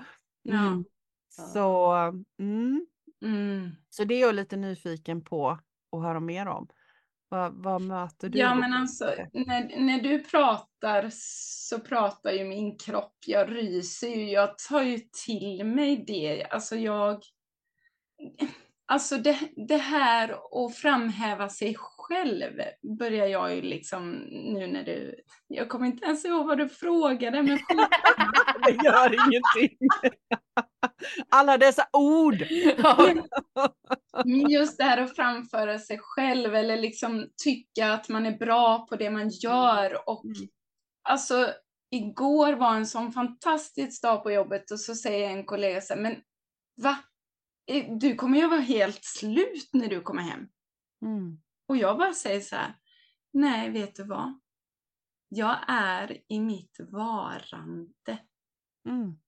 Ja. 0.42 0.68
Mm. 0.68 0.86
Så, 1.30 1.94
mm. 2.40 2.86
Mm. 3.26 3.72
så 3.90 4.04
det 4.04 4.16
är 4.16 4.22
jag 4.22 4.36
lite 4.36 4.58
nyfiken 4.58 5.24
på 5.24 5.50
att 5.92 6.02
höra 6.02 6.20
mer 6.20 6.48
om. 6.48 6.68
Vad, 7.34 7.54
vad 7.64 7.82
möter 7.82 8.30
du? 8.30 8.40
Ja, 8.40 8.56
men 8.56 8.74
alltså 8.74 9.06
när, 9.34 9.80
när 9.80 10.02
du 10.02 10.24
pratar 10.24 11.10
så 11.12 11.80
pratar 11.80 12.32
ju 12.32 12.44
min 12.44 12.78
kropp. 12.78 13.16
Jag 13.26 13.52
ryser 13.56 14.08
ju. 14.08 14.32
Jag 14.32 14.58
tar 14.58 14.82
ju 14.82 15.00
till 15.26 15.66
mig 15.66 16.04
det. 16.08 16.44
Alltså 16.44 16.76
jag... 16.76 17.24
Alltså 18.86 19.18
det, 19.18 19.40
det 19.68 19.78
här 19.78 20.30
att 20.66 20.76
framhäva 20.76 21.50
sig 21.50 21.76
själv 21.80 22.62
börjar 23.00 23.28
jag 23.28 23.56
ju 23.56 23.62
liksom 23.62 24.12
nu 24.30 24.68
när 24.68 24.84
du... 24.84 25.16
Jag 25.48 25.70
kommer 25.70 25.86
inte 25.86 26.06
ens 26.06 26.26
ihåg 26.26 26.48
vad 26.48 26.58
du 26.58 26.70
frågade, 26.70 27.44
men 27.44 27.60
Det 28.66 28.72
gör 28.86 29.14
ingenting. 29.14 29.78
Alla 31.30 31.58
dessa 31.58 31.88
ord. 31.94 32.36
Men 34.26 34.50
just 34.50 34.78
det 34.78 34.84
här 34.84 34.98
att 35.02 35.16
framföra 35.16 35.80
sig 35.80 35.98
själv 36.02 36.56
eller 36.56 36.78
liksom 36.78 37.28
tycka 37.44 37.94
att 37.94 38.10
man 38.10 38.26
är 38.26 38.38
bra 38.38 38.88
på 38.90 38.96
det 38.96 39.10
man 39.10 39.30
gör. 39.30 40.10
Och 40.10 40.26
Mm. 40.26 40.50
alltså, 41.10 41.50
igår 41.92 42.54
var 42.54 42.76
en 42.76 42.86
sån 42.88 43.12
fantastisk 43.12 44.02
dag 44.04 44.24
på 44.24 44.32
jobbet 44.32 44.72
och 44.72 44.80
så 44.80 44.96
säger 44.96 45.30
en 45.30 45.46
kollega 45.46 45.82
så 45.82 45.94
här, 45.94 46.02
men 46.02 46.16
va? 46.82 46.98
Eh, 47.66 47.98
Du 47.98 48.16
kommer 48.16 48.38
ju 48.38 48.48
vara 48.48 48.60
helt 48.60 49.04
slut 49.04 49.70
när 49.74 49.88
du 49.88 50.02
kommer 50.02 50.22
hem. 50.22 50.48
Mm. 51.06 51.42
Och 51.68 51.78
jag 51.78 51.98
bara 51.98 52.14
säger 52.14 52.42
så 52.42 52.56
här, 52.56 52.74
nej 53.34 53.70
vet 53.70 53.96
du 53.96 54.04
vad? 54.04 54.40
Jag 55.30 55.60
är 55.68 56.22
i 56.28 56.40
mitt 56.40 56.78
varande. 56.80 58.20
Mm. 58.90 59.20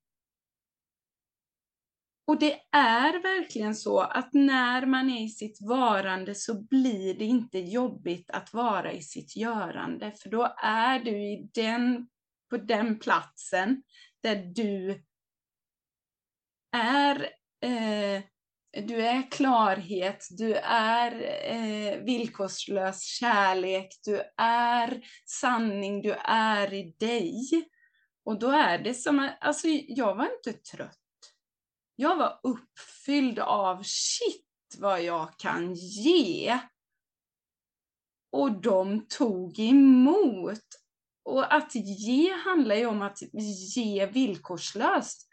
Och 2.27 2.39
det 2.39 2.61
är 2.71 3.21
verkligen 3.21 3.75
så 3.75 3.99
att 3.99 4.33
när 4.33 4.85
man 4.85 5.09
är 5.09 5.25
i 5.25 5.29
sitt 5.29 5.61
varande 5.61 6.35
så 6.35 6.61
blir 6.63 7.13
det 7.13 7.25
inte 7.25 7.59
jobbigt 7.59 8.29
att 8.29 8.53
vara 8.53 8.91
i 8.91 9.01
sitt 9.01 9.35
görande. 9.35 10.11
För 10.11 10.29
då 10.29 10.55
är 10.63 10.99
du 10.99 11.11
i 11.11 11.49
den, 11.53 12.07
på 12.49 12.57
den 12.57 12.99
platsen 12.99 13.83
där 14.23 14.35
du 14.35 15.03
är, 16.71 17.29
eh, 17.61 18.23
du 18.83 19.01
är 19.05 19.31
klarhet, 19.31 20.27
du 20.31 20.55
är 20.55 21.11
eh, 21.51 22.03
villkorslös 22.03 23.01
kärlek, 23.01 23.87
du 24.05 24.21
är 24.37 25.01
sanning, 25.25 26.01
du 26.01 26.11
är 26.23 26.73
i 26.73 26.95
dig. 26.99 27.39
Och 28.25 28.39
då 28.39 28.49
är 28.51 28.77
det 28.79 28.93
som, 28.93 29.19
att- 29.19 29.37
alltså 29.41 29.67
jag 29.87 30.15
var 30.15 30.29
inte 30.37 30.53
trött. 30.53 30.99
Jag 31.95 32.15
var 32.15 32.39
uppfylld 32.43 33.39
av 33.39 33.83
shit 33.83 34.45
vad 34.77 35.03
jag 35.03 35.37
kan 35.37 35.73
ge. 35.75 36.59
Och 38.31 38.61
de 38.61 39.07
tog 39.07 39.59
emot. 39.59 40.59
Och 41.23 41.53
att 41.53 41.75
ge 41.75 42.33
handlar 42.33 42.75
ju 42.75 42.85
om 42.85 43.01
att 43.01 43.17
ge 43.75 44.05
villkorslöst. 44.05 45.27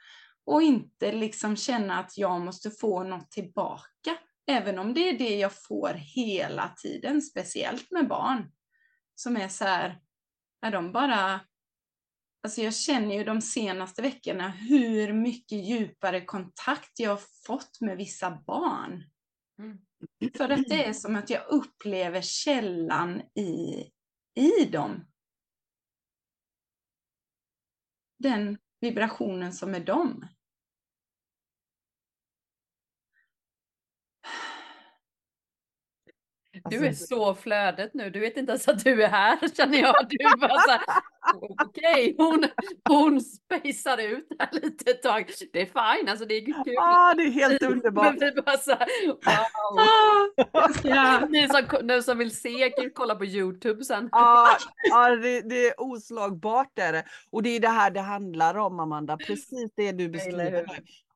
Och 0.44 0.62
inte 0.62 1.12
liksom 1.12 1.56
känna 1.56 1.98
att 1.98 2.18
jag 2.18 2.40
måste 2.40 2.70
få 2.70 3.04
något 3.04 3.30
tillbaka. 3.30 4.18
Även 4.46 4.78
om 4.78 4.94
det 4.94 5.08
är 5.08 5.18
det 5.18 5.36
jag 5.36 5.52
får 5.62 5.94
hela 5.94 6.68
tiden, 6.68 7.22
speciellt 7.22 7.90
med 7.90 8.08
barn. 8.08 8.52
Som 9.14 9.36
är 9.36 9.48
så 9.48 9.64
här, 9.64 10.00
när 10.62 10.70
de 10.70 10.92
bara 10.92 11.40
Alltså 12.44 12.60
jag 12.60 12.74
känner 12.74 13.16
ju 13.16 13.24
de 13.24 13.40
senaste 13.40 14.02
veckorna 14.02 14.48
hur 14.48 15.12
mycket 15.12 15.58
djupare 15.64 16.24
kontakt 16.24 16.98
jag 16.98 17.10
har 17.10 17.20
fått 17.46 17.80
med 17.80 17.96
vissa 17.96 18.30
barn. 18.46 19.04
Mm. 19.58 19.78
För 20.36 20.48
att 20.48 20.68
det 20.68 20.84
är 20.84 20.92
som 20.92 21.16
att 21.16 21.30
jag 21.30 21.48
upplever 21.48 22.20
källan 22.20 23.20
i, 23.20 23.90
i 24.34 24.64
dem. 24.64 25.06
Den 28.18 28.58
vibrationen 28.82 29.52
som 29.52 29.74
är 29.74 29.80
dem. 29.80 30.26
Du 36.52 36.60
Alltså, 36.64 36.84
är 36.84 37.06
så 37.06 37.34
flödet 37.34 37.94
nu. 37.94 38.10
Du 38.10 38.20
vet 38.20 38.36
inte 38.36 38.52
ens 38.52 38.68
att 38.68 38.84
du 38.84 39.02
är 39.02 39.08
här 39.08 39.38
känner 39.56 39.78
jag. 39.78 39.94
Du 40.08 40.40
bara 40.40 40.58
så 40.58 40.70
här, 40.70 40.80
okej, 41.66 42.14
hon, 42.18 42.44
hon 42.88 43.20
spejsar 43.20 43.98
ut 43.98 44.28
här 44.38 44.48
lite 44.52 44.90
ett 44.90 45.02
tag. 45.02 45.30
Det 45.52 45.60
är 45.60 45.66
fine, 45.96 46.08
alltså 46.08 46.24
det 46.24 46.34
är 46.34 46.64
kul. 46.64 46.74
Ah, 46.78 47.14
det 47.14 47.22
är 47.22 47.30
helt 47.30 47.60
Men 47.62 47.72
underbart. 47.72 48.14
vi 48.20 48.42
bara 48.42 48.56
så 48.56 48.70
här, 48.70 48.88
wow. 49.06 49.16
Ah, 50.94 51.26
Ni 51.28 51.48
som, 51.48 51.86
ni 51.86 52.02
som 52.02 52.18
vill 52.18 52.36
se 52.36 52.70
kan 52.70 52.90
kolla 52.94 53.14
på 53.14 53.24
Youtube 53.24 53.84
sen. 53.84 54.08
Ja, 54.12 54.56
ja 54.90 55.08
det, 55.08 55.40
det 55.40 55.68
är 55.68 55.80
oslagbart 55.80 56.78
är 56.78 56.92
det. 56.92 57.04
Och 57.30 57.42
det 57.42 57.50
är 57.50 57.60
det 57.60 57.68
här 57.68 57.90
det 57.90 58.00
handlar 58.00 58.54
om 58.54 58.80
Amanda, 58.80 59.16
precis 59.16 59.72
det 59.76 59.92
du 59.92 60.08
beskriver. 60.08 60.66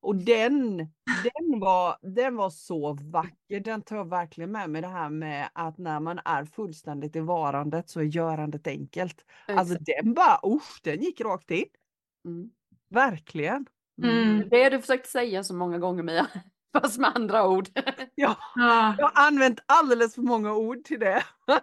Och 0.00 0.16
den, 0.16 0.76
den, 1.06 1.60
var, 1.60 1.98
den 2.02 2.36
var 2.36 2.50
så 2.50 2.92
vacker, 2.92 3.60
den 3.60 3.82
tar 3.82 3.96
jag 3.96 4.10
verkligen 4.10 4.52
med 4.52 4.70
mig 4.70 4.82
det 4.82 4.88
här 4.88 5.10
med 5.10 5.48
att 5.52 5.78
när 5.78 6.00
man 6.00 6.20
är 6.24 6.44
fullständigt 6.44 7.16
i 7.16 7.20
varandet 7.20 7.90
så 7.90 8.00
är 8.00 8.04
görandet 8.04 8.66
enkelt. 8.66 9.24
Alltså 9.48 9.76
den 9.80 10.14
bara, 10.14 10.40
usch, 10.44 10.80
den 10.82 11.00
gick 11.00 11.20
rakt 11.20 11.50
in. 11.50 11.64
Mm. 12.24 12.50
Verkligen. 12.90 13.66
Mm. 14.02 14.48
Det 14.48 14.62
har 14.62 14.70
du 14.70 14.80
försökt 14.80 15.08
säga 15.08 15.44
så 15.44 15.54
många 15.54 15.78
gånger 15.78 16.02
Mia. 16.02 16.26
Fast 16.80 16.98
med 16.98 17.12
andra 17.14 17.48
ord. 17.48 17.68
Ja, 18.14 18.36
ja, 18.54 18.94
jag 18.98 19.06
har 19.08 19.26
använt 19.26 19.60
alldeles 19.66 20.14
för 20.14 20.22
många 20.22 20.54
ord 20.54 20.84
till 20.84 21.00
det. 21.00 21.24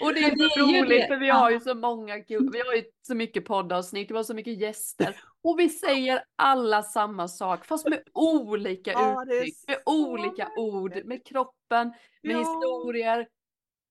Och 0.00 0.14
det 0.14 0.20
är 0.20 0.36
det 0.36 0.50
så 0.50 0.60
är 0.60 0.82
roligt 0.82 0.88
det. 0.88 1.06
för 1.06 1.16
vi 1.16 1.28
har 1.28 1.50
ju 1.50 1.60
så 1.60 1.74
många 1.74 2.14
vi 2.28 2.60
har 2.66 2.74
ju 2.74 2.84
så 3.06 3.14
mycket 3.14 3.44
poddavsnitt, 3.44 4.10
vi 4.10 4.14
har 4.14 4.22
så 4.22 4.34
mycket 4.34 4.60
gäster 4.60 5.16
och 5.44 5.58
vi 5.58 5.68
säger 5.68 6.22
alla 6.36 6.82
samma 6.82 7.28
sak 7.28 7.64
fast 7.64 7.88
med 7.88 8.02
olika 8.14 8.90
uttryck, 8.90 9.54
med 9.68 9.78
olika 9.86 10.48
ord, 10.56 11.04
med 11.04 11.26
kroppen, 11.26 11.92
med 12.22 12.36
Ja. 12.36 12.38
historier. 12.38 13.26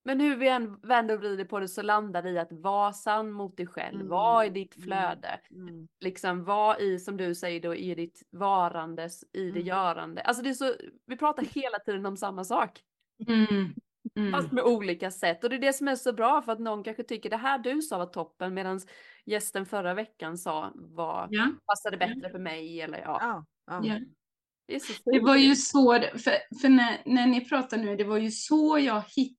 Men 0.07 0.19
hur 0.19 0.35
vi 0.35 0.47
än 0.47 0.79
vänder 0.79 1.13
och 1.15 1.19
vrider 1.21 1.45
på 1.45 1.59
det 1.59 1.67
så 1.67 1.81
landar 1.81 2.21
det 2.21 2.29
i 2.29 2.37
att 2.39 2.51
vara 2.51 2.93
sann 2.93 3.31
mot 3.31 3.57
dig 3.57 3.67
själv, 3.67 3.95
Mm, 3.95 4.07
var 4.07 4.43
i 4.43 4.49
ditt 4.49 4.75
mm. 4.77 4.83
flöde, 4.87 5.39
Mm. 5.51 5.87
liksom 5.99 6.43
var 6.43 6.81
i, 6.81 6.99
som 6.99 7.17
du 7.17 7.35
säger 7.35 7.61
då, 7.61 7.75
i 7.75 7.95
ditt 7.95 8.23
varandes, 8.31 9.23
i 9.33 9.43
det 9.43 9.49
Mm. 9.59 9.65
görande. 9.67 10.21
Alltså 10.21 10.43
det 10.43 10.49
är 10.49 10.53
så, 10.53 10.73
vi 11.05 11.17
pratar 11.17 11.43
hela 11.43 11.79
tiden 11.79 12.05
om 12.05 12.17
samma 12.17 12.43
sak. 12.43 12.81
mm, 13.27 13.73
mm. 14.15 14.31
Fast 14.31 14.51
med 14.51 14.63
olika 14.63 15.11
sätt. 15.11 15.43
Och 15.43 15.49
det 15.49 15.55
är 15.55 15.59
det 15.59 15.73
som 15.73 15.87
är 15.87 15.95
så 15.95 16.13
bra 16.13 16.41
för 16.41 16.51
att 16.51 16.59
någon 16.59 16.83
kanske 16.83 17.03
tycker 17.03 17.29
det 17.29 17.37
här 17.37 17.57
du 17.59 17.81
sa 17.81 17.97
var 17.97 18.05
toppen 18.05 18.53
medan 18.53 18.79
gästen 19.25 19.65
förra 19.65 19.93
veckan 19.93 20.37
sa 20.37 20.71
var, 20.75 21.27
Ja, 21.31 21.47
passade 21.65 21.97
bättre 21.97 22.29
för 22.29 22.39
mig 22.39 22.81
eller 22.81 22.97
ja. 22.99 23.17
Ja, 23.21 23.45
ja. 23.67 23.81
ja. 23.85 23.99
Det, 24.67 24.81
det 25.05 25.19
var 25.19 25.35
ju 25.35 25.55
så, 25.55 25.93
för, 25.99 26.57
för 26.61 26.69
när, 26.69 27.01
när 27.05 27.27
ni 27.27 27.45
pratar 27.45 27.77
nu, 27.77 27.95
det 27.95 28.03
var 28.03 28.17
ju 28.17 28.31
så 28.31 28.79
jag 28.79 29.03
hittade 29.15 29.37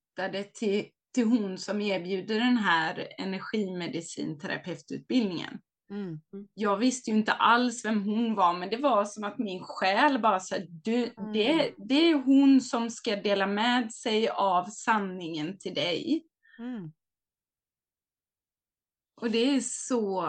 till, 0.55 0.87
till 1.14 1.27
hon 1.27 1.59
som 1.59 1.81
erbjuder 1.81 2.35
den 2.35 2.57
här 2.57 3.09
energimedicinterapeututbildningen. 3.19 5.61
Mm. 5.91 6.21
Jag 6.55 6.77
visste 6.77 7.11
ju 7.11 7.16
inte 7.16 7.33
alls 7.33 7.85
vem 7.85 8.03
hon 8.03 8.35
var, 8.35 8.53
men 8.53 8.71
det 8.71 8.77
var 8.77 9.05
som 9.05 9.25
att 9.25 9.39
min 9.39 9.62
själ 9.62 10.19
bara 10.19 10.41
sa, 10.41 10.57
du, 10.69 11.05
mm. 11.05 11.33
det, 11.33 11.75
det 11.77 11.95
är 11.95 12.14
hon 12.14 12.61
som 12.61 12.91
ska 12.91 13.16
dela 13.16 13.47
med 13.47 13.93
sig 13.93 14.29
av 14.29 14.64
sanningen 14.64 15.59
till 15.59 15.75
dig. 15.75 16.27
Mm. 16.59 16.93
Och 19.21 19.31
det 19.31 19.57
är 19.57 19.61
så 19.61 20.29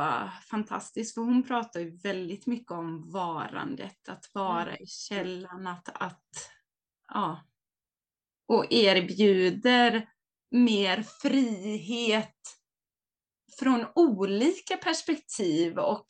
fantastiskt, 0.50 1.14
för 1.14 1.22
hon 1.22 1.44
pratar 1.44 1.80
ju 1.80 1.98
väldigt 1.98 2.48
mycket 2.48 2.72
om 2.72 3.12
varandet, 3.12 4.10
att 4.10 4.26
vara 4.34 4.70
mm. 4.70 4.84
i 4.84 4.88
källan, 4.88 5.68
att, 5.68 6.02
att 6.02 6.52
ja, 7.14 7.49
och 8.50 8.74
erbjuder 8.74 10.10
mer 10.52 11.04
frihet 11.22 12.36
från 13.60 13.86
olika 13.96 14.78
perspektiv 14.78 15.78
och 15.78 16.06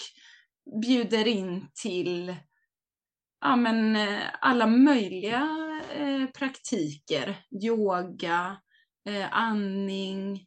bjuder 0.82 1.28
in 1.28 1.68
till 1.82 2.36
ja, 3.42 3.56
men, 3.56 3.96
eh, 3.96 4.22
alla 4.42 4.68
möjliga 4.68 5.50
eh, 5.98 6.26
praktiker. 6.26 7.46
Yoga, 7.64 8.62
eh, 9.10 9.38
andning 9.38 10.46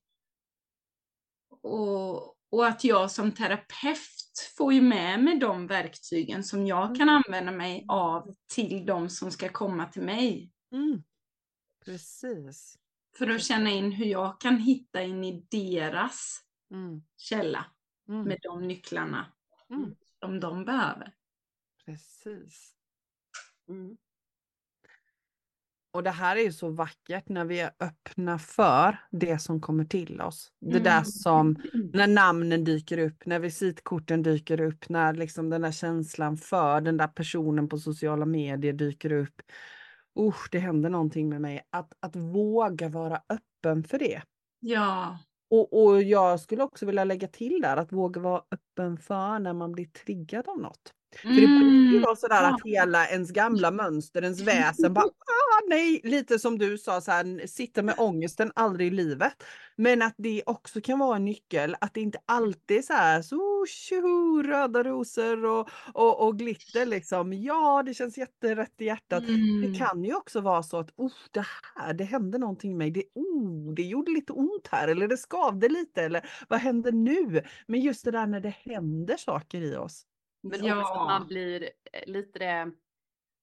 och, 1.63 2.37
och 2.51 2.67
att 2.67 2.85
jag 2.85 3.11
som 3.11 3.33
terapeut 3.33 4.53
får 4.57 4.73
ju 4.73 4.81
med 4.81 5.25
mig 5.25 5.39
de 5.39 5.67
verktygen 5.67 6.45
som 6.45 6.67
jag 6.67 6.97
kan 6.97 7.09
mm. 7.09 7.23
använda 7.27 7.53
mig 7.53 7.85
av 7.89 8.35
till 8.55 8.87
de 8.87 9.09
som 9.09 9.31
ska 9.31 9.49
komma 9.49 9.87
till 9.87 10.03
mig. 10.03 10.51
Mm. 10.75 11.03
Precis. 11.85 12.79
För 13.19 13.31
att 13.31 13.43
känna 13.43 13.71
in 13.71 13.93
hur 13.93 14.07
jag 14.07 14.41
kan 14.41 14.57
hitta 14.57 15.03
in 15.03 15.25
i 15.25 15.47
deras 15.51 16.41
mm. 16.71 17.03
källa 17.17 17.67
mm. 18.09 18.25
med 18.25 18.39
de 18.43 18.69
nycklarna 18.69 19.33
mm. 19.71 19.95
som 20.21 20.41
de 20.41 20.65
behöver. 20.65 21.15
Precis. 21.85 22.75
Mm. 23.69 23.97
Och 25.95 26.03
det 26.03 26.11
här 26.11 26.37
är 26.37 26.41
ju 26.41 26.53
så 26.53 26.69
vackert 26.69 27.29
när 27.29 27.45
vi 27.45 27.61
är 27.61 27.71
öppna 27.81 28.39
för 28.39 28.99
det 29.11 29.39
som 29.39 29.61
kommer 29.61 29.85
till 29.85 30.21
oss. 30.21 30.53
Det 30.61 30.79
där 30.79 30.93
mm. 30.93 31.05
som 31.05 31.57
när 31.93 32.07
namnen 32.07 32.65
dyker 32.65 32.99
upp, 32.99 33.27
när 33.27 33.39
visitkorten 33.39 34.23
dyker 34.23 34.61
upp, 34.61 34.89
när 34.89 35.15
liksom 35.15 35.51
den 35.51 35.61
där 35.61 35.73
känslan 35.73 36.37
för 36.37 36.81
den 36.81 36.97
där 36.97 37.09
personen 37.09 37.69
på 37.69 37.79
sociala 37.79 38.27
medier 38.27 38.73
dyker 38.73 39.13
upp. 39.13 39.43
Usch, 40.19 40.49
det 40.51 40.59
händer 40.59 40.91
någonting 40.91 41.29
med 41.29 41.41
mig. 41.41 41.63
Att, 41.71 41.93
att 42.01 42.17
våga 42.17 42.89
vara 42.89 43.23
öppen 43.29 43.85
för 43.85 43.99
det. 43.99 44.23
Ja. 44.61 45.19
Och, 45.51 45.83
och 45.83 46.03
jag 46.03 46.41
skulle 46.41 46.63
också 46.63 46.87
vilja 46.87 47.05
lägga 47.05 47.29
till 47.29 47.61
där 47.63 47.77
att 47.77 47.93
våga 47.93 48.21
vara 48.21 48.43
öppen 48.51 48.99
för 48.99 49.39
när 49.39 49.53
man 49.53 49.73
blir 49.73 49.87
triggad 49.87 50.49
av 50.49 50.59
något. 50.59 50.95
För 51.23 51.29
det 51.29 51.47
blir 51.47 51.93
ju 51.93 52.01
vara 52.01 52.17
sådär 52.17 52.43
att 52.43 52.61
hela 52.65 53.09
ens 53.09 53.31
gamla 53.31 53.71
mönster, 53.83 54.23
ens 54.23 54.41
väsen 54.41 54.95
bara 54.95 55.05
ah, 55.05 55.67
nej, 55.69 56.01
lite 56.05 56.39
som 56.39 56.59
du 56.59 56.79
sa, 56.79 57.01
så 57.01 57.11
här, 57.11 57.47
sitta 57.47 57.83
med 57.83 57.95
ångesten 57.99 58.53
aldrig 58.55 58.89
i 58.89 58.91
livet. 58.91 59.33
Men 59.77 60.03
att 60.03 60.15
det 60.17 60.43
också 60.47 60.81
kan 60.81 60.99
vara 60.99 61.17
en 61.17 61.25
nyckel, 61.25 61.77
att 61.81 61.95
det 61.95 62.01
inte 62.01 62.19
alltid 62.27 62.79
är 62.79 62.83
så 62.83 62.93
här 62.93 63.23
så 63.23 63.37
tjoho, 63.67 64.43
röda 64.43 64.83
rosor 64.83 65.45
och, 65.45 65.69
och, 65.95 66.27
och 66.27 66.39
glitter 66.39 66.87
liksom. 66.87 67.33
Ja, 67.33 67.83
det 67.87 67.95
känns 67.95 68.19
jätterätt 68.19 68.81
i 68.81 68.85
hjärtat. 68.85 69.23
Mm. 69.23 69.73
Det 69.73 69.79
kan 69.79 70.05
ju 70.05 70.15
också 70.15 70.41
vara 70.41 70.63
så 70.63 70.79
att 70.79 70.93
oh, 70.97 71.13
det 71.31 71.47
här, 71.77 71.95
det 71.95 72.05
hände 72.05 72.39
någonting 72.39 72.71
med 72.71 72.79
mig. 72.79 72.91
Det, 72.91 73.05
oh, 73.21 73.75
det 73.75 73.83
gjorde 73.83 74.11
lite 74.11 74.33
ont 74.33 74.69
här 74.71 74.89
eller 74.89 75.09
det 75.09 75.17
skavde 75.17 75.69
lite 75.69 76.03
eller 76.03 76.31
vad 76.49 76.61
händer 76.61 76.93
nu? 76.93 77.43
Men 77.67 77.81
just 77.81 78.05
det 78.05 78.11
där 78.11 78.27
när 78.27 78.41
det 78.41 78.55
händer 78.65 79.17
saker 79.17 79.61
i 79.61 79.77
oss. 79.77 80.07
Men 80.43 80.65
ja. 80.65 80.81
också 80.81 80.93
att 80.93 81.07
man 81.07 81.27
blir 81.27 81.63
eh, 81.93 82.07
lite 82.07 82.39
det 82.39 82.73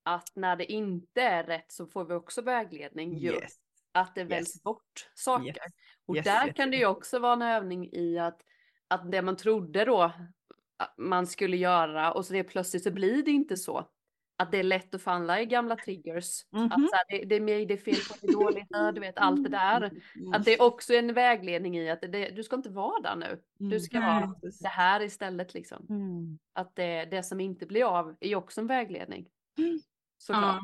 att 0.04 0.36
när 0.36 0.56
det 0.56 0.72
inte 0.72 1.22
är 1.22 1.44
rätt 1.44 1.72
så 1.72 1.86
får 1.86 2.06
vi 2.06 2.14
också 2.14 2.42
vägledning. 2.42 3.18
Yes. 3.18 3.54
Att 3.92 4.16
det 4.16 4.24
väljs 4.24 4.56
yes. 4.56 4.64
bort 4.64 5.10
saker. 5.16 5.46
Yes. 5.46 5.74
Och 6.06 6.16
där 6.16 6.54
kan 6.54 6.72
det 6.72 6.78
ju 6.78 6.86
också 6.86 7.20
vara 7.20 7.34
en 7.34 7.42
övning 7.42 7.90
i 7.92 8.20
att, 8.20 8.42
att 8.90 9.12
det 9.12 9.22
man 9.22 9.38
trodde 9.38 9.86
då 9.86 10.12
man 10.98 11.28
skulle 11.28 11.58
göra 11.58 12.12
och 12.12 12.26
så 12.26 12.34
det 12.34 12.44
plötsligt 12.44 12.84
så 12.84 12.92
blir 12.92 13.24
det 13.24 13.32
inte 13.32 13.58
så 13.58 13.90
att 14.40 14.52
det 14.52 14.58
är 14.60 14.64
lätt 14.64 14.96
att 14.96 15.02
falla 15.02 15.42
i 15.42 15.46
gamla 15.46 15.76
triggers. 15.76 16.46
Mm 16.54 16.68
-hmm. 16.68 16.74
Att 16.74 16.90
så 16.90 16.96
här, 16.96 17.06
det, 17.10 17.26
det, 17.26 17.36
är 17.36 17.42
mig, 17.42 17.66
det 17.66 17.74
är 17.74 17.78
fel 17.78 17.96
på, 17.96 18.16
det 18.22 18.28
är 18.28 18.34
dåligt, 18.34 18.68
du 18.94 19.00
vet 19.00 19.18
allt 19.18 19.44
det 19.44 19.50
där. 19.50 19.82
Mm. 19.82 20.34
Att 20.34 20.46
det 20.46 20.54
är 20.54 20.62
också 20.62 20.94
en 20.94 21.14
vägledning 21.14 21.78
i 21.78 21.90
att 21.90 22.02
det, 22.02 22.30
du 22.30 22.44
ska 22.44 22.56
inte 22.56 22.70
vara 22.70 23.02
där 23.02 23.16
nu. 23.16 23.42
Du 23.60 23.66
mm. 23.66 23.80
ska 23.80 24.00
vara 24.00 24.36
det 24.62 24.68
här 24.68 25.02
istället 25.02 25.54
liksom. 25.54 25.86
Mm. 25.90 26.40
Att 26.54 26.76
det, 26.76 27.06
det 27.06 27.24
som 27.24 27.40
inte 27.40 27.66
blir 27.66 27.84
av 27.84 28.16
är 28.20 28.36
också 28.36 28.62
en 28.62 28.68
vägledning. 28.68 29.28
Såklart. 30.18 30.62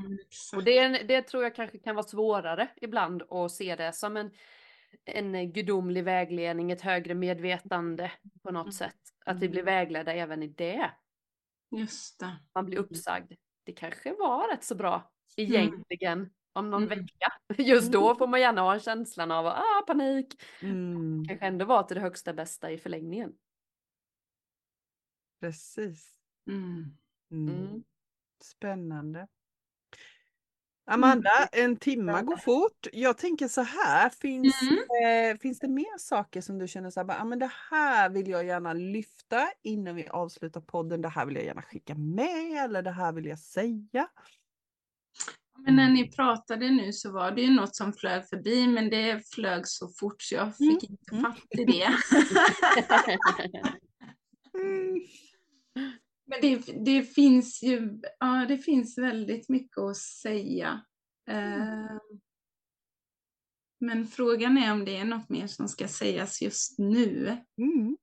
Ja, 0.52 0.58
och 0.58 0.64
det, 0.64 0.88
det 0.88 1.22
tror 1.22 1.44
jag 1.44 1.56
kanske 1.56 1.78
kan 1.78 1.96
vara 1.96 2.06
svårare 2.06 2.68
ibland 2.82 3.24
att 3.30 3.52
se 3.52 3.76
det 3.76 3.94
som 3.94 4.18
en, 4.18 4.32
en 5.06 5.54
gudomlig 5.54 6.04
vägledning, 6.04 6.72
ett 6.72 6.82
högre 6.82 7.14
medvetande 7.14 8.12
på 8.44 8.52
något 8.52 8.74
sätt. 8.74 9.00
Att 9.26 9.40
vi 9.40 9.50
blir 9.50 9.64
vägledda 9.64 10.14
även 10.14 10.44
i 10.44 10.48
det. 10.48 10.92
Just 11.72 12.20
det. 12.20 12.36
Man 12.54 12.66
blir 12.66 12.78
uppsagd 12.78 13.34
det 13.66 13.74
kanske 13.74 14.14
var 14.14 14.52
rätt 14.52 14.64
så 14.64 14.76
bra 14.76 15.12
mm. 15.38 15.52
egentligen 15.52 16.20
mm. 16.20 16.32
om 16.54 16.70
någon 16.70 16.84
mm. 16.84 17.00
vecka. 17.00 17.34
Just 17.64 17.92
då 17.92 18.06
mm. 18.06 18.18
får 18.18 18.28
man 18.28 18.42
gärna 18.42 18.62
ha 18.62 18.80
känslan 18.80 19.32
av 19.32 19.46
ah, 19.46 19.84
panik. 19.88 20.42
Mm. 20.62 21.26
Kanske 21.28 21.46
ändå 21.46 21.66
var 21.66 21.84
till 21.84 21.96
det 21.96 22.02
högsta 22.02 22.34
bästa 22.34 22.72
i 22.72 22.78
förlängningen. 22.78 23.34
Precis. 25.40 26.18
Mm. 26.48 26.98
mm. 27.32 27.84
Spännande. 28.44 29.28
Amanda, 30.88 31.30
en 31.52 31.78
timme 31.78 32.22
går 32.22 32.38
fort. 32.38 32.88
Jag 32.94 33.18
tänker 33.18 33.48
så 33.48 33.62
här, 33.62 34.10
finns, 34.10 34.62
mm. 34.62 35.32
eh, 35.32 35.38
finns 35.38 35.60
det 35.60 35.68
mer 35.68 35.98
saker 35.98 36.42
som 36.42 36.60
du 36.60 36.68
känner 36.68 36.90
så 36.90 37.00
här, 37.00 37.22
ah, 37.22 37.26
men 37.26 37.40
det 37.40 37.52
här 37.72 38.10
vill 38.10 38.28
jag 38.28 38.46
gärna 38.46 38.74
lyfta 38.74 39.48
innan 39.64 39.96
vi 39.96 40.08
avslutar 40.08 40.62
podden, 40.62 41.02
det 41.02 41.10
här 41.10 41.26
vill 41.26 41.36
jag 41.36 41.46
gärna 41.46 41.62
skicka 41.62 41.96
med 41.96 42.64
eller 42.64 42.82
det 42.82 42.92
här 42.92 43.14
vill 43.14 43.26
jag 43.26 43.40
säga? 43.40 44.08
Men 45.58 45.76
när 45.76 45.90
ni 45.90 46.12
pratade 46.12 46.72
nu 46.72 46.94
så 46.94 47.12
var 47.12 47.32
det 47.32 47.42
ju 47.42 47.52
något 47.52 47.76
som 47.76 47.94
flög 47.94 48.30
förbi, 48.30 48.68
men 48.68 48.90
det 48.90 49.28
flög 49.34 49.68
så 49.68 49.88
fort 49.88 50.22
så 50.22 50.36
jag 50.36 50.58
fick 50.58 50.84
mm. 50.84 50.98
inte 51.00 51.28
fatt 51.28 51.46
i 51.50 51.66
det. 51.66 51.88
mm. 54.64 55.02
Men 56.26 56.42
det, 56.42 56.86
det, 56.86 57.04
finns 57.04 57.64
ju 57.64 58.00
ja, 58.20 58.46
det 58.48 58.58
finns 58.58 58.98
väldigt 58.98 59.50
mycket 59.50 59.78
att 59.78 59.98
säga. 59.98 60.86
Mm. 61.30 61.62
Eh, 61.62 62.00
men 63.80 64.08
frågan 64.08 64.58
är 64.58 64.72
om 64.72 64.86
det 64.86 64.98
är 64.98 65.06
något 65.06 65.30
mer 65.30 65.48
som 65.48 65.68
ska 65.68 65.88
sägas 65.88 66.42
just 66.42 66.80
nu. 66.80 67.38
Mm. 67.58 67.98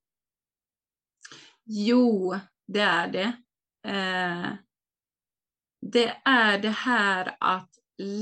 Jo, 1.65 2.35
det 2.67 2.81
är 2.81 3.09
det. 3.13 3.33
Eh, 3.89 4.55
det 5.81 6.23
är 6.25 6.59
det 6.59 6.71
här 6.71 7.37
att 7.41 7.71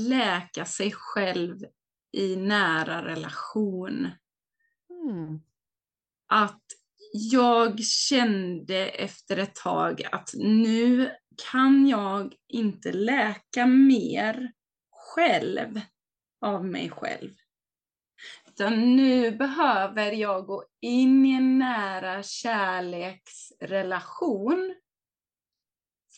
läka 0.07 0.65
sig 0.65 0.91
själv 0.91 1.65
i 2.11 2.35
nära 2.35 3.05
relation. 3.05 4.09
Mm. 4.89 5.41
Att 6.27 6.63
jag 7.13 7.83
kände 7.83 8.89
efter 8.89 9.37
ett 9.37 9.55
tag 9.55 10.03
att 10.11 10.29
nu 10.33 11.11
kan 11.51 11.87
jag 11.87 12.33
inte 12.47 12.91
läka 12.91 13.65
mer 13.65 14.51
själv 14.91 15.81
av 16.41 16.65
mig 16.65 16.89
själv. 16.89 17.31
Utan 18.47 18.95
nu 18.95 19.31
behöver 19.31 20.11
jag 20.11 20.45
gå 20.45 20.63
in 20.81 21.25
i 21.25 21.31
en 21.31 21.59
nära 21.59 22.23
kärleksrelation 22.23 24.75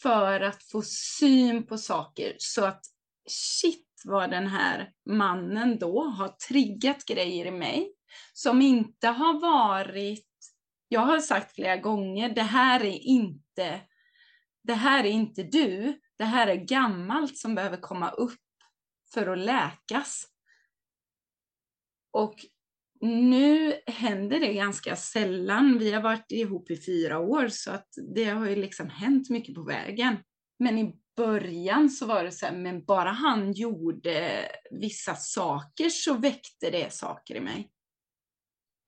för 0.02 0.39
att 0.39 0.64
få 0.64 0.82
syn 1.20 1.66
på 1.66 1.78
saker 1.78 2.36
så 2.38 2.66
att 2.66 2.86
shit 3.30 3.88
vad 4.06 4.30
den 4.30 4.48
här 4.48 4.91
mannen 5.10 5.80
då 5.80 6.04
har 6.04 6.28
triggat 6.28 7.06
grejer 7.06 7.46
i 7.46 7.52
mig 7.52 7.94
som 8.34 8.62
inte 8.62 9.08
har 9.08 9.39
varit 9.39 10.33
jag 10.94 11.02
har 11.02 11.20
sagt 11.20 11.56
flera 11.56 11.78
gånger, 11.78 12.30
det 12.30 12.41
här 12.41 12.84
är 12.84 13.00
inte, 13.00 13.82
det 14.64 14.74
här 14.74 15.04
är 15.04 15.10
inte 15.10 15.44
du, 15.44 16.00
det 16.18 16.24
här 16.24 16.48
är 16.48 16.56
gammalt 16.56 17.38
som 17.38 17.56
behöver 17.56 17.78
komma 17.78 18.10
upp 18.10 18.39
för 19.14 19.28
att 19.28 19.38
läkas. 19.38 20.28
Och 22.12 22.36
nu 23.02 23.74
händer 23.88 24.39
det 24.39 24.54
ganska 24.54 24.96
sällan. 24.96 25.78
Vi 25.80 25.91
har 25.91 26.02
varit 26.02 26.32
ihop 26.32 26.72
i 26.72 26.78
fyra 26.78 27.20
år 27.20 27.48
så 27.48 27.72
att 27.72 27.88
det 28.16 28.26
har 28.26 28.50
ju 28.50 28.56
liksom 28.56 28.89
hänt 28.89 29.30
mycket 29.30 29.56
på 29.56 29.64
vägen. 29.64 30.18
Men 30.60 30.78
i 30.78 30.96
början 31.16 31.89
så 31.89 32.06
var 32.06 32.24
det 32.24 32.32
så 32.32 32.46
här, 32.46 32.56
men 32.56 32.86
bara 32.86 33.10
han 33.10 33.54
gjorde 33.54 34.46
vissa 34.72 35.16
saker 35.16 35.89
så 35.89 36.14
väckte 36.14 36.70
det 36.70 36.94
saker 36.94 37.36
i 37.36 37.39
mig. 37.39 37.72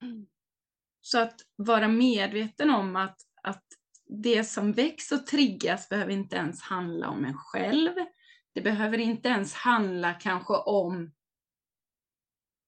Mm. 0.02 0.26
Så 1.06 1.20
att 1.20 1.42
vara 1.56 1.88
medveten 1.88 2.70
om 2.70 2.96
att, 2.96 3.18
att 3.44 3.64
det 4.08 4.44
som 4.44 4.72
väcks 4.72 5.12
och 5.12 5.28
triggas 5.28 5.90
behöver 5.90 6.12
inte 6.12 6.36
ens 6.36 6.62
handla 6.62 7.10
om 7.10 7.26
en 7.26 7.38
själv. 7.38 7.92
Det 8.54 8.62
behöver 8.62 8.98
inte 8.98 9.30
ens 9.30 9.54
handla 9.54 10.14
kanske 10.14 10.54
om 10.54 11.12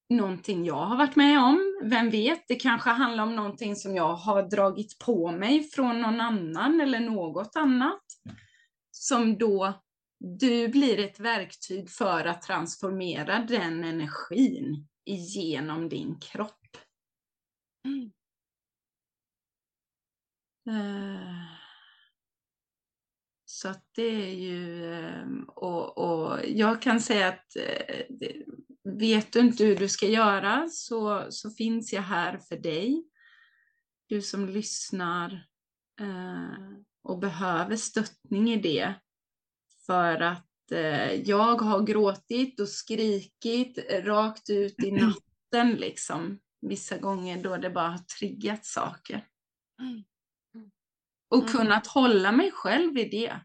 någonting 0.10 0.66
jag 0.66 0.86
har 0.86 0.98
varit 0.98 1.16
med 1.16 1.40
om. 1.40 1.82
Vem 1.84 2.10
vet, 2.10 2.48
det 2.48 2.56
kanske 2.56 2.90
handlar 2.90 3.24
om 3.24 3.36
någonting 3.36 3.76
som 3.76 3.96
jag 3.96 4.16
har 4.16 4.44
dragit 4.44 5.00
på 5.00 5.32
mig 5.32 5.64
från 5.64 6.02
någon 6.02 6.22
annan 6.22 6.82
eller 6.82 7.00
något 7.00 7.56
annat. 7.56 8.04
Som 8.92 9.38
då 9.38 9.74
du 10.20 10.68
blir 10.68 11.00
ett 11.00 11.20
verktyg 11.20 11.90
för 11.90 12.26
att 12.26 12.42
transformera 12.42 13.40
den 13.40 13.84
energin 13.84 14.88
igenom 15.06 15.90
din 15.90 16.20
kropp. 16.20 16.78
Mm. 17.86 18.12
Eh, 20.68 21.46
så 23.46 23.70
att 23.70 23.86
det 23.96 24.30
är 24.30 24.34
ju, 24.34 24.94
ehm, 24.94 25.44
och, 25.44 25.98
och 25.98 26.40
jag 26.46 26.82
kan 26.82 27.02
säga 27.02 27.28
att 27.28 27.56
eh, 27.56 28.06
vet 28.84 29.34
du 29.34 29.40
inte 29.40 29.64
hur 29.64 29.76
du 29.76 29.90
ska 29.90 30.08
göra 30.08 30.68
så, 30.70 31.28
så 31.30 31.52
finns 31.52 31.94
jag 31.94 32.02
här 32.02 32.38
för 32.38 32.58
dig. 32.58 33.04
Du 34.08 34.22
som 34.22 34.50
lyssnar 34.50 35.48
eh, 36.02 36.72
och 37.04 37.20
behöver 37.20 37.76
stöttning 37.76 38.54
i 38.54 38.62
det. 38.62 38.94
För 39.86 40.22
att 40.22 40.44
jag 41.26 41.62
har 41.62 41.84
gråtit 41.84 42.60
och 42.60 42.70
skrikit 42.70 43.78
rakt 43.90 44.50
ut 44.50 44.84
i 44.84 44.92
natten 44.92 45.76
liksom. 45.76 46.40
Vissa 46.62 46.98
gånger 46.98 47.44
då 47.44 47.58
det 47.58 47.70
bara 47.70 47.88
har 47.88 47.98
triggat 47.98 48.66
saker. 48.66 49.28
Mm. 49.82 50.04
Och 51.30 51.42
mm. 51.42 51.52
kunnat 51.52 51.88
hålla 51.88 52.32
mig 52.32 52.52
själv 52.52 52.98
i 52.98 53.10
det. 53.10 53.40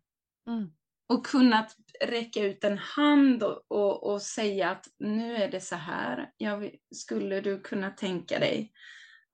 Mm. 0.49 0.73
Och 1.09 1.27
kunnat 1.27 1.77
räcka 2.05 2.43
ut 2.43 2.65
en 2.65 2.79
hand 2.79 3.43
och, 3.43 3.65
och, 3.69 4.13
och, 4.13 4.23
säga 4.23 4.71
att 4.71 4.87
nu 4.99 5.37
är 5.37 5.51
det 5.51 5.61
så 5.61 5.77
här. 5.77 6.33
Jag, 6.37 6.75
skulle 6.95 7.41
du 7.41 7.61
kunna 7.61 7.91
tänka 7.91 8.39
dig 8.39 8.73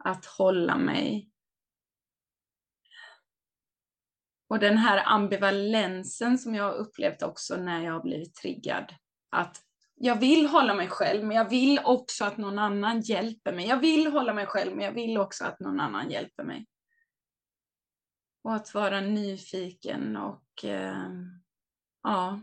att 0.05 0.27
hålla 0.27 0.77
mig? 0.77 1.31
Och 4.49 4.59
den 4.59 4.79
här 4.79 5.03
ambivalensen 5.07 6.39
som 6.39 6.55
jag 6.55 6.65
har 6.65 6.75
upplevt 6.75 7.23
också 7.23 7.57
när 7.57 7.85
jag 7.85 7.93
har 7.93 8.03
blivit 8.03 8.35
triggad. 8.35 8.95
Att 9.31 9.63
jag 9.95 10.21
vill 10.21 10.47
hålla 10.47 10.75
mig 10.75 10.89
själv, 10.89 11.25
men 11.25 11.37
jag 11.37 11.51
vill 11.51 11.81
också 11.85 12.25
att 12.25 12.37
någon 12.37 12.59
annan 12.59 13.01
hjälper 13.01 13.53
mig. 13.53 13.67
Jag 13.67 13.81
vill 13.81 14.07
hålla 14.07 14.35
mig 14.35 14.47
själv, 14.47 14.77
men 14.77 14.85
jag 14.85 14.93
vill 14.93 15.19
också 15.19 15.45
att 15.45 15.61
någon 15.61 15.81
annan 15.81 16.11
hjälper 16.11 16.45
mig. 16.45 16.67
Och 18.49 18.55
att 18.55 18.75
vara 18.75 19.01
nyfiken 19.01 20.17
och 20.17 20.65
eh, 20.65 21.11
ja, 22.03 22.41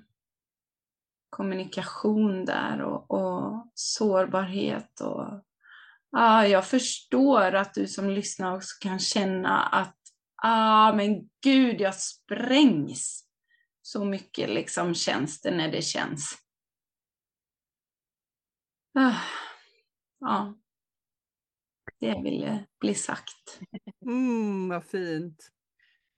kommunikation 1.29 2.45
där 2.45 2.81
och, 2.81 3.11
och 3.11 3.71
sårbarhet. 3.73 5.01
Och, 5.01 5.43
ja, 6.11 6.47
jag 6.47 6.67
förstår 6.67 7.55
att 7.55 7.73
du 7.73 7.87
som 7.87 8.09
lyssnar 8.09 8.55
också 8.55 8.77
kan 8.81 8.99
känna 8.99 9.61
att 9.61 9.97
ah, 10.43 10.93
men 10.93 11.29
gud, 11.43 11.81
jag 11.81 11.95
sprängs. 11.95 13.27
Så 13.81 14.05
mycket 14.05 14.49
liksom 14.49 14.93
känns 14.93 15.41
det 15.41 15.51
när 15.51 15.71
det 15.71 15.81
känns. 15.81 16.37
Ah, 18.99 19.21
ja, 20.19 20.55
det 21.99 22.21
ville 22.23 22.65
bli 22.79 22.95
sagt. 22.95 23.59
Mm, 24.05 24.69
vad 24.69 24.85
fint. 24.85 25.51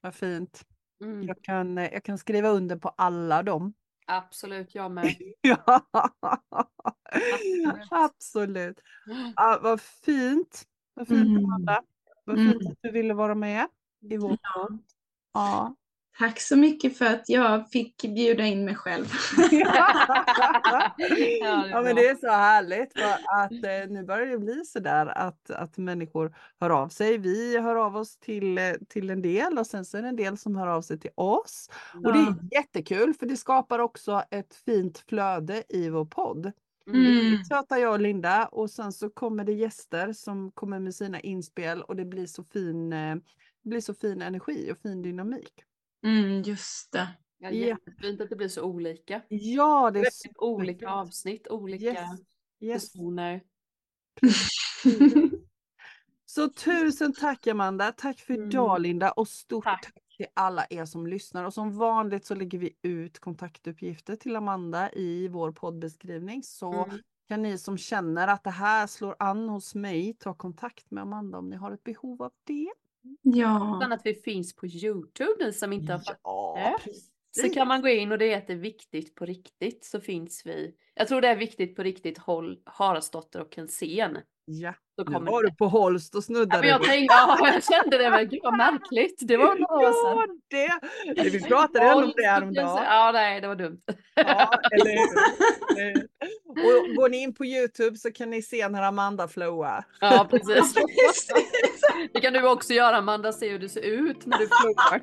Vad 0.02 0.16
fint. 0.16 0.64
Mm. 1.04 1.24
Jag, 1.24 1.44
kan, 1.44 1.78
jag 1.78 2.04
kan 2.04 2.18
skriva 2.18 2.50
under 2.50 2.76
på 2.76 2.90
alla 2.90 3.44
dem. 3.44 3.74
Absolut, 4.08 4.76
jag 4.76 4.92
med. 4.92 5.16
ja, 5.42 5.82
absolut. 5.92 7.88
absolut. 7.92 8.82
Ja, 9.36 9.60
vad 9.62 9.82
fint. 9.82 10.64
Vad 10.94 11.08
fint, 11.08 11.28
mm. 11.28 11.46
Amanda. 11.46 11.84
Vad 12.26 12.38
fint 12.38 12.62
mm. 12.62 12.72
att 12.72 12.78
du 12.82 12.92
ville 12.92 13.14
vara 13.14 13.36
med 13.36 13.68
i 14.10 14.18
vår 14.18 14.30
podd. 14.30 14.84
Ja. 15.34 15.76
Tack 16.20 16.40
så 16.40 16.56
mycket 16.56 16.98
för 16.98 17.06
att 17.06 17.30
jag 17.30 17.70
fick 17.70 18.02
bjuda 18.02 18.46
in 18.46 18.66
mig 18.66 18.76
själv. 18.76 19.06
ja, 21.42 21.82
men 21.84 21.96
det 21.96 22.08
är 22.08 22.16
så 22.16 22.28
härligt 22.28 22.94
för 22.94 23.12
att 23.44 23.52
eh, 23.52 23.90
nu 23.94 24.04
börjar 24.04 24.26
det 24.26 24.38
bli 24.38 24.66
så 24.66 24.80
där 24.80 25.06
att, 25.06 25.50
att 25.52 25.78
människor 25.78 26.36
hör 26.60 26.70
av 26.70 26.90
sig. 26.90 27.18
Vi 27.18 27.60
hör 27.60 27.76
av 27.76 27.98
oss 27.98 28.18
till, 28.18 28.58
eh, 28.58 28.74
till 28.90 29.10
en 29.10 29.22
del 29.22 29.58
och 29.58 29.68
sen 29.68 29.86
så 29.86 29.98
är 29.98 30.02
det 30.02 30.08
en 30.08 30.16
del 30.16 30.38
som 30.38 30.56
hör 30.56 30.68
av 30.68 30.82
sig 30.82 31.00
till 31.00 31.12
oss. 31.16 31.70
Ja. 31.94 32.00
Och 32.00 32.14
det 32.14 32.20
är 32.20 32.36
jättekul 32.52 33.14
för 33.14 33.26
det 33.26 33.38
skapar 33.38 33.80
också 33.80 34.24
ett 34.32 34.56
fint 34.66 35.04
flöde 35.10 35.64
i 35.70 35.90
vår 35.90 36.06
podd. 36.06 36.52
Mm. 36.88 37.44
Söta 37.44 37.80
jag 37.80 37.94
och 37.94 38.00
Linda 38.00 38.46
och 38.46 38.70
sen 38.70 38.92
så 38.92 39.10
kommer 39.10 39.44
det 39.44 39.54
gäster 39.54 40.14
som 40.14 40.52
kommer 40.52 40.80
med 40.80 40.96
sina 40.96 41.20
inspel 41.20 41.82
och 41.82 41.96
det 41.96 42.06
blir 42.06 42.26
så 42.26 42.44
fin, 42.44 42.94
eh, 42.94 43.16
blir 43.64 43.82
så 43.82 43.94
fin 43.94 44.22
energi 44.22 44.72
och 44.72 44.78
fin 44.82 45.02
dynamik. 45.02 45.67
Mm, 46.08 46.42
just 46.42 46.92
det. 46.92 47.08
Ja, 47.38 47.50
jättefint 47.50 48.22
att 48.22 48.30
det 48.30 48.36
blir 48.36 48.48
så 48.48 48.62
olika. 48.62 49.22
Ja, 49.28 49.92
det 49.92 50.00
är 50.00 50.12
så 50.12 50.30
olika 50.36 50.90
avsnitt, 50.90 51.48
olika 51.48 51.86
yes. 51.86 52.00
Yes. 52.60 52.92
personer. 52.92 53.42
så 56.26 56.50
tusen 56.50 57.14
tack 57.14 57.48
Amanda, 57.48 57.92
tack 57.92 58.20
för 58.20 58.34
mm. 58.34 58.48
idag 58.48 58.82
Linda 58.82 59.12
och 59.12 59.28
stort 59.28 59.64
tack. 59.64 59.82
tack 59.82 60.18
till 60.18 60.26
alla 60.34 60.66
er 60.70 60.86
som 60.86 61.08
lyssnar 61.08 61.44
och 61.44 61.54
som 61.54 61.78
vanligt 61.78 62.26
så 62.26 62.36
lägger 62.36 62.60
vi 62.60 62.78
ut 62.82 63.20
kontaktuppgifter 63.20 64.16
till 64.16 64.36
Amanda 64.36 64.92
i 64.92 65.28
vår 65.28 65.52
poddbeskrivning 65.52 66.44
så 66.44 66.84
mm. 66.84 67.00
kan 67.28 67.42
ni 67.42 67.58
som 67.58 67.78
känner 67.78 68.28
att 68.28 68.44
det 68.44 68.50
här 68.50 68.88
slår 68.88 69.16
an 69.20 69.50
hos 69.50 69.76
mig 69.76 70.14
ta 70.20 70.34
kontakt 70.34 70.92
med 70.92 71.02
Amanda 71.02 71.38
om 71.38 71.50
ni 71.50 71.56
har 71.56 71.72
ett 71.72 71.84
behov 71.84 72.24
av 72.24 72.32
det. 72.44 72.70
Ja. 73.22 73.78
Utan 73.78 73.92
att 73.92 74.02
vi 74.04 74.14
finns 74.14 74.56
på 74.56 74.68
Youtube, 74.68 75.46
ni 75.46 75.54
som 75.54 75.74
inte 75.74 75.92
har 75.92 76.00
fattat 76.00 76.20
ja, 76.24 76.80
det. 76.86 76.92
Så 77.42 77.50
kan 77.50 77.68
man 77.68 77.82
gå 77.82 77.88
in 77.88 78.12
och 78.12 78.18
det 78.18 78.34
är 78.34 78.38
att 78.38 78.48
det 78.48 78.54
är 78.54 78.58
viktigt 78.58 79.16
på 79.16 79.26
riktigt 79.26 79.86
så 79.86 80.02
finns 80.02 80.46
vi. 80.46 80.76
Jag 80.96 81.08
tror 81.08 81.22
det 81.22 81.28
är 81.28 81.36
viktigt 81.36 81.76
på 81.76 81.84
riktigt 81.84 82.18
Haraldsdotter 82.66 83.42
och 83.42 83.54
Kensén. 83.54 84.18
Ja, 84.50 84.74
så 84.96 85.04
nu 85.10 85.20
var 85.20 85.44
du 85.44 85.52
på 85.56 85.68
Holst 85.68 86.16
och 86.16 86.24
snuddade. 86.24 86.68
Ja, 86.68 86.74
jag, 86.74 86.84
tänkte, 86.84 87.16
ja, 87.16 87.38
jag 87.54 87.64
kände 87.64 87.98
det, 87.98 88.10
men 88.10 88.30
gud 88.30 88.40
vad 88.44 88.58
märkligt. 88.58 89.22
Det 89.28 89.38
var 89.38 89.56
några 89.56 89.88
år 89.88 90.16
sedan. 90.16 90.38
Ja, 90.50 91.14
det. 91.14 91.24
det 91.24 91.30
vi 91.30 91.44
pratade 91.44 91.86
ändå 91.86 92.04
om 92.04 92.14
det 92.16 92.28
häromdagen. 92.28 92.84
Ja, 92.86 93.12
nej, 93.14 93.42
det 93.42 93.48
var 93.48 93.56
dumt. 93.56 93.82
Ja, 94.16 94.52
eller. 94.72 94.98
Och 96.48 96.96
går 96.96 97.10
ni 97.10 97.18
in 97.18 97.34
på 97.34 97.46
Youtube 97.46 97.98
så 97.98 98.12
kan 98.12 98.30
ni 98.30 98.42
se 98.42 98.70
när 98.70 98.82
Amanda 98.82 99.28
flowar. 99.28 99.84
Ja, 100.02 100.28
precis. 100.30 100.76
Det 102.14 102.22
kan 102.22 102.34
du 102.34 102.48
också 102.50 102.74
göra 102.74 102.98
Amanda, 102.98 103.32
se 103.34 103.50
hur 103.50 103.60
det 103.60 103.70
ser 103.70 103.82
ut 103.82 104.26
när 104.26 104.38
du 104.38 104.48
flowar. 104.48 105.02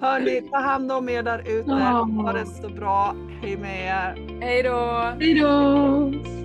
Hörni, 0.00 0.48
ta 0.50 0.58
hand 0.58 0.92
om 0.92 1.08
er 1.08 1.22
där 1.22 1.38
ute. 1.38 1.72
Ha 1.72 2.32
det 2.32 2.46
så 2.46 2.68
bra. 2.68 3.16
Hej 3.42 3.56
med 3.56 3.86
er. 3.86 4.40
Hej 4.40 4.62
då. 4.62 5.12
Hej 5.20 5.34
då. 5.34 6.43